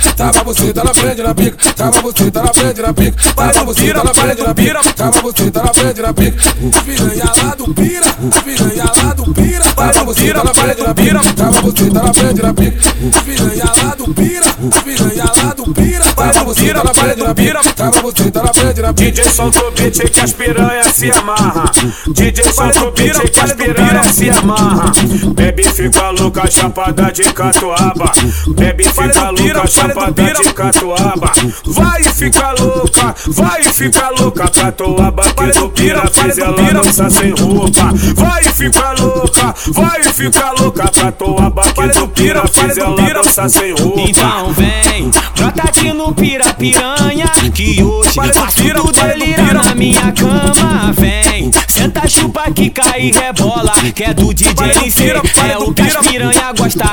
você, 0.53 0.73
tá 0.73 0.85
na 0.85 0.95
frente, 0.95 1.23
na 1.23 1.35
pica. 1.35 1.57
Chama 1.77 2.03
você, 2.03 2.31
tá 2.31 2.43
na 2.43 2.53
frente, 2.53 2.83
na 2.83 2.93
pica. 2.93 3.17
Vai 3.35 3.53
do 3.53 3.75
pira, 3.75 4.03
vai 4.03 4.35
do 4.35 4.55
pira. 4.55 4.81
Chama 4.97 5.23
você, 5.23 5.51
tá, 5.51 5.61
tá 5.61 5.67
na 5.67 5.75
frente, 5.75 6.03
na 6.03 6.13
pica. 6.13 6.43
Piranha 6.85 7.25
lá 7.25 7.55
do 7.55 7.75
pira, 7.75 8.07
piranha 8.45 8.85
lá 8.85 9.15
do 9.15 9.35
pira. 9.35 9.65
Vai 9.75 9.93
do 9.93 10.15
pira, 10.15 10.43
vai 10.43 10.75
do 10.75 10.95
pira. 10.95 11.21
Chama 11.23 11.61
você, 11.63 11.91
tá, 11.91 12.01
tá 12.01 12.07
na 12.07 12.15
frente, 12.15 12.43
na 12.43 12.55
pica. 12.55 12.79
Piranha 13.25 13.65
lá 13.65 13.95
do 13.95 14.15
pira, 14.15 14.47
piranha 14.85 15.25
lá 15.25 15.55
do 15.55 15.73
pira. 15.73 15.92
Tava 16.23 16.45
buceta, 16.45 16.79
ela 16.79 16.95
prende 16.95 17.23
na 17.23 17.35
pica. 17.35 17.61
Tava 17.75 18.03
buceta, 18.03 18.39
ela 18.39 18.53
prende 18.53 18.83
na 18.83 18.93
pica. 18.93 19.11
DJ 19.11 19.25
solta 19.25 19.65
o 19.65 19.71
beat 19.73 20.11
que 20.11 20.21
as 20.21 20.33
piranha 20.33 20.85
se 20.85 21.11
amarra. 21.11 21.65
DJ 22.09 22.45
solta 22.53 22.85
o 22.85 22.91
beat 22.93 23.31
que 23.31 23.41
as 23.41 23.53
piranha 23.53 24.05
se 24.05 24.31
amarra. 24.31 24.93
Bebe 25.35 25.65
fica 25.65 26.11
louca, 26.11 26.51
chapada 26.51 27.11
de 27.11 27.25
catuaba. 27.25 28.13
Bebe 28.49 28.85
fica 28.85 29.31
louca, 29.31 29.67
chapada 29.67 30.33
de 30.33 30.53
catuaba. 30.55 31.33
Vai 31.67 32.03
ficar 32.05 32.55
louca, 32.61 33.15
vai 33.29 33.63
ficar 33.65 34.11
louca, 34.11 34.49
catuaba 34.49 35.23
que 35.23 35.59
do 35.59 35.69
pira 35.71 36.07
fez 36.07 36.39
ela 36.39 36.73
dançar 36.73 37.11
sem 37.11 37.31
roupa. 37.31 37.91
Vai 38.15 38.45
ficar 38.45 38.95
louca, 39.01 39.55
vai 39.69 40.03
ficar 40.05 40.53
louca, 40.53 40.89
catuaba 40.89 41.63
que 41.63 41.89
do 41.99 42.09
pira 42.09 42.47
fez 42.47 42.77
ela 42.77 42.97
dançar 42.97 43.51
sem 43.51 43.73
roupa. 43.73 44.01
Então 44.01 44.53
vem, 44.53 45.11
brota 45.37 45.63
aqui 45.63 45.93
pira 46.15 46.53
piranha 46.55 47.27
Que 47.55 47.83
hoje 47.83 48.15
faço 48.15 48.63
tudo 48.75 48.93
delirar 48.93 49.55
na 49.55 49.75
minha 49.75 50.13
cama. 50.13 50.93
Vem, 50.93 51.51
senta 51.83 52.09
chupa 52.09 52.51
que 52.53 52.71
cai 52.71 53.07
e 53.07 53.11
rebola 53.11 53.73
Que 53.93 54.05
é 54.05 54.15
do 54.15 54.33
DJ 54.33 54.53
NC, 54.85 55.09
é 55.51 55.59
o 55.59 55.75
que 55.75 55.83
as 55.83 55.97
piranha 55.97 56.53
gosta 56.53 56.85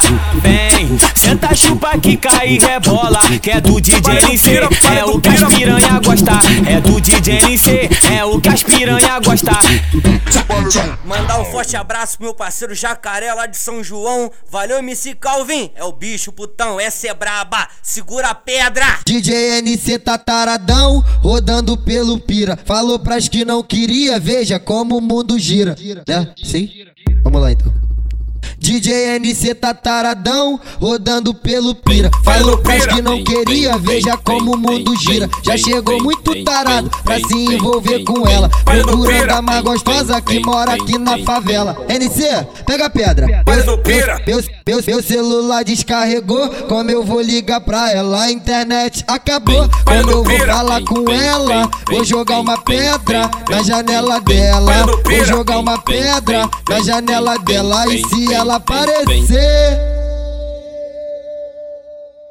Vem, 0.41 0.97
senta 1.13 1.55
chupa 1.55 1.97
que 1.99 2.17
cai 2.17 2.53
e 2.53 2.59
rebola 2.59 3.19
Que 3.39 3.51
é 3.51 3.61
do 3.61 3.79
DJ 3.79 4.01
NC, 4.31 4.55
é 4.97 5.05
o 5.05 5.21
que 5.21 5.29
as 5.29 5.43
piranha 5.43 5.99
gosta 6.03 6.31
É 6.67 6.81
do 6.81 6.99
DJ 6.99 7.37
NC, 7.37 7.89
é 8.15 8.25
o 8.25 8.41
que 8.41 8.49
as 8.49 8.63
piranha 8.63 9.19
gosta 9.19 9.51
Mandar 11.05 11.39
um 11.39 11.45
forte 11.45 11.75
abraço 11.75 12.17
pro 12.17 12.25
meu 12.25 12.33
parceiro 12.33 12.73
Jacaré 12.73 13.33
lá 13.33 13.45
de 13.45 13.57
São 13.57 13.83
João. 13.83 14.31
Valeu, 14.49 14.79
MC 14.79 15.15
Calvin. 15.15 15.71
É 15.75 15.83
o 15.83 15.91
bicho, 15.91 16.31
putão, 16.31 16.79
essa 16.79 17.07
é 17.07 17.13
braba. 17.13 17.67
Segura 17.81 18.29
a 18.29 18.35
pedra. 18.35 18.85
DJ 19.05 19.59
NC 19.61 19.99
tá 19.99 20.17
taradão, 20.17 21.03
rodando 21.21 21.77
pelo 21.77 22.19
pira. 22.19 22.57
Falou 22.65 22.99
pras 22.99 23.27
que 23.27 23.43
não 23.43 23.63
queria, 23.63 24.19
veja 24.19 24.59
como 24.59 24.78
o 24.81 25.01
mundo 25.01 25.37
gira. 25.37 25.75
Né? 26.07 26.33
Sim? 26.43 26.69
Vamos 27.23 27.41
lá 27.41 27.51
então. 27.51 27.88
DJ 28.59 29.17
NC 29.19 29.55
tá 29.55 29.73
taradão, 29.73 30.59
rodando 30.79 31.33
pelo 31.33 31.73
pira. 31.73 32.11
Falou 32.23 32.57
pras 32.57 32.85
que 32.85 33.01
não 33.01 33.23
queria, 33.23 33.77
veja 33.77 34.17
como 34.17 34.53
o 34.53 34.57
mundo 34.57 34.95
gira. 34.97 35.29
Já 35.41 35.57
chegou 35.57 36.01
muito 36.03 36.43
tarado 36.43 36.89
pra 37.03 37.17
se 37.17 37.33
envolver 37.33 38.03
com 38.03 38.27
ela. 38.27 38.49
Procurando 38.65 39.31
a 39.31 39.41
mais 39.41 39.61
gostosa 39.63 40.19
que 40.21 40.39
mora 40.39 40.73
aqui 40.73 40.97
na 40.97 41.17
favela. 41.19 41.77
NC, 41.87 42.45
pega 42.65 42.85
a 42.85 42.89
pedra. 42.89 43.27
Meu, 44.27 44.43
meu, 44.65 44.83
meu 44.85 45.03
celular 45.03 45.63
descarregou, 45.63 46.49
como 46.67 46.91
eu 46.91 47.03
vou 47.03 47.21
ligar 47.21 47.61
pra 47.61 47.91
ela? 47.91 48.23
A 48.23 48.31
internet 48.31 49.03
acabou. 49.07 49.69
Como 49.85 50.11
eu 50.11 50.23
vou 50.23 50.39
falar 50.45 50.81
com 50.83 51.09
ela? 51.11 51.69
Vou 51.89 52.03
jogar 52.03 52.39
uma 52.39 52.57
pedra 52.61 53.29
na 53.49 53.63
janela 53.63 54.19
dela. 54.19 54.73
Vou 55.05 55.25
jogar 55.25 55.59
uma 55.59 55.77
pedra 55.81 56.49
na 56.67 56.79
janela 56.81 57.37
dela. 57.39 57.87
E 57.87 58.03
se 58.07 58.33
ela 58.33 58.48
aparecer. 58.51 59.77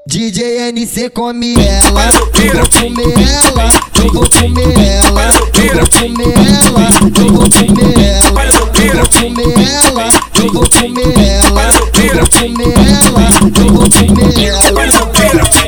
DJ 0.07 0.71
NC 0.73 1.11
come 1.11 1.55
ela, 1.55 2.09
eu 2.09 2.53
vou 2.55 2.69
comer 2.71 3.13
ela, 3.29 3.71
eu 3.99 4.13
vou 4.13 4.29
comer 4.29 4.79
ela, 4.79 5.25
eu 5.55 5.69
vou 5.75 5.89
comer 5.91 6.33
ela, 6.39 6.85
eu 7.19 7.29
vou 7.33 7.45
comer 7.51 7.99
ela, 8.01 8.43
eu 8.75 8.93
vou 8.93 9.05
comer 9.11 9.53
ela, 9.69 10.07
eu 10.39 10.53
vou 10.53 10.65
comer 10.69 11.13
ela, 11.29 11.63
eu 11.95 12.11
vou 12.11 12.31
comer 12.31 12.73
ela, 12.79 13.25
eu 13.55 13.69
vou 13.73 13.87
comer 13.91 14.47
ela. 14.47 14.73
Baile 14.73 14.93
do 14.93 15.07
pira, 15.07 15.43
de 15.45 15.63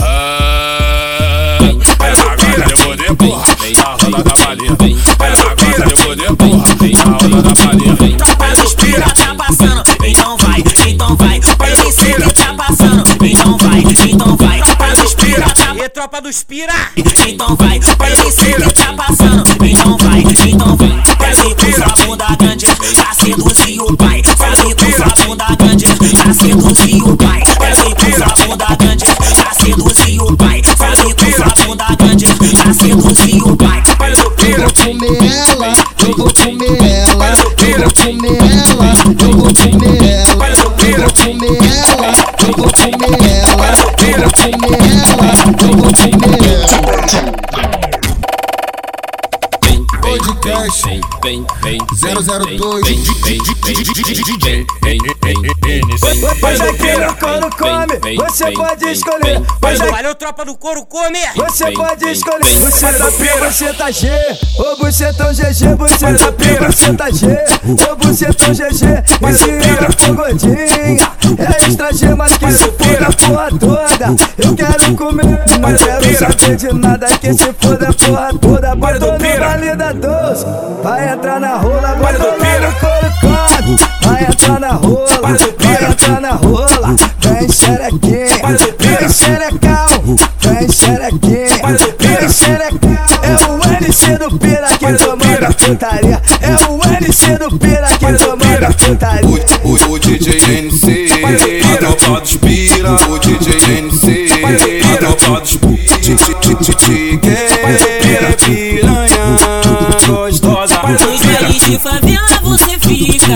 ah. 0.03 0.43
Baile 1.99 2.17
do 2.17 2.31
pira, 2.37 2.65
de 2.67 2.77
foder, 2.77 3.17
porra, 3.17 3.47
lá 3.83 3.97
roda 4.03 4.23
da 4.23 4.35
balinha. 4.45 4.77
Baile 5.19 5.37
do 5.37 5.51
pira, 5.57 5.87
de 5.87 5.97
foder, 5.97 6.37
porra, 6.37 6.67
lá 6.95 7.05
roda 7.13 7.43
da 7.43 7.55
balinha. 7.65 7.97
Baile 8.37 8.57
do 8.63 8.77
pira, 8.77 9.07
tá 9.15 9.35
passando, 9.35 9.83
então 10.05 10.37
vai, 10.37 10.63
então 10.89 11.17
vai. 11.17 11.41
Baile 11.57 11.77
do 11.77 11.93
pira, 11.95 12.33
tá 12.33 12.55
passando, 12.55 13.05
então 13.25 13.57
vai, 13.59 13.79
então 14.11 14.37
vai. 14.37 14.63
Baile 14.79 14.97
do 15.03 15.17
pira, 15.17 15.47
tropa 15.93 16.23
dos 16.23 16.43
pira. 16.43 16.73
então 16.97 17.55
vai. 17.57 17.79
Baile 17.99 18.17
do 18.17 18.33
pira, 18.33 18.73
tá 18.73 18.93
passando, 18.95 19.45
então 19.63 19.97
vai, 19.99 20.21
então 20.21 20.77
vai. 20.77 20.89
Vai 21.19 21.35
com 21.55 21.73
sua 21.73 22.07
bunda 22.07 22.37
grande, 22.39 22.67
pra 22.67 23.15
seduzir 23.15 23.81
o 23.81 23.97
pai. 23.97 24.23
Vai 24.39 24.75
com 24.75 24.93
sua 24.93 25.27
bunda 25.27 25.47
grande, 25.57 25.87
pra 25.87 26.35
seduzir 26.35 27.03
o 27.03 27.17
pai. 27.17 27.43
Vai 27.59 27.75
com 27.95 28.13
sua 28.17 28.47
bunda 28.47 28.77
grande, 28.77 29.05
pra 29.05 29.55
seduzir 29.55 30.21
o 30.23 30.37
pai. 30.37 30.63
Vai 30.79 30.97
com 30.97 31.33
sua 31.33 31.67
bunda 31.67 31.97
grande, 31.99 32.27
pra 32.27 32.73
seduzir 32.73 33.43
o 33.43 33.57
pai. 33.57 33.83
Vou 34.57 34.73
comer 34.73 35.19
ela, 35.49 35.77
eu 36.01 36.17
vou 36.17 36.33
comer 36.33 36.83
ela, 36.83 37.29
eu 37.29 37.77
vou 37.77 37.93
comer 37.93 37.93
ela, 37.93 37.93
eu 37.93 37.93
vou 37.93 37.93
comer 37.93 38.39
ela, 38.63 38.89
eu 39.21 39.33
vou 39.37 39.53
comer 39.55 40.03
ela, 40.13 40.49
eu 40.49 40.97
vou 40.97 41.13
comer 41.13 41.59
ela, 41.85 42.11
eu 42.41 42.53
vou 42.57 42.71
comer 42.73 43.23
ela, 43.43 43.69
eu 43.99 44.19
vou 44.19 44.33
comer 44.33 45.03
ela. 45.03 45.12
Podcast 50.03 50.87
002 54.43 55.22
Hoje 55.43 56.63
aqui 56.63 56.97
no 56.99 57.17
couro 57.17 57.51
come, 57.59 58.17
você 58.17 58.53
pode 58.53 58.89
escolher. 58.89 59.43
Hoje 59.61 59.91
Valeu, 59.91 60.15
tropa 60.15 60.45
do 60.45 60.57
couro, 60.57 60.87
come. 60.87 61.19
você 61.35 61.73
pode 61.73 62.09
escolher. 62.11 62.45
Você 62.61 62.93
tá 62.93 63.11
P, 63.11 63.41
você 63.41 63.73
tá 63.73 63.91
G. 63.91 64.09
Ou 64.57 64.77
você 64.77 65.13
GG, 65.33 65.75
você 65.77 66.15
tá 66.15 66.33
P, 66.33 66.59
você 66.61 66.93
tá 66.95 67.11
G. 67.11 67.27
Ou 67.89 67.97
você 67.97 68.33
tão 68.33 68.53
GG. 68.53 69.03
Esse 69.29 69.51
era 69.51 69.91
for 69.99 70.15
gordinha. 70.15 70.57
É 71.39 71.67
extra 71.67 71.93
G, 71.93 72.15
mas 72.15 72.37
que 72.39 72.53
se 72.53 72.65
foda 72.65 73.07
a 73.09 73.13
porra 73.13 73.51
toda. 73.59 74.07
Eu 74.39 74.55
quero 74.55 74.95
comer, 74.97 75.25
não 75.25 75.77
quero 75.77 76.19
saber 76.19 76.57
de 76.57 76.73
nada. 76.73 77.07
Que 77.19 77.35
se 77.35 77.53
foda 77.61 77.89
a 77.89 77.93
porra 77.93 78.33
toda. 78.41 78.77
Botou 78.77 79.13
no 79.13 79.19
baile 79.19 79.75
da 79.75 79.93
doce. 79.93 80.47
Vai 80.85 81.13
entrar 81.13 81.41
na 81.41 81.57
rola, 81.57 81.97
couro 81.97 82.39
come. 82.39 82.52
Vai 84.03 84.25
entrar 84.25 84.61
na 84.61 84.73
rola, 84.73 85.07
vai 85.23 85.91
entrar 85.91 86.21
na 86.21 86.31
rola. 86.33 86.97
Vem 87.21 87.51
xerequinha, 87.51 88.27
vem 88.79 89.09
xerecão. 89.09 90.17
Vem 90.41 90.71
xerequinha, 90.71 91.47
vem 91.99 92.29
xerecão. 92.29 93.13
É 93.23 93.35
o 93.47 93.87
NC 93.87 94.19
do 94.19 94.39
Pira 94.39 94.69
que 94.79 95.05
comanda 95.05 95.53
putaria. 95.55 96.23
É 96.41 96.55
o 96.69 96.81
NC 97.01 97.39
do 97.39 97.59
Pira 97.59 97.89
que 97.99 98.25
comanda 98.25 98.73
putaria. 98.75 99.29
O, 99.65 99.93
o 99.93 99.99
DJ 99.99 100.61
NC, 100.61 101.09
a 101.73 101.77
tropa 101.79 102.21
dos 102.21 102.37
pira. 102.37 102.93
O 103.09 103.19
DJ 103.19 103.79
NC, 103.79 104.27
a 104.85 104.97
tropa 104.99 105.41
dos 105.41 105.57
pira. 105.57 105.73
DJ 106.01 106.27
pira. 108.01 108.93
de 111.73 111.79
favela 111.79 112.41
você 112.43 112.79
fica. 112.93 113.33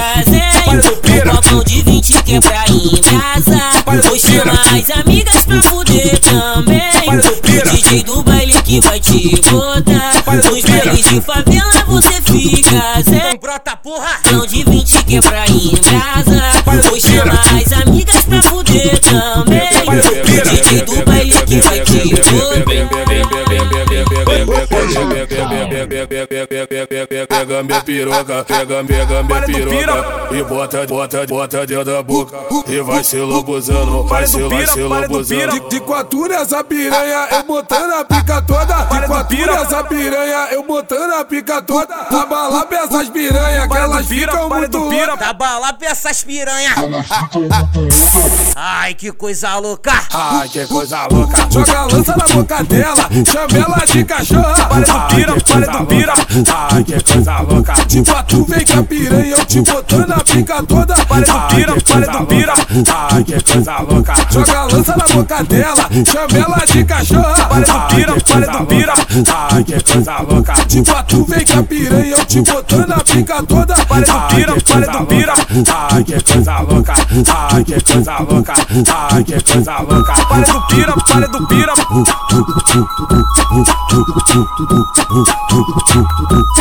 Um 1.31 1.35
copão 1.35 1.65
de 1.65 1.83
20 1.83 2.23
que 2.23 2.35
é 2.35 2.41
pra 2.41 2.65
embrasar. 2.69 3.85
Vou 4.05 4.19
chamar 4.19 4.67
as 4.75 4.91
amigas 4.91 5.45
pra 5.47 5.63
fuder 5.63 6.19
também. 6.21 6.81
O 7.07 7.71
DJ 7.71 8.03
do 8.03 8.23
baile 8.23 8.61
que 8.63 8.81
vai 8.81 9.01
te 9.01 9.41
botar. 9.51 10.13
Nos 10.45 10.65
bailes 10.65 11.09
de 11.09 11.21
favela 11.21 11.85
você 11.87 12.21
fica 12.23 13.03
zen. 13.03 13.39
Brota 13.41 13.77
porra. 13.77 14.19
Copão 14.23 14.47
de 14.47 14.65
20 14.65 15.05
que 15.05 15.17
é 15.17 15.21
pra 15.21 15.45
embrasar. 15.49 16.63
Vou 16.89 17.01
chamar 17.01 17.41
as 17.57 17.73
amigas 17.73 18.25
pra 18.25 18.43
fuder 18.43 18.99
também. 18.99 19.67
O 19.87 20.51
DJ 20.51 20.83
do 20.83 21.05
baile 21.05 21.33
que 21.47 21.61
vai 21.61 21.81
te 21.81 22.17
Pega 27.47 27.63
minha 27.63 27.81
piroca, 27.81 28.45
pega, 28.45 28.85
pega 28.85 29.23
minha 29.23 29.43
piroca 29.43 30.29
E 30.33 30.43
bota, 30.43 30.85
bota, 30.85 31.27
bota 31.29 31.65
dentro 31.65 31.85
da 31.85 32.03
boca. 32.03 32.37
E 32.67 32.81
vai 32.81 33.05
se 33.05 33.19
lobuzando, 33.19 34.03
vai 34.03 34.27
se, 34.27 34.43
vai 34.43 34.67
se 34.67 34.81
lobuzando. 34.81 35.53
De, 35.53 35.69
de 35.69 35.81
quatro 35.81 36.27
piranha, 36.69 37.29
eu 37.31 37.45
botando 37.45 37.93
a 37.93 38.05
pica 38.05 38.43
toda. 38.43 38.75
De 38.83 39.07
quatro 39.07 39.47
nessa 39.47 39.85
piranha, 39.85 40.49
eu 40.51 40.65
botando 40.65 41.13
a 41.13 41.25
pica 41.25 41.63
toda. 41.63 41.95
Abalar 41.95 42.67
pra 42.67 42.79
essas 42.79 43.09
piranha, 43.11 43.69
que 43.69 43.77
elas 43.77 44.07
ficam 44.07 44.49
muito 44.49 44.79
loucas. 44.79 45.19
Tá 45.19 45.33
bala 45.33 45.73
pra 45.73 45.89
essas 45.89 46.25
piranha. 46.25 46.75
Ai, 48.57 48.95
que 48.95 49.13
coisa 49.13 49.57
louca. 49.59 49.93
Ai, 50.13 50.49
que 50.49 50.67
coisa 50.67 51.07
louca. 51.07 51.47
Joga 51.51 51.79
a 51.79 51.85
lança 51.85 52.17
na 52.17 52.27
boca 52.27 52.65
dela, 52.65 53.09
chama 53.25 53.65
ela 53.65 53.85
de 53.87 54.05
cachorra. 54.05 54.67
Para 54.67 54.81
do 54.81 55.15
pira, 55.15 55.35
para 55.41 55.79
do 55.79 55.87
pira. 55.87 56.15
Ai, 56.73 56.85
que 56.85 57.13
coisa 57.13 57.36
louca. 57.41 57.75
De 57.87 58.03
quatro 58.03 58.45
vem 58.45 58.65
com 58.65 58.81
a 58.81 58.83
piranha, 58.83 59.37
eu 59.37 59.45
te 59.45 59.61
botando 59.61 60.13
a 60.13 60.21
pica 60.21 60.63
toda. 60.63 60.95
Para 60.95 61.27
do 61.27 61.55
pira, 61.55 61.75
para 61.83 62.19
do 62.19 62.27
pira. 62.27 62.55
Ai, 63.11 63.25
que 63.25 63.53
coisa 63.53 63.79
louca. 63.81 64.15
Joga 64.31 64.59
a 64.59 64.65
lança 64.65 64.97
na 64.97 65.15
boca 65.15 65.45
dela, 65.45 65.89
chama 66.05 66.45
ela 66.45 66.65
de 66.67 66.85
cachorra. 66.85 67.47
Para 67.47 67.67
do 67.67 67.95
pira, 67.95 68.15
para 68.21 68.59
do 68.59 68.67
pira. 68.67 68.95
Ai, 69.51 69.65
que 69.65 69.93
coisa 69.93 70.21
louca. 70.23 70.55
De 70.67 70.83
quatro 70.83 71.25
vem 71.25 71.45
com 71.45 71.59
a 71.59 71.63
piranha, 71.63 72.17
eu 72.17 72.25
te 72.27 72.43
botando 72.43 72.93
a 72.93 73.01
pica 73.01 73.43
toda. 73.43 73.75
Para 73.75 74.07
do 74.07 74.35
pira, 74.35 74.55
para 74.63 74.87
do 74.99 75.07
pira. 75.07 75.35
Ai, 75.93 76.05
que 76.05 76.33
coisa 76.33 76.61
louca. 76.61 76.95
Ai, 77.53 77.65
que 77.65 77.93
coisa 77.93 78.19
louca. 78.19 78.55
Ai, 79.11 79.25
que 79.25 79.53
coisa 79.53 79.79
louca. 79.81 80.13
Para 80.27 80.47
do 80.47 80.61
pira, 80.67 80.93
para 80.93 81.29
do 81.29 81.47
pira. 81.47 81.75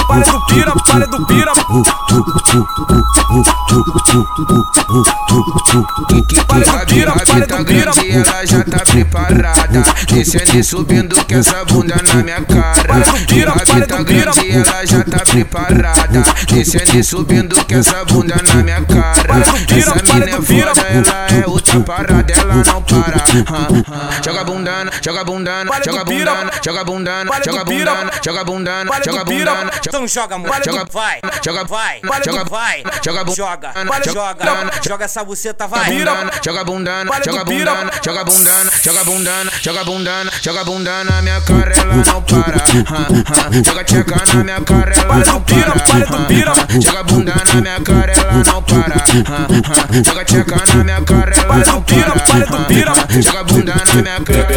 Para 0.08 0.24
do 0.24 0.46
pira, 0.46 0.65
para 0.74 1.06
do 1.08 1.26
pira. 1.26 1.52
Para 6.48 6.60
do 6.60 6.86
pira, 6.86 7.12
para 7.14 7.46
do 7.46 7.66
pira. 7.66 7.92
Ela 8.12 8.46
já 8.46 8.64
tá 8.64 8.80
preparada. 8.80 9.84
Descendo 10.08 10.58
e 10.58 10.64
subindo 10.64 11.16
com 11.26 11.36
essa 11.36 11.66
bunda 11.66 11.96
na 12.08 12.24
minha 12.24 12.42
cara. 12.42 12.84
Para 12.84 13.00
do 13.12 13.26
pira, 13.26 13.52
A 13.52 13.56
para 13.56 13.64
vida 13.76 13.98
do 13.98 14.06
pira. 14.06 14.32
ela 14.54 14.86
já 14.86 15.04
tá 15.04 15.20
preparada. 15.20 16.24
Descendo 16.48 16.98
e 16.98 17.04
subindo 17.04 17.66
com 17.66 17.76
essa 17.76 18.06
bunda 18.06 18.36
na 18.48 18.56
minha 18.64 18.82
cara. 18.82 19.16
Pira, 19.68 19.80
Essa 19.80 20.14
mina 20.14 20.26
é 20.26 20.42
pira. 20.42 20.76
foda, 20.76 20.88
ela 20.88 21.28
é 21.44 21.48
outra 21.48 21.80
parada, 21.82 22.34
ela 22.34 22.56
não 22.66 22.82
para. 22.82 23.24
Joga 24.24 24.44
bundana, 24.44 24.92
joga 25.02 25.24
bundana, 25.24 25.72
joga 25.86 26.06
pira. 26.06 26.32
bundana, 26.32 26.52
joga 26.64 26.84
bundana, 26.84 27.32
joga 27.46 27.66
pira. 27.66 27.92
bundana, 27.92 28.12
joga 28.24 28.44
bundana, 28.44 28.92
joga 29.06 29.26
pira. 29.26 29.52
bundana. 29.52 29.72
Então 29.86 30.08
joga, 30.08 30.36
amor. 30.36 30.50
Para 30.56 30.72
Joga, 30.72 30.86
vai. 30.92 31.20
Joga, 31.44 31.64
Vai. 31.66 32.00
Para 32.00 32.24
Joga, 32.24 32.44
vai. 32.46 32.84
Joga, 33.04 33.24
bu- 33.24 33.36
Joga. 33.36 33.70
Para 33.74 34.04
Joga. 34.06 34.72
Joga 34.88 35.06
essa 35.06 35.24
buceta, 35.24 35.68
vai. 35.68 35.92
Bundana, 35.92 36.32
joga 36.44 36.64
bundana, 36.64 37.12
joga 37.26 37.44
bundana, 37.44 37.92
joga 38.04 38.24
bundana, 38.24 38.72
joga 38.82 39.04
bundana, 39.04 39.52
joga 39.62 39.84
bundana, 39.84 40.32
joga 40.42 40.64
bundana, 40.64 41.22
minha 41.22 41.42
cara 41.42 41.74
ela 41.78 41.96
não 41.96 42.22
para. 42.22 42.56
Ah, 42.56 43.08
ah. 43.10 43.64
Joga 43.66 43.84
tcheca 43.84 44.16
na 44.34 44.44
minha 44.44 44.62
cara 44.62 44.94
ela 44.96 45.16
não 45.26 45.42
pira, 45.42 45.72
para. 45.72 45.82
para 45.82 46.06
do 46.18 46.26
pira. 46.26 46.52
ah. 46.52 46.82
Joga 46.82 47.04
bunda 47.04 47.34
na 47.46 47.62
minha 47.62 47.82
cara 47.82 48.12
ela 48.14 48.34
não 48.46 48.64
para. 48.64 50.04
Joga 50.04 50.26
tcheca 50.26 50.56
na 50.78 50.84
minha 50.84 51.02
cara 51.02 51.36
ela 51.36 51.58
não 51.66 51.82
pira, 51.82 52.12
para. 52.12 52.22
para 52.22 52.46
do 52.58 52.66
pira. 52.66 52.94
Joga 53.22 53.44
bunda 53.44 53.74
na 53.76 53.94
minha 54.02 54.22
cara. 54.22 54.56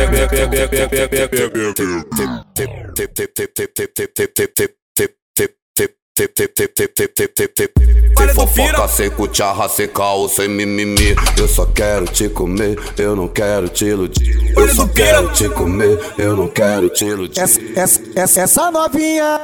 Do 8.17 8.35
Fofoca 8.35 8.89
sem 8.89 9.11
cucharra, 9.11 9.69
sem 9.69 9.87
caô, 9.89 10.29
sem 10.29 10.49
mimimi 10.49 11.15
Eu 11.37 11.47
só 11.49 11.65
quero 11.67 12.07
te 12.07 12.29
comer, 12.29 12.79
eu 12.97 13.15
não 13.15 13.29
quero 13.29 13.69
te 13.69 13.85
iludir 13.85 14.53
Eu 14.57 14.75
só 14.75 14.87
quero 14.89 15.33
te 15.33 15.49
comer, 15.49 15.99
eu 16.19 16.37
não 16.37 16.49
quero 16.49 16.89
te 16.89 17.05
iludir 17.05 17.41
Essa, 17.41 17.61
essa, 17.77 18.01
essa, 18.17 18.41
essa 18.41 18.71
novinha 18.71 19.41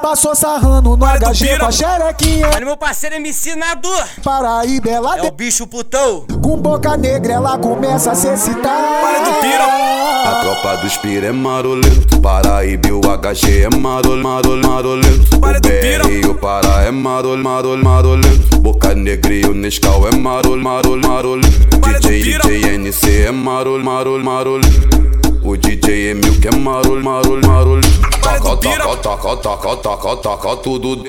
passou 0.00 0.34
sarrando 0.34 0.96
no 0.96 1.06
HG 1.06 1.58
com 1.58 1.64
a 1.64 1.70
xerequinha. 1.70 2.50
Olha 2.54 2.66
meu 2.66 2.76
parceiro 2.76 3.14
MC 3.14 3.56
Nadu. 3.56 3.88
Paraíba, 4.22 4.90
ela 4.90 5.18
É 5.18 5.22
o 5.22 5.30
bicho 5.30 5.66
putão. 5.66 6.26
com 6.42 6.58
boca 6.58 6.94
negra, 6.94 7.32
ela 7.32 7.56
começa 7.56 8.10
a 8.10 8.14
se 8.14 8.28
excitar. 8.28 9.00
Para 9.00 9.18
do 9.20 9.40
pira. 9.40 9.64
A 9.64 10.40
tropa 10.42 10.76
dos 10.82 10.96
pira 10.98 11.26
é 11.26 11.32
marolento 11.32 12.18
Paraíba 12.20 12.88
e 12.88 12.92
o 12.92 13.00
HG 13.00 13.64
é 13.64 13.76
marol, 13.76 14.16
marol, 14.16 14.56
marolento 14.56 15.38
Para 15.38 15.58
O 15.58 15.60
do 15.60 15.68
pira. 15.68 16.04
BR 16.04 16.13
o 16.22 16.34
Pará 16.34 16.82
é 16.82 16.90
marol, 16.90 17.36
marol, 17.36 17.76
marolento 17.76 18.58
Boca 18.60 18.94
Negra 18.94 19.32
e 19.32 19.44
o 19.44 19.54
Nescau 19.54 20.06
é 20.08 20.14
marol, 20.14 20.56
marol, 20.56 20.96
marolento 20.96 21.78
Para 21.80 21.98
do 21.98 22.08
DJ. 22.08 22.38
DJ 22.38 22.78
NC 22.78 23.22
é 23.22 23.32
marol, 23.32 23.82
marol, 23.82 24.22
marolento 24.22 25.04
o 25.44 25.58
DJ 25.58 26.12
é 26.12 26.14
mil 26.14 26.40
que 26.40 26.48
é 26.48 26.56
marol, 26.56 27.02
marol, 27.02 27.38
marol 27.46 27.80
Para 28.22 28.56
pira. 28.56 28.96
taca, 28.96 29.36
taca, 29.36 29.36
taca, 29.36 29.76
taca, 29.76 30.16
taca 30.16 30.56
tudo 30.56 31.04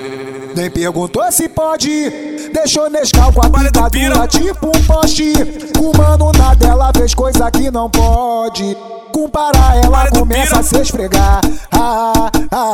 Nem 0.54 0.70
perguntou 0.70 1.32
se 1.32 1.48
pode. 1.48 2.10
Deixou 2.54 2.90
Nescau 2.90 3.32
com 3.32 3.46
a 3.46 3.50
Para 3.50 3.72
picadura 3.72 4.28
tipo 4.28 4.68
um 4.68 4.84
poste. 4.84 5.34
Com 5.78 5.98
mano 5.98 6.34
na 6.38 6.54
dela 6.54 6.92
fez 6.98 7.14
coisa 7.14 7.50
que 7.50 7.72
não 7.72 7.90
pode. 7.90 8.76
Com 9.16 9.30
para 9.30 9.78
ela 9.78 10.10
começa 10.10 10.60
a 10.60 10.62
se 10.62 10.78
esfregar. 10.78 11.40
Ah, 11.72 12.30
ah, 12.52 12.72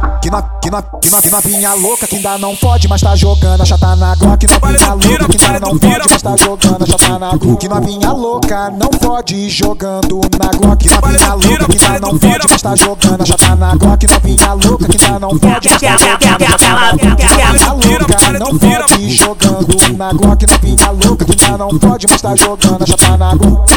ah. 0.00 0.18
Que, 0.22 0.30
no, 0.30 0.42
que, 0.62 0.70
no, 0.70 0.82
que, 0.82 1.10
no, 1.10 1.20
que 1.20 1.30
novinha 1.30 1.74
louca 1.74 2.06
que 2.06 2.16
ainda 2.16 2.38
não 2.38 2.56
pode, 2.56 2.88
mas 2.88 3.02
tá 3.02 3.14
jogando 3.14 3.60
a 3.60 3.66
chata 3.66 3.94
na 3.94 4.14
Glock. 4.14 4.38
Que 4.38 4.46
do 4.46 4.58
pira, 4.58 4.94
louca 4.94 5.28
que 5.28 5.44
ainda 5.44 5.60
não 5.60 5.78
pode, 5.78 6.08
mas 6.08 6.22
tá 6.22 6.36
jogando 6.38 6.82
a 6.82 6.86
chata 6.86 7.18
na 7.18 7.36
Glock. 7.36 7.60
Que 7.60 7.68
novinha 7.68 8.12
louca 8.12 8.70
não 8.70 8.88
pode 8.88 9.50
jogando 9.50 10.22
na 10.40 10.58
Glock. 10.58 10.78
Que 10.78 10.88
do 10.88 11.02
pira, 11.02 11.34
louca 11.34 11.66
que 11.66 11.84
ainda 11.84 12.00
não 12.00 12.18
pode, 12.18 12.46
mas 12.48 12.62
tá 12.62 12.74
jogando 12.74 13.20
a 13.20 13.26
chata 13.26 13.54
na 13.54 13.74
Glock. 13.74 13.98
Que 13.98 14.06
novinha 14.06 14.52
louca 14.54 14.88
que 14.88 15.04
ainda 15.04 15.20
não 15.20 15.38
pode, 15.38 15.68
mas 15.68 15.80
tá 15.82 15.98
jogando 15.98 16.42
a 16.42 16.48
chata 16.48 16.68
na 16.72 16.92
Glock. 16.92 17.16
Que 17.16 17.24
novinha 17.28 17.72
louca 17.74 18.38
não 18.38 18.58
pode 18.58 19.10
jogando 19.10 19.98
na 19.98 20.12
Glock. 20.14 20.46
Novinha 20.46 20.90
louca 20.90 21.24
que 21.26 21.44
ainda 21.44 21.58
não 21.58 21.78
pode, 21.78 22.06
mas 22.08 22.22
tá 22.22 22.34
jogando 22.34 22.82
a 22.82 22.86
chata 22.86 23.16
na 23.18 23.34
Glock. 23.34 23.74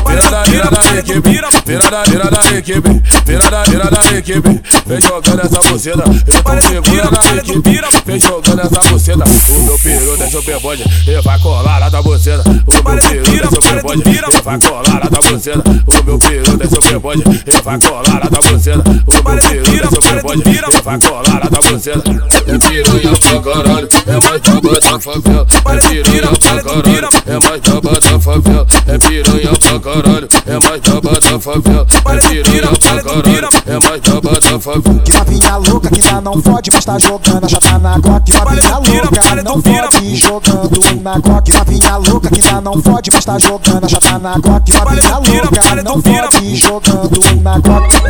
Da, 1.97 2.03
vira 2.03 2.29
da 2.29 2.57
equipe, 2.57 3.01
vira 3.25 3.49
da, 3.49 3.63
vira 3.63 3.89
da 3.89 4.17
equipe 4.17 4.61
Vem 4.85 5.01
jogando 5.01 5.41
essa 5.41 5.59
buceta, 5.69 6.03
eu 6.27 6.43
tô 6.43 6.67
segura 6.67 7.11
da 7.11 7.35
equipe. 7.35 7.81
Vem 8.05 8.19
jogando 8.19 8.61
essa 8.61 8.89
buceta, 8.89 9.23
o 9.49 9.63
meu 9.63 9.79
peru 9.79 10.17
desce 10.17 10.37
o 10.37 10.43
pebode 10.43 10.83
E 11.07 11.21
vai 11.21 11.39
colar 11.39 11.79
lá 11.79 11.89
da 11.89 12.01
buceta 12.01 12.43
O 12.65 12.71
meu 12.71 12.83
peru 12.83 13.23
pira, 13.23 13.41
desce 13.41 13.55
o 13.55 13.59
para 13.59 13.69
do 13.69 13.81
pebode 13.81 14.01
pira. 14.03 14.27
E 14.27 14.41
vai 14.41 14.59
colar 14.59 14.83
lá 14.87 15.09
da 15.09 15.29
buceta 15.29 15.63
O 15.87 16.03
meu 16.03 16.19
peru 16.19 16.57
desce 16.57 16.75
o 16.75 16.81
pebode 16.81 17.23
E 17.45 17.61
vai 17.61 17.79
colar 17.79 18.03
lá 18.07 18.29
da 18.29 18.49
buceta 18.49 18.83
O 19.07 19.13
meu 19.13 19.23
peru 19.23 19.63
pira, 19.63 19.81
desce 19.81 19.95
o 19.95 19.99
para 19.99 20.09
do 20.09 20.15
pebode 20.15 20.41
pira. 20.43 20.67
E 20.67 20.81
vai 20.81 20.99
colar 20.99 21.23
lá 21.27 21.49
da 21.49 21.69
buceta 21.69 22.03
É 22.47 22.59
piranha 22.59 23.17
pra 23.17 23.41
caralho, 23.41 23.89
é 24.05 24.29
mais 24.29 24.41
braba 24.41 24.79
da 24.79 24.99
favela. 24.99 25.47
É 25.67 26.03
piranha 26.03 26.37
pra 26.39 26.63
caralho, 26.63 27.09
é 27.25 27.39
mais 27.39 27.61
braba 27.61 27.99
da 27.99 28.19
favela. 28.19 28.67
É 28.87 28.97
piranha 28.97 29.51
pra 29.59 29.79
caralho, 29.79 30.27
é 30.45 30.59
mais 30.59 30.81
braba 30.81 31.19
da 31.19 31.39
favela 31.39 31.86
É 31.93 32.01
caralho, 32.01 32.43
pira. 32.43 33.49
é 33.65 33.79
mais 33.79 34.01
braba 34.01 34.39
da 34.39 34.59
favela 34.59 34.99
Que 35.03 35.13
novinha 35.13 35.55
louca 35.57 35.89
que 35.89 36.07
ainda 36.07 36.21
não 36.21 36.41
pode, 36.41 36.71
mas 36.71 36.85
tá 36.85 36.99
jogando 36.99 37.45
a 37.45 37.47
chata 37.47 37.79
na 37.79 37.97
Glock. 37.97 38.31
Que 38.31 38.37
novinha 38.37 39.01
louca 39.01 39.43
não 39.43 39.61
pode 39.61 40.15
jogando 40.15 41.01
na 41.01 41.19
Glock. 41.19 41.51
Que 41.51 41.57
novinha 41.57 41.97
louca 41.97 42.29
que 42.29 42.47
ainda 42.47 42.61
não 42.61 42.81
pode, 42.81 43.11
mas 43.11 43.25
tá 43.25 43.39
jogando 43.39 43.85
a 43.85 43.87
chata 43.87 44.19
na 44.19 44.37
Glock. 44.37 44.63
Que 44.63 44.71
Para 44.77 44.91
novinha 44.93 45.41
louca 45.43 45.83
não 45.83 46.01
pode 46.01 46.55
jogando 46.55 47.41
na 47.41 47.59
Glock. 47.59 48.06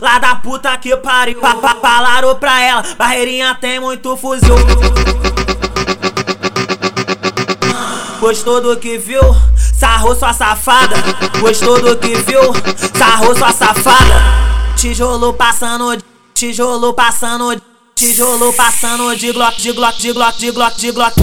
Lá 0.00 0.18
da 0.18 0.34
puta 0.36 0.76
que 0.78 0.96
pariu. 0.96 1.40
papá 1.40 1.76
Falaram 1.80 2.34
pra 2.36 2.62
ela, 2.62 2.82
barreirinha 2.96 3.54
tem 3.54 3.80
muito 3.80 4.16
fuzil. 4.16 4.54
Gostou 8.20 8.60
do 8.60 8.76
que 8.76 8.98
viu? 8.98 9.22
Sarrou 9.56 10.14
sua 10.14 10.32
safada. 10.32 10.96
Gostou 11.40 11.80
do 11.80 11.96
que 11.96 12.16
viu? 12.16 12.40
Sarrou 12.96 13.34
sua 13.36 13.52
safada. 13.52 14.14
Tijolo 14.76 15.32
passando, 15.32 16.02
tijolo 16.34 16.92
passando. 16.94 17.60
Tijolo 17.98 18.52
passando 18.52 19.12
de 19.16 19.32
glock, 19.32 19.60
de 19.60 19.72
glock, 19.72 19.98
de 20.00 20.12
glock, 20.12 20.38
de 20.38 20.52
glock, 20.52 20.76
de 20.80 20.92
glock. 20.92 21.14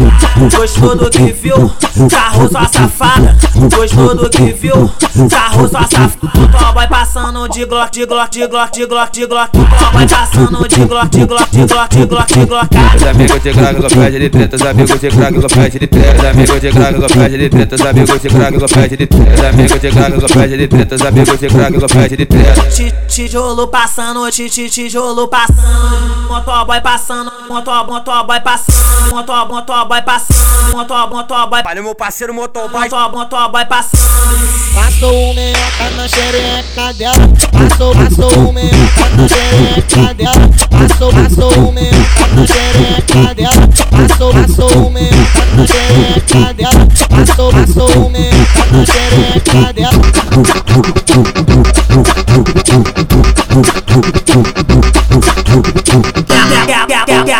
Gostou 0.53 0.93
do 0.93 1.09
que 1.09 1.31
viu? 1.31 1.71
Sarrou 2.11 2.49
sua 2.49 2.67
safada. 2.67 3.37
Gostou 3.73 4.13
do 4.13 4.29
que 4.29 4.51
viu? 4.51 4.91
Sarrou 5.29 5.69
sua 5.69 5.83
safada. 5.83 6.19
O 6.69 6.73
boy 6.73 6.87
passando 6.89 7.47
de 7.47 7.65
glock, 7.65 7.91
de 7.93 8.05
glock, 8.05 8.29
de 8.29 8.45
glock, 8.47 8.73
de 8.77 8.85
glock, 8.87 9.11
de 9.13 9.25
glock. 9.25 9.57
O 9.57 9.91
boy 9.93 10.05
passando 10.05 10.67
de 10.67 10.85
glock, 10.85 11.09
de 11.17 11.25
glock, 11.25 11.49
de 11.51 11.65
glock, 11.65 11.95
de 11.95 12.05
glock, 12.05 12.33
de 12.33 12.45
glock. 12.45 12.75
Os 12.97 13.03
amigos 13.07 13.41
de 13.41 13.53
crack 13.53 13.81
com 13.81 13.87
pede 13.87 14.19
de 14.19 14.29
treta, 14.29 14.55
os 14.57 14.61
amigos 14.61 14.99
de 14.99 15.09
crack 15.09 15.41
com 15.41 15.47
pede 15.47 15.79
de 15.79 15.87
treta, 15.87 16.19
os 16.19 16.25
amigos 16.25 16.59
de 16.61 16.71
crack 16.71 16.99
com 16.99 17.07
pede 17.07 17.37
de 17.37 17.49
treta, 17.49 17.75
os 17.75 17.81
amigos 17.85 18.21
de 18.21 18.29
crack 18.29 18.59
com 18.59 18.67
pede 18.67 18.97
de 18.97 19.07
treta, 19.07 19.35
os 19.35 19.41
amigos 19.41 19.79
de 19.79 19.89
crack 19.89 20.19
com 20.19 20.27
pede 20.27 20.57
de 20.57 20.67
treta, 20.67 20.95
os 20.95 21.01
amigos 21.01 21.39
de 21.39 21.47
crack 21.47 21.79
com 21.79 21.87
pede 21.87 22.17
de 22.17 22.25
treta. 22.25 22.61
Ti- 22.69 22.93
Tijolo 23.07 23.67
passando, 23.69 24.29
ti- 24.29 24.49
ti- 24.49 24.69
tijolo 24.69 25.27
passando. 25.29 26.64
Motoboy 26.65 26.81
passando, 26.81 27.31
moto- 27.47 27.85
motoboy 27.85 28.39
passando. 28.41 29.11
Moto- 29.11 29.45
Motoboy 29.45 30.01
passando, 30.01 30.71
moto- 30.71 31.07
motoboy 31.09 31.61
Olha 31.63 31.81
meu 31.83 31.93
parceiro 31.93 32.33
motoboy. 32.33 32.89
Moto- 32.89 33.11
Motoboy 33.11 33.65
passando. 33.65 34.01
Passou 34.73 35.29
o 35.29 35.33
meiota 35.35 35.89
na 35.95 36.07
xereca 36.07 36.91
dela. 36.93 37.15
Passou, 37.51 37.93
passou 37.93 38.49
o 38.49 38.51
meiota 38.51 39.09
na 39.15 39.27
xereca 39.27 40.13
dela. 40.15 40.49
Passou, 40.71 41.13
passou 41.13 41.51
o 41.51 41.71
meiota 41.71 42.27
na 42.33 42.47
xereca 42.47 43.35
dela. 43.35 43.69
Passou, 44.07 44.33
passou 44.33 44.87
o 44.87 44.89
meiota 44.89 45.45
na 45.55 45.67
xereca 45.67 46.53
dela. 46.55 46.87
Passou, 47.09 47.51
passou 47.51 47.89
o 48.07 48.09
meiota 48.09 48.65
na 48.71 48.85
xereca 48.85 49.73
dela. 49.73 50.01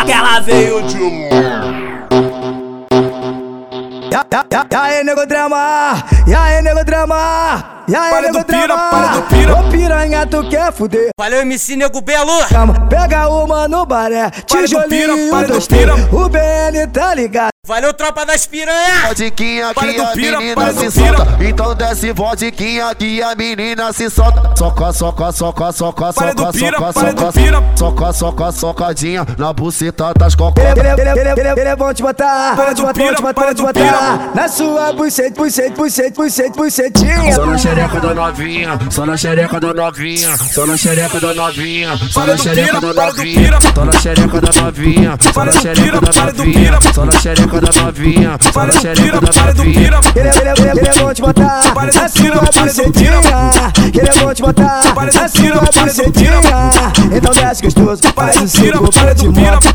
Ela 0.08 0.40
veio 0.40 0.82
de 0.82 0.96
E 4.70 4.76
aí, 4.76 5.04
nego 5.04 5.26
drama? 5.26 6.02
E 6.26 6.34
aí, 6.34 6.62
nego 6.62 6.84
drama? 6.84 7.75
E 7.88 7.94
aí, 7.94 8.10
Para 8.10 8.32
do 8.32 8.44
pira, 8.44 8.76
para 8.76 9.06
do 9.08 9.22
pira. 9.22 9.54
Ô 9.54 9.70
piranha, 9.70 10.26
tu 10.26 10.48
quer 10.48 10.72
fuder? 10.72 11.10
Valeu, 11.16 11.42
MC 11.42 11.76
Nego 11.76 12.00
Belo. 12.00 12.44
Chama, 12.48 12.74
pega 12.88 13.28
uma 13.28 13.68
no 13.68 13.86
baré, 13.86 14.28
Para 14.30 14.60
do 14.62 14.66
tijolinho, 14.66 14.88
pira, 14.88 15.30
para 15.30 15.46
do 15.46 15.66
pira. 15.66 15.94
O 16.12 16.28
BN 16.28 16.86
tá 16.92 17.14
ligado. 17.14 17.50
Valeu, 17.66 17.92
tropa 17.92 18.24
das 18.24 18.46
piranha. 18.46 19.08
Vodiquinha 19.08 19.74
que 19.74 20.00
a 20.00 20.06
pira, 20.08 20.38
menina 20.38 20.72
se 20.72 20.90
solta. 20.90 21.26
Então 21.40 21.74
desce 21.74 22.12
vodiquinha 22.12 22.94
que 22.94 23.20
a 23.20 23.34
menina 23.34 23.92
se 23.92 24.08
solta. 24.08 24.54
Soca, 24.56 24.92
soca, 24.92 25.32
soca, 25.32 25.72
soca, 25.72 26.12
soca, 26.12 26.52
pira, 26.52 26.78
soca, 26.78 26.92
soca. 26.92 27.32
pira. 27.32 27.62
Soca, 27.76 28.12
soca, 28.12 28.52
socadinha 28.52 29.26
na 29.36 29.52
buceta 29.52 30.12
das 30.16 30.36
cocô. 30.36 30.60
ele, 30.60 30.78
ele, 30.78 30.90
ele, 30.90 31.40
ele, 31.40 31.60
ele 31.60 31.60
é 31.68 31.74
bom 31.74 31.92
te 31.92 32.02
botar, 32.02 32.54
Para 32.54 32.72
do 32.72 32.82
botar, 32.82 33.34
para 33.34 33.52
do 33.52 33.62
botar. 33.64 34.30
Na 34.32 34.46
sua 34.48 34.92
bucete, 34.92 35.34
bucete, 35.36 35.76
bucete, 35.76 36.12
bucete, 36.12 36.56
bucetinha 36.56 37.34
xereca 37.76 38.00
do 38.00 38.14
novinha, 38.14 38.78
só 38.90 39.04
na 39.04 39.16
xereca 39.18 39.60
do 39.60 39.74
novinha, 39.74 40.36
só 40.38 40.66
na 40.66 40.76
xereca 40.78 41.20
do 41.20 41.34
novinha, 41.34 41.98
só 42.10 42.24
na 42.24 42.36
xereca 42.38 42.80
do 42.80 42.94
novinha, 42.94 43.58
só 43.74 43.84
na 43.84 43.92
xereca 43.92 44.40
da 44.40 44.62
novinha, 44.62 45.18
só 45.34 45.44
na 45.44 45.52
xereca 45.52 46.00
da 46.00 46.22
novinha, 46.22 46.78
só 46.94 47.04
na 47.04 47.12
xereca 47.12 47.60
da 47.60 47.82
novinha, 47.82 48.38
só 48.50 48.64
na 48.64 48.72
xereca 48.72 49.20
da 49.20 49.52
novinha. 49.52 49.90
Ele 50.16 50.88
é, 50.88 50.94
bom 50.94 51.12
te 51.12 51.20
botar, 51.20 51.60
tira, 52.14 52.38
tua 52.38 52.66
tira. 52.92 53.20
Ele 53.92 54.08
é 54.08 54.14
bom 54.24 54.32
te 54.32 54.42
botar, 54.42 54.82
tira, 55.34 55.58
tua 55.58 56.12
tira. 56.12 56.40
Então 57.14 57.32
desce 57.32 57.62
gostoso, 57.62 58.02
faz 58.14 58.36
o 58.40 58.48
circo, 58.48 58.90
para 58.90 59.14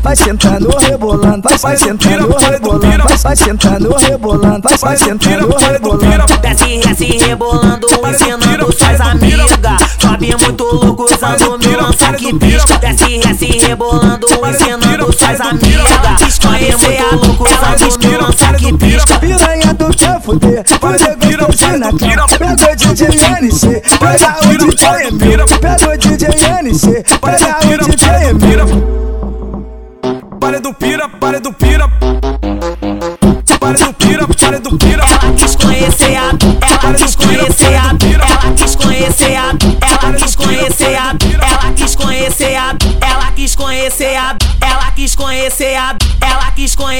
vai 0.02 0.16
sentando, 0.16 0.76
rebolando, 0.76 1.48
vai 1.60 1.76
sentando, 1.76 2.36
rebolando, 2.36 3.18
vai 3.22 3.36
sentando, 3.36 3.94
rebolando, 3.96 4.68
vai 4.80 4.96
sentando, 4.96 5.56
rebolando. 5.56 6.38
Desce, 6.42 6.80
desce, 6.80 7.18
rebolando 7.24 7.91
ensinando 8.08 8.72
suas 8.72 8.98
do 8.98 9.02
amigas. 9.02 9.96
Sobe 9.98 10.36
muito 10.40 10.64
louco 10.64 11.06
do 11.06 11.14
usando 11.14 11.58
meu 11.58 11.82
lança 11.82 12.12
que 12.12 12.32
do 12.32 12.38
pisca. 12.38 12.78
Desce, 12.78 13.18
desce 13.18 13.66
rebolando, 13.66 14.26
do 14.26 14.46
ensinando 14.46 15.12
suas 15.12 15.38
do 15.38 15.48
amigas. 15.48 16.34
Sobe 16.40 16.76
muito 16.76 17.26
louco 17.26 17.44
usando 17.44 18.08
meu 18.08 18.20
lança 18.20 18.52
que 18.54 18.72
pisca. 18.72 19.18
Piranha, 19.18 19.74
tu 19.74 19.96
quer 19.96 20.20
fuder? 20.20 20.64
Fuder 20.80 21.22
gostosinho 21.52 21.78
na 21.78 21.92
cama. 21.92 22.26
Pega 22.38 22.72
o 22.72 22.94
DJ 22.94 23.16
NC, 23.40 23.82
pega 23.98 24.36
o 24.42 24.58
DJ 24.58 25.08
Emil. 25.08 25.46
Pega 25.60 25.92
o 25.92 25.98
DJ 25.98 26.28
NC, 26.62 27.04
pega 27.20 27.84
o 27.84 27.90
DJ 27.90 28.30
Emil. 28.30 29.11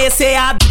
descer 0.03 0.31
é 0.33 0.37
a 0.37 0.62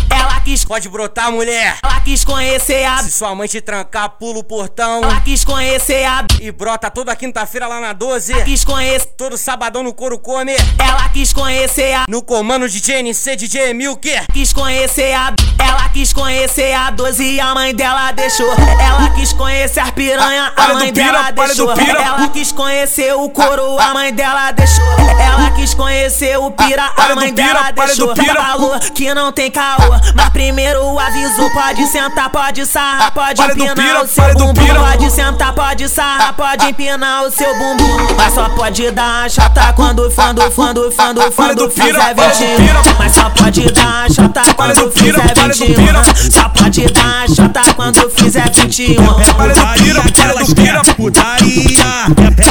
Pode 0.72 0.88
brotar, 0.88 1.30
mulher. 1.34 1.80
ela 1.84 2.00
quis 2.00 2.24
conhecer 2.24 2.86
a, 2.86 3.00
Se 3.00 3.12
sua 3.12 3.36
mãe 3.36 3.46
te 3.46 3.60
trancar, 3.60 4.12
pula 4.12 4.40
o 4.40 4.44
portão. 4.44 5.04
ela 5.04 5.20
quis 5.20 5.44
conhecer 5.44 6.06
a, 6.06 6.24
E 6.40 6.50
brota 6.50 6.90
toda 6.90 7.14
quinta-feira 7.14 7.68
lá 7.68 7.82
na 7.82 7.92
12. 7.92 8.42
quis 8.46 8.64
conhecer, 8.64 9.06
Todo 9.18 9.38
sabadão 9.38 9.84
no 9.84 9.94
couro 9.94 10.18
come. 10.18 10.56
ela 10.80 11.10
quis 11.10 11.34
conhecer 11.34 11.92
a, 11.94 12.06
No 12.08 12.22
comando 12.22 12.70
de 12.70 12.80
GNC, 12.80 13.36
DJ 13.36 13.74
Milk. 13.74 14.10
quis 14.32 14.54
conhecer 14.54 15.12
a, 15.14 15.34
ela 15.60 15.90
quis 15.90 16.14
conhecer 16.14 16.72
a 16.74 16.90
12 16.90 17.22
e 17.22 17.42
a 17.42 17.54
mãe 17.54 17.76
dela 17.76 18.14
deixou. 18.14 18.50
Ela 18.54 19.10
quis 19.10 19.34
conhecer 19.34 19.82
a 19.82 19.92
piranha, 19.92 20.54
a 20.56 20.68
do 20.68 20.76
mãe 20.76 20.94
pira, 20.94 21.06
dela 21.12 21.32
deixou. 21.32 21.70
Ela 21.72 22.30
quis 22.30 22.52
conhecer 22.54 23.14
o 23.14 23.30
couro, 23.30 23.78
a 23.78 23.94
mãe 23.94 24.14
dela 24.14 24.52
deixou. 24.54 24.86
Ela 25.20 25.52
quis 25.52 25.74
conhecer 25.74 26.38
o 26.40 26.50
pira, 26.50 26.94
a 26.96 27.08
do 27.10 27.16
mãe 27.18 27.34
pira, 27.34 27.54
dela 27.56 27.72
deixou. 27.74 28.16
Falou 28.16 28.80
que 28.96 29.14
não 29.14 29.34
tem 29.34 29.52
caô, 29.52 29.90
mas 30.16 30.30
primeiro 30.30 30.61
primeiro 30.62 31.00
aviso, 31.00 31.50
pode 31.50 31.88
sentar, 31.88 32.30
pode 32.30 32.66
sarrar, 32.68 33.12
pode 33.12 33.42
empinar 33.42 34.04
o 34.04 34.08
seu 34.08 34.34
bumbum. 34.36 34.54
Pode 34.54 35.12
sentar, 35.12 35.54
pode 35.54 35.90
sarra, 35.90 36.34
pode 36.34 36.66
empinar 36.68 37.24
o 37.24 37.32
seu 37.32 37.52
bumbum. 37.58 38.16
Mas 38.16 38.34
só 38.34 38.48
pode 38.50 38.92
dar 38.92 39.30
chata 39.30 39.74
quando 39.74 40.08
o 40.08 40.12
fã 40.12 40.34
do 40.36 40.52
fã 40.52 40.72
do 40.72 40.92
fã 40.92 41.14
do 41.14 41.32
fã 41.32 41.56
do 41.56 41.70
fizer 41.70 42.14
21. 42.14 42.96
Mas 43.00 43.16
só 43.16 43.30
pode 43.32 43.72
dar 43.72 44.12
chata 44.12 44.42
quando 44.56 44.92
fizer 44.92 45.34
21. 45.34 46.32
Só 46.32 46.50
pode 46.50 46.86
dar 46.92 47.28
chata 47.28 47.74
quando 47.76 48.10
fizer 48.12 48.50
21. 48.52 48.96
Putaria, 49.04 50.00
aquelas 50.00 50.54
que 50.54 50.94
putaria. 50.94 51.86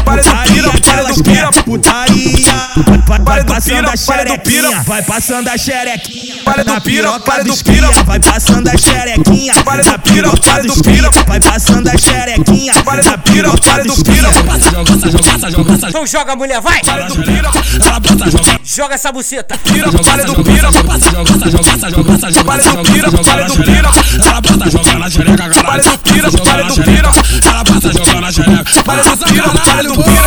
Putaria, 0.04 0.70
aquelas 0.74 1.20
que 1.20 1.62
putaria. 1.62 2.70
Vai 3.06 3.44
passando 3.44 3.88
a 3.88 3.96
xerequinha, 3.96 4.82
vai 4.82 5.02
passando 5.02 5.48
a 5.48 5.56
xerequinha. 5.56 6.42
Para 6.44 6.64
do 6.64 6.80
pira, 6.80 7.20
para 7.20 7.44
do 7.44 7.56
pira, 7.56 7.88
vai 8.04 8.20
passando 8.20 8.68
a 8.68 8.76
xerequinha. 8.76 9.54
Vale 9.64 9.82
da 9.82 9.98
pira, 9.98 10.30
vale 10.30 10.68
do 10.68 10.82
pira, 10.82 11.10
vai 11.26 11.40
passando 11.40 11.88
a 11.88 11.98
xerequinha. 11.98 12.74
Vale 12.84 13.02
da 13.02 13.18
pira, 13.18 13.50
vale 13.50 13.84
do 13.84 14.04
pira. 14.04 14.28
Não 15.92 16.06
joga, 16.06 16.32
a 16.32 16.36
mulher, 16.36 16.60
vai! 16.60 16.80
Vale 16.84 17.04
do 17.04 17.16
pira, 17.16 17.50
ela 17.80 18.00
passa, 18.00 18.30
joga. 18.30 18.60
Joga 18.64 18.94
essa 18.94 19.12
buceta. 19.12 19.58
Pira, 19.58 19.90
vale 19.90 20.24
do 20.24 20.44
pira, 20.44 20.72
passa, 20.72 21.10
joga, 21.10 21.32
passa, 21.32 21.62
passa, 21.62 22.32
joga. 22.32 22.44
Vale 22.44 22.62
do 22.62 22.82
pira, 22.92 23.10
vale 23.10 23.44
do 23.44 23.56
pira, 23.56 23.90
ela 24.26 24.42
passa, 24.42 24.70
joga 24.70 24.98
na 24.98 25.10
xereca, 25.10 25.48
Vale 25.62 25.82
do 25.82 25.98
pira, 25.98 26.30
vale 26.30 26.64
do 26.64 26.82
pira, 26.82 27.10
ela 27.44 27.64
passa, 27.64 27.92
joga 27.92 28.20
na 28.20 28.32
xereca. 28.32 28.82
Vale 28.84 29.02
do 29.02 29.16
pira, 29.16 29.48
vale 29.48 29.88
do 29.88 30.02
pira. 30.02 30.19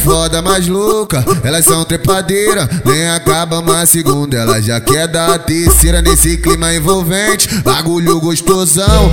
Foda 0.00 0.42
mais 0.42 0.66
louca, 0.66 1.24
elas 1.42 1.64
são 1.64 1.84
trepadeiras. 1.84 2.68
Nem 2.84 3.08
acaba 3.10 3.60
uma 3.60 3.84
segunda, 3.86 4.36
ela 4.36 4.60
já 4.60 4.80
quer 4.80 5.06
dar 5.06 5.34
a 5.34 5.38
terceira 5.38 6.02
nesse 6.02 6.36
clima 6.38 6.74
envolvente. 6.74 7.48
Bagulho 7.62 8.20
gostosão. 8.20 9.12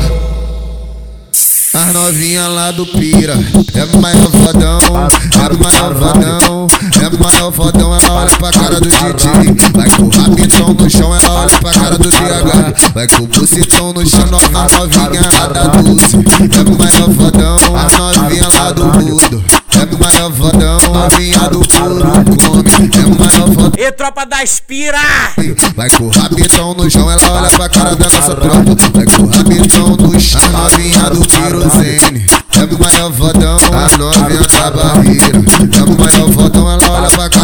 As 1.73 1.93
novinha 1.93 2.47
lá 2.47 2.71
do 2.71 2.85
Pira. 2.85 3.33
É 3.75 3.97
maior 3.97 4.31
fodão, 4.31 4.79
é 5.35 5.63
maior 5.63 5.93
fodão 5.93 6.67
É 6.95 7.23
maior 7.23 7.51
fodão, 7.51 7.95
ela 7.95 8.11
olha 8.11 8.37
pra 8.37 8.51
cara 8.51 8.79
do 8.79 8.87
DJ 8.87 9.71
Vai 9.75 9.89
com 9.91 10.03
o 10.03 10.09
rabitão 10.09 10.73
no 10.73 10.89
chão, 10.89 11.15
ela 11.15 11.41
olha 11.41 11.59
pra 11.59 11.71
cara 11.71 11.97
do 11.97 12.09
DH 12.09 12.91
Vai 12.95 13.07
com 13.07 13.23
o 13.23 13.27
bucetão 13.27 13.93
no 13.93 14.03
chão, 14.09 14.25
nova 14.25 14.67
novinha 14.77 15.21
lá 15.31 15.47
da 15.47 15.63
Dulce. 15.67 16.15
É 16.15 16.63
maior 16.63 17.13
fodão, 17.13 17.57
a 17.75 18.13
novinha 18.13 18.47
lá 18.47 18.71
do 18.71 18.83
Rudo 18.87 19.56
É 19.97 20.03
maior 20.03 20.31
fodão, 20.31 20.77
do 20.77 21.67
come. 21.67 22.11
É 22.93 23.55
fodão. 23.55 23.71
E 23.75 23.91
tropa 23.93 24.25
da 24.27 24.43
Espira! 24.43 24.99
Vai 25.75 25.89
com 25.89 26.03
o 26.03 26.09
rabitão 26.09 26.75
no 26.75 26.87
chão, 26.89 27.09
ela 27.09 27.31
olha 27.31 27.49
pra 27.49 27.67
cara 27.67 27.95
da 27.95 28.05
nossa 28.05 28.35
tropa. 28.35 28.75
Vai 28.93 29.05
com 29.05 29.23
o 29.23 29.27
rabitão 29.27 29.95
no 29.95 30.19
chão, 30.19 30.39
a 30.55 30.77
minha 30.77 31.09
do 31.09 31.27
querosene. 31.27 32.27
É 32.53 32.83
maior 32.83 33.11
fodão, 33.11 33.57
a 33.57 33.97
novinha 33.97 34.47
da 34.47 34.71
barreira. 34.71 35.43
É 35.73 36.01
maior 36.01 36.31
fodão, 36.31 36.71
ela 36.71 36.86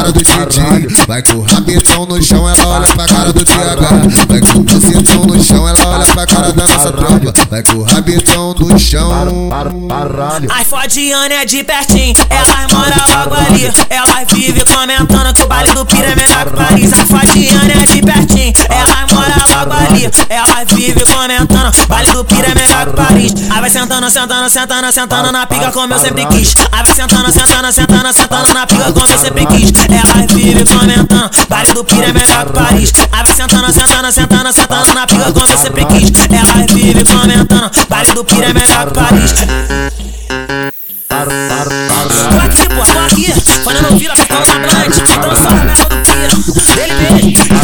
cara 0.03 0.11
do 0.11 0.23
Didi. 0.23 1.05
Vai 1.07 1.21
com 1.21 1.33
o 1.33 1.41
rabitão 1.41 2.05
no 2.05 2.21
chão, 2.21 2.49
ela 2.49 2.67
olha 2.67 2.87
pra 2.87 3.05
cara 3.05 3.31
do 3.31 3.45
TH. 3.45 4.25
Vai 4.27 4.39
com 4.41 4.59
o 4.59 4.63
bucetão 4.63 5.25
no 5.25 5.43
chão, 5.43 5.67
ela 5.67 5.87
olha 5.87 6.05
pra 6.07 6.25
cara 6.25 6.51
da 6.51 6.67
nossa 6.67 6.91
tropa. 6.91 7.33
Vai 7.49 7.63
com 7.63 7.75
o 7.75 7.83
rabitão 7.83 8.53
no 8.53 8.79
chão. 8.79 9.49
As 10.49 10.67
fodiane 10.67 11.33
é 11.35 11.45
de 11.45 11.63
pertinho, 11.63 12.15
elas 12.29 12.71
moram 12.71 13.19
logo 13.19 13.35
ali. 13.35 13.71
Elas 13.89 14.27
vivem 14.33 14.65
comentando 14.65 15.33
que 15.33 15.43
o 15.43 15.47
baile 15.47 15.71
do 15.73 15.85
Pira 15.85 16.07
é 16.07 16.15
melhor 16.15 16.45
que 16.45 16.57
Paris. 16.57 16.93
As 16.93 17.07
fodiane 17.07 17.71
é 17.71 17.85
de 17.85 18.01
pertinho, 18.01 18.53
elas 18.69 19.13
moram 19.13 19.42
logo 19.63 19.73
ali. 19.73 20.09
Elas 20.29 20.73
vivem 20.73 21.05
comentando, 21.05 21.71
baile 21.87 22.11
do 22.11 22.25
Pira 22.25 22.47
é 22.47 22.55
melhor 22.55 22.85
que 22.85 22.93
Paris. 22.93 23.33
Aí 23.49 23.61
vai 23.61 23.69
sentando, 23.69 24.09
sentando, 24.09 24.49
sentando, 24.49 24.91
sentando 24.91 25.31
na 25.31 25.47
pica 25.47 25.71
como 25.71 25.93
eu 25.93 25.99
sempre 25.99 26.25
quis. 26.27 26.55
Aí 26.71 26.83
vai 26.83 26.95
sentando, 26.95 27.31
sentando, 27.31 27.71
sentando, 27.71 28.13
sentando 28.13 28.53
na 28.53 28.67
pica 28.67 28.91
como 28.91 29.07
eu 29.07 29.17
sempre 29.17 29.45
quis. 29.47 29.71
Elas 29.89 30.31
vivem 30.33 30.65
comentando, 30.65 31.29
baile 31.49 31.73
do 31.73 31.83
Pira 31.83 32.07
é 32.07 32.13
melhor 32.13 32.45
que 32.45 32.53
Paris. 32.53 32.93
Aí 33.11 33.23
vai 33.23 33.35
sentando, 33.35 33.71
sentando, 33.71 34.11
sentando, 34.11 34.53
sentando 34.53 34.93
na 34.93 35.07
pica 35.07 35.31
como 35.31 35.47
eu 35.47 35.57
sempre 35.57 35.85
quis. 35.85 36.11
Elas 36.29 36.71
vivem 36.71 37.05
comentando, 37.05 37.71
baile 37.89 38.13
do 38.13 38.25
Pira 38.25 38.45
é 38.45 38.53
melhor 38.53 38.87
que 38.87 38.93
Paris. 38.93 39.33
Tô 41.13 42.39
aqui, 42.39 42.67
pô, 42.69 42.83
tô 42.83 42.99
aqui. 42.99 43.31
Falando 43.63 43.97
vira, 43.97 44.15
ficando 44.15 44.47
na 44.47 44.59
blunt. 44.59 44.97
Então 44.97 45.35
só 45.35 45.49
na 45.55 45.63
merda 45.63 45.85
do 45.85 45.95
Pira. 46.01 46.75
Dele 46.75 46.93
mesmo, 46.93 47.62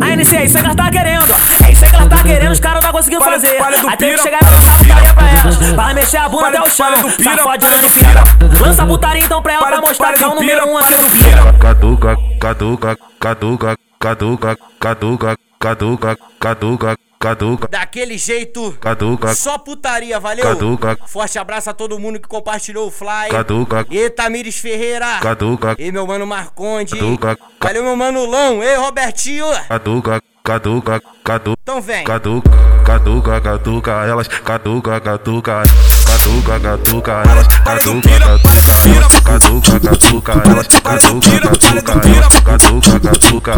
A 0.00 0.10
NC, 0.10 0.36
é 0.36 0.44
isso 0.44 0.56
aí 0.56 0.62
que 0.62 0.68
ela 0.68 0.76
tá 0.76 0.90
querendo. 0.90 1.34
É 1.64 1.72
isso 1.72 1.84
aí 1.84 1.90
que 1.90 1.96
ela 1.96 2.08
tá 2.08 2.22
querendo, 2.22 2.52
os 2.52 2.60
caras 2.60 2.76
não 2.76 2.82
tá 2.82 2.92
conseguindo 2.92 3.24
fazer. 3.24 3.56
Aí 3.88 3.96
tem 3.96 4.14
que 4.14 4.22
chegar 4.22 4.40
e 4.40 4.44
lançar 4.44 4.78
putaria 4.78 5.14
pra 5.14 5.30
elas. 5.30 5.72
Vai 5.72 5.94
mexer 5.94 6.16
a 6.18 6.28
bunda 6.28 6.48
até 6.48 6.62
o 6.62 6.70
chão. 6.70 6.86
Tá 6.92 7.38
fodendo 7.38 7.78
de 7.78 7.90
pira. 7.90 8.22
Lança 8.60 8.86
putaria 8.86 9.24
então 9.24 9.42
pra 9.42 9.52
ela 9.54 9.66
pra 9.66 9.80
mostrar 9.80 10.12
que 10.14 10.22
é 10.22 10.26
o 10.26 10.34
número 10.34 10.68
um 10.68 10.78
aqui 10.78 10.94
no 10.94 11.10
pira. 11.10 11.52
Caduca, 11.54 12.16
caduca, 12.40 12.98
caduca, 13.20 13.76
caduca, 14.04 14.58
caduca, 14.78 15.36
caduca, 15.58 16.18
caduca, 16.38 16.96
caduca. 17.18 17.68
Daquele 17.68 18.18
jeito, 18.18 18.72
Caduca. 18.78 19.34
só 19.34 19.56
putaria, 19.56 20.20
valeu? 20.20 20.44
Caduca. 20.44 20.98
Forte 21.06 21.38
abraço 21.38 21.70
a 21.70 21.72
todo 21.72 21.98
mundo 21.98 22.20
que 22.20 22.28
compartilhou 22.28 22.88
o 22.88 22.90
fly. 22.90 23.30
Caduca. 23.30 23.86
E 23.90 24.10
Tamires 24.10 24.58
Ferreira. 24.58 25.20
Caduca. 25.22 25.74
E 25.78 25.90
meu 25.90 26.06
mano 26.06 26.26
Marconde. 26.26 26.94
Caduca. 26.94 27.38
Valeu, 27.58 27.82
meu 27.82 27.96
mano 27.96 28.26
Lão. 28.26 28.62
Ei, 28.62 28.76
Robertinho. 28.76 29.46
Caduca, 29.68 30.20
caduca, 30.46 31.00
caduca. 31.24 31.56
Então 31.62 31.80
vem. 31.80 32.04
Caduca, 32.04 32.50
caduca, 32.84 33.40
caduca, 33.40 33.90
elas, 34.06 34.28
caduca, 34.28 35.00
caduca, 35.00 35.62
caduca, 36.04 36.60
caduca, 36.60 37.12
elas, 37.26 37.46
caduca, 37.46 38.20
caduca, 38.20 38.72
elas, 38.84 39.20
caduca, 39.24 39.80
caduca, 39.80 40.32
elas, 40.44 40.66
caduca, 40.68 40.82
caduca, 40.82 41.32
elas, 41.32 41.80
caduca, 41.80 41.80
caduca, 41.80 42.08
elas, 42.10 42.40
caduca, 42.44 43.00
caduca, 43.00 43.52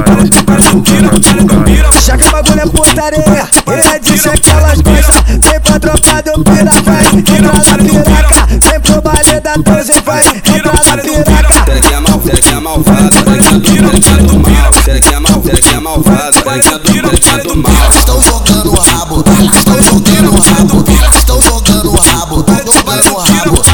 elas. 1.83 2.05
Já 2.05 2.17
que 2.17 2.29
o 2.29 2.31
bagulho 2.31 2.61
é 2.61 2.67
putaria, 2.67 3.49
ele 3.67 3.99
diz 3.99 4.23
que 4.23 4.51
elas 4.51 4.81
gostam. 4.81 5.25
Vem 5.41 5.61
pra 5.61 5.81
tropa 5.81 6.23
do 6.23 6.45
pira, 6.45 6.71
vai, 6.85 7.05
entra 7.05 7.41
na 7.43 7.79
piraca. 8.05 8.47
Vem 8.71 8.81
pro 8.81 9.03
baile 9.03 9.41
da 9.41 9.55
Doze, 9.57 10.01
vai, 10.03 10.25
entra 10.25 10.73
na 10.73 11.03
piraca. 11.03 12.06
Será 12.37 12.49
que 12.49 12.55
é 12.55 12.61
mal, 12.61 12.85
será 12.85 13.09
que 13.09 13.17
é 13.17 13.21
é 13.21 13.57
do, 13.57 13.73
é 13.73 13.81
mal? 13.81 14.75
Será 14.85 15.01
que 15.01 15.09
é 15.09 15.19
mal, 15.19 15.43
será 15.43 15.59
que 15.59 15.69
é 15.75 15.81
malvado? 15.81 16.37
Será 16.37 16.59
que 16.59 16.69
é 16.69 16.79
do, 16.79 16.93
será 16.93 17.09
que 17.09 17.29
é 17.31 17.39
do 17.39 17.57
mal? 17.57 17.73
Estão 17.97 18.21
jogando 18.21 18.75
o 18.75 18.79
rabo, 18.79 19.25
estão 19.57 19.83
jogando 19.83 20.29
o 20.29 20.41
rabo, 20.43 20.85
estão 21.17 21.41
jogando 21.41 21.89
o 21.89 21.97
rabo, 21.97 22.45
estão 22.45 22.77
jogando 22.77 23.17
o 23.17 23.57
rabo, 23.57 23.65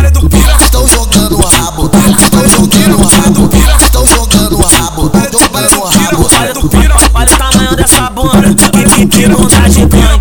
estão 0.63 0.87
jogando 0.87 1.35
o 1.35 1.45
rabo, 1.45 1.91
estão 2.23 2.47
jogando 2.47 2.95
o 2.95 3.03
rabo, 3.03 3.51
estão 3.83 4.07
jogando 4.07 4.55
o 4.55 4.63
rabo, 4.63 5.11
estão 5.17 5.41
jogando 5.41 5.75
o 5.75 5.83
rabo. 5.83 7.11
Olha 7.15 7.33
o 7.33 7.37
tamanho 7.37 7.77
dessa 7.77 8.11
bunda, 8.11 8.55
que, 8.55 8.85
que, 8.85 9.07
que 9.07 9.29
bunda 9.29 9.69
gigante. 9.69 10.12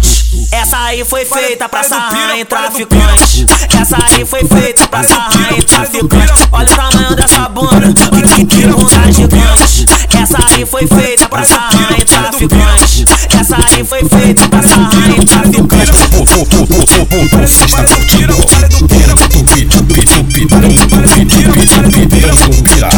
Essa 0.91 0.99
aí 0.99 1.05
foi 1.05 1.23
feita 1.23 1.69
pra 1.69 1.83
sarrar 1.83 2.37
em 2.37 2.43
traficante. 2.43 3.45
Essa 3.79 3.95
aí 4.11 4.25
foi 4.25 4.41
feita 4.43 4.85
pra 4.89 5.01
sarrar 5.01 5.57
em 5.57 5.61
traficante. 5.61 6.33
Olha 6.51 6.67
o 6.69 6.75
tamanho 6.75 7.15
dessa 7.15 7.47
bunda, 7.47 7.93
que, 7.93 8.45
que, 8.45 8.45
que 8.45 8.67
bunda 8.67 9.09
gigante. 9.09 9.85
Essa 10.21 10.37
aí 10.51 10.65
foi 10.65 10.85
feita 10.85 11.29
pra 11.29 11.45
sarrar 11.45 11.93
em 11.97 12.03
traficante. 12.03 13.05
Essa 13.39 13.55
aí 13.55 13.85
foi 13.85 13.99
feita 13.99 14.49
pra 14.49 14.61
sarrar 14.63 15.11
em 15.11 15.25
traficante. 15.25 15.91
Você 17.47 17.63
está 17.63 17.83
curtindo 17.85 18.35
Tupi, 19.31 19.65
tupi, 19.65 20.03
tupi, 20.03 20.45
tupi, 20.45 20.75
tupi, 20.75 21.25
tupi, 21.25 21.65
tupi, 21.67 22.19
dando 22.19 22.63
pira. 22.63 22.89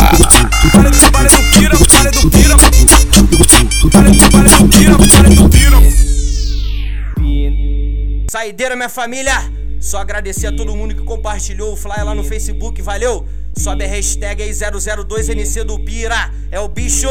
Saideira, 8.33 8.75
minha 8.75 8.89
família. 8.89 9.31
Só 9.79 9.99
agradecer 9.99 10.47
a 10.47 10.51
todo 10.51 10.75
mundo 10.75 10.95
que 10.95 11.03
compartilhou 11.03 11.73
o 11.73 11.75
fly 11.75 12.03
lá 12.03 12.15
no 12.15 12.23
Facebook, 12.23 12.81
valeu? 12.81 13.27
Sobe 13.55 13.83
a 13.85 13.87
hashtag 13.87 14.41
aí 14.41 14.49
002NC 14.49 15.63
do 15.63 15.77
Pira. 15.77 16.31
É 16.49 16.59
o 16.59 16.67
bicho. 16.67 17.07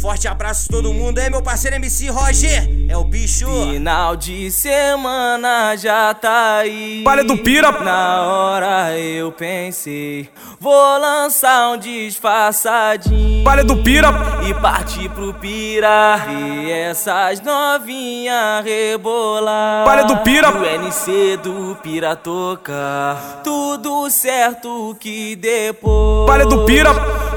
Forte 0.00 0.28
abraço 0.28 0.68
todo 0.68 0.92
mundo 0.92 1.18
aí, 1.18 1.30
meu 1.30 1.42
parceiro 1.42 1.76
MC 1.76 2.08
Roger. 2.08 2.68
É 2.88 2.96
o 2.96 3.02
bicho. 3.02 3.46
Final 3.46 4.14
de 4.14 4.50
semana 4.50 5.74
já 5.76 6.12
tá 6.12 6.58
aí. 6.58 7.02
Baile 7.02 7.24
do 7.24 7.38
Pira. 7.38 7.72
Na 7.72 8.22
hora 8.22 8.98
eu 8.98 9.32
pensei, 9.32 10.28
vou 10.60 10.98
lançar 10.98 11.70
um 11.70 11.78
disfarçadinho. 11.78 13.42
Baile 13.42 13.62
do 13.62 13.82
Pira. 13.82 14.08
E 14.46 14.54
partir 14.54 15.08
pro 15.08 15.32
Pira. 15.34 16.26
E 16.28 16.70
essas 16.70 17.40
novinhas 17.40 18.64
rebolar. 18.64 19.86
Baile 19.86 20.06
do 20.08 20.18
Pira. 20.18 20.50
O 20.50 20.64
NC 20.64 21.38
do 21.38 21.76
Pira 21.82 22.14
tocar. 22.14 23.40
Tudo 23.42 24.10
certo 24.10 24.94
que 25.00 25.34
depois. 25.36 26.26
Baile 26.26 26.44
do 26.44 26.64
Pira. 26.66 26.92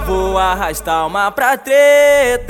Vou 0.05 0.37
arrastar 0.37 1.05
uma 1.05 1.31
pra 1.31 1.57
treta. 1.57 2.48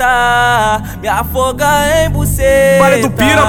Me 1.00 1.08
afogar 1.08 2.04
em 2.04 2.10
buceta. 2.10 2.78
Baile 2.80 3.02
do 3.02 3.10
Pira. 3.10 3.42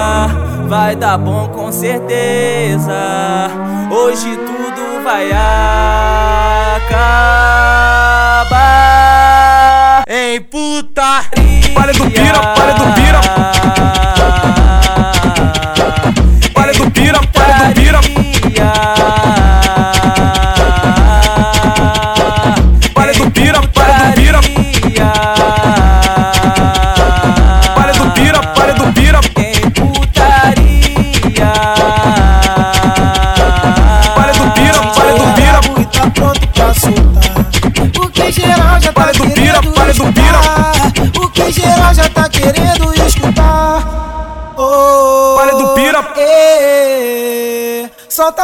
Vai 0.67 0.95
dar 0.97 1.17
bom 1.17 1.47
com 1.47 1.71
certeza. 1.71 2.91
Hoje 3.89 4.35
tudo 4.35 5.01
vai 5.03 5.31
acabar. 6.81 8.41
Em 10.09 10.41
puta. 10.41 11.23
Baile 11.73 11.93
do 11.93 12.11
Pira, 12.11 12.37
do 12.77 12.90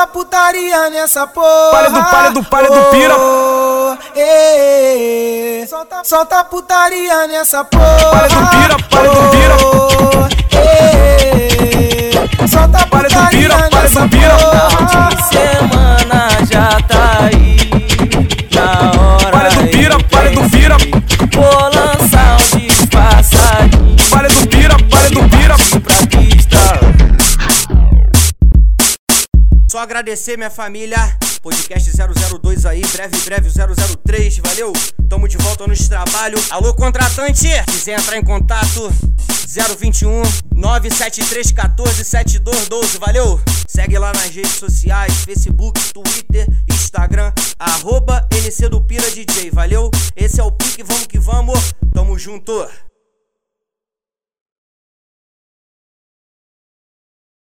putaria 0.08 0.90
nessa 0.90 1.28
porra. 1.28 1.72
Baile 1.72 1.90
do- 1.90 2.02
baile 2.12 2.30
do- 2.34 2.42
baile 2.50 2.68
do 2.70 2.84
Pira. 2.90 3.16
Oh, 3.18 3.98
eh, 4.16 5.66
Solta, 5.70 6.02
solta 6.04 6.44
putaria 6.46 7.28
nessa 7.28 7.64
porra. 7.64 8.12
Baile 8.12 8.36
do 8.36 8.48
Pira, 8.48 8.78
baile 8.92 9.10
do 9.10 9.30
Pira. 9.30 9.58
Eh, 10.60 12.48
Solta 12.48 12.86
Baile 12.90 13.08
do 13.10 13.16
putaria 13.16 13.30
Pira, 13.30 13.70
nessa 13.82 14.02
do 14.02 14.10
Pira. 14.10 14.38
semana 15.30 16.30
já 16.50 16.70
tá 16.88 17.20
aí. 17.26 17.70
Na 18.54 18.64
hora 19.26 19.32
Baile 19.32 19.56
do 19.56 19.68
Pira, 19.68 19.98
baile 20.12 20.36
do 20.36 20.50
Pira. 20.50 20.78
Vou 21.34 21.70
agradecer 29.80 30.38
minha 30.38 30.50
família. 30.50 30.98
Podcast 31.42 31.92
002 32.42 32.66
aí, 32.66 32.82
breve, 32.92 33.18
breve 33.26 33.50
003, 33.50 34.38
valeu? 34.40 34.74
Tamo 35.10 35.28
de 35.28 35.38
volta 35.38 35.68
nos 35.68 35.88
trabalho. 35.88 36.38
Alô, 36.50 36.74
contratante, 36.74 37.48
quiser 37.68 38.00
entrar 38.00 38.18
em 38.18 38.24
contato, 38.24 38.92
021 39.80 40.22
973 40.56 41.52
14 41.52 42.04
7212, 42.04 42.98
valeu? 42.98 43.40
Segue 43.68 43.98
lá 43.98 44.12
nas 44.14 44.30
redes 44.30 44.54
sociais, 44.54 45.14
Facebook, 45.24 45.80
Twitter, 45.94 46.48
Instagram, 46.70 47.32
arroba 47.60 48.28
NC 48.32 48.70
do 48.70 48.82
Pira 48.82 49.10
DJ, 49.12 49.52
valeu? 49.52 49.90
Esse 50.16 50.42
é 50.42 50.44
o 50.44 50.52
pique, 50.52 50.84
vamos 50.84 51.08
que 51.08 51.20
vamos, 51.20 51.74
tamo 51.94 52.18
junto! 52.18 52.68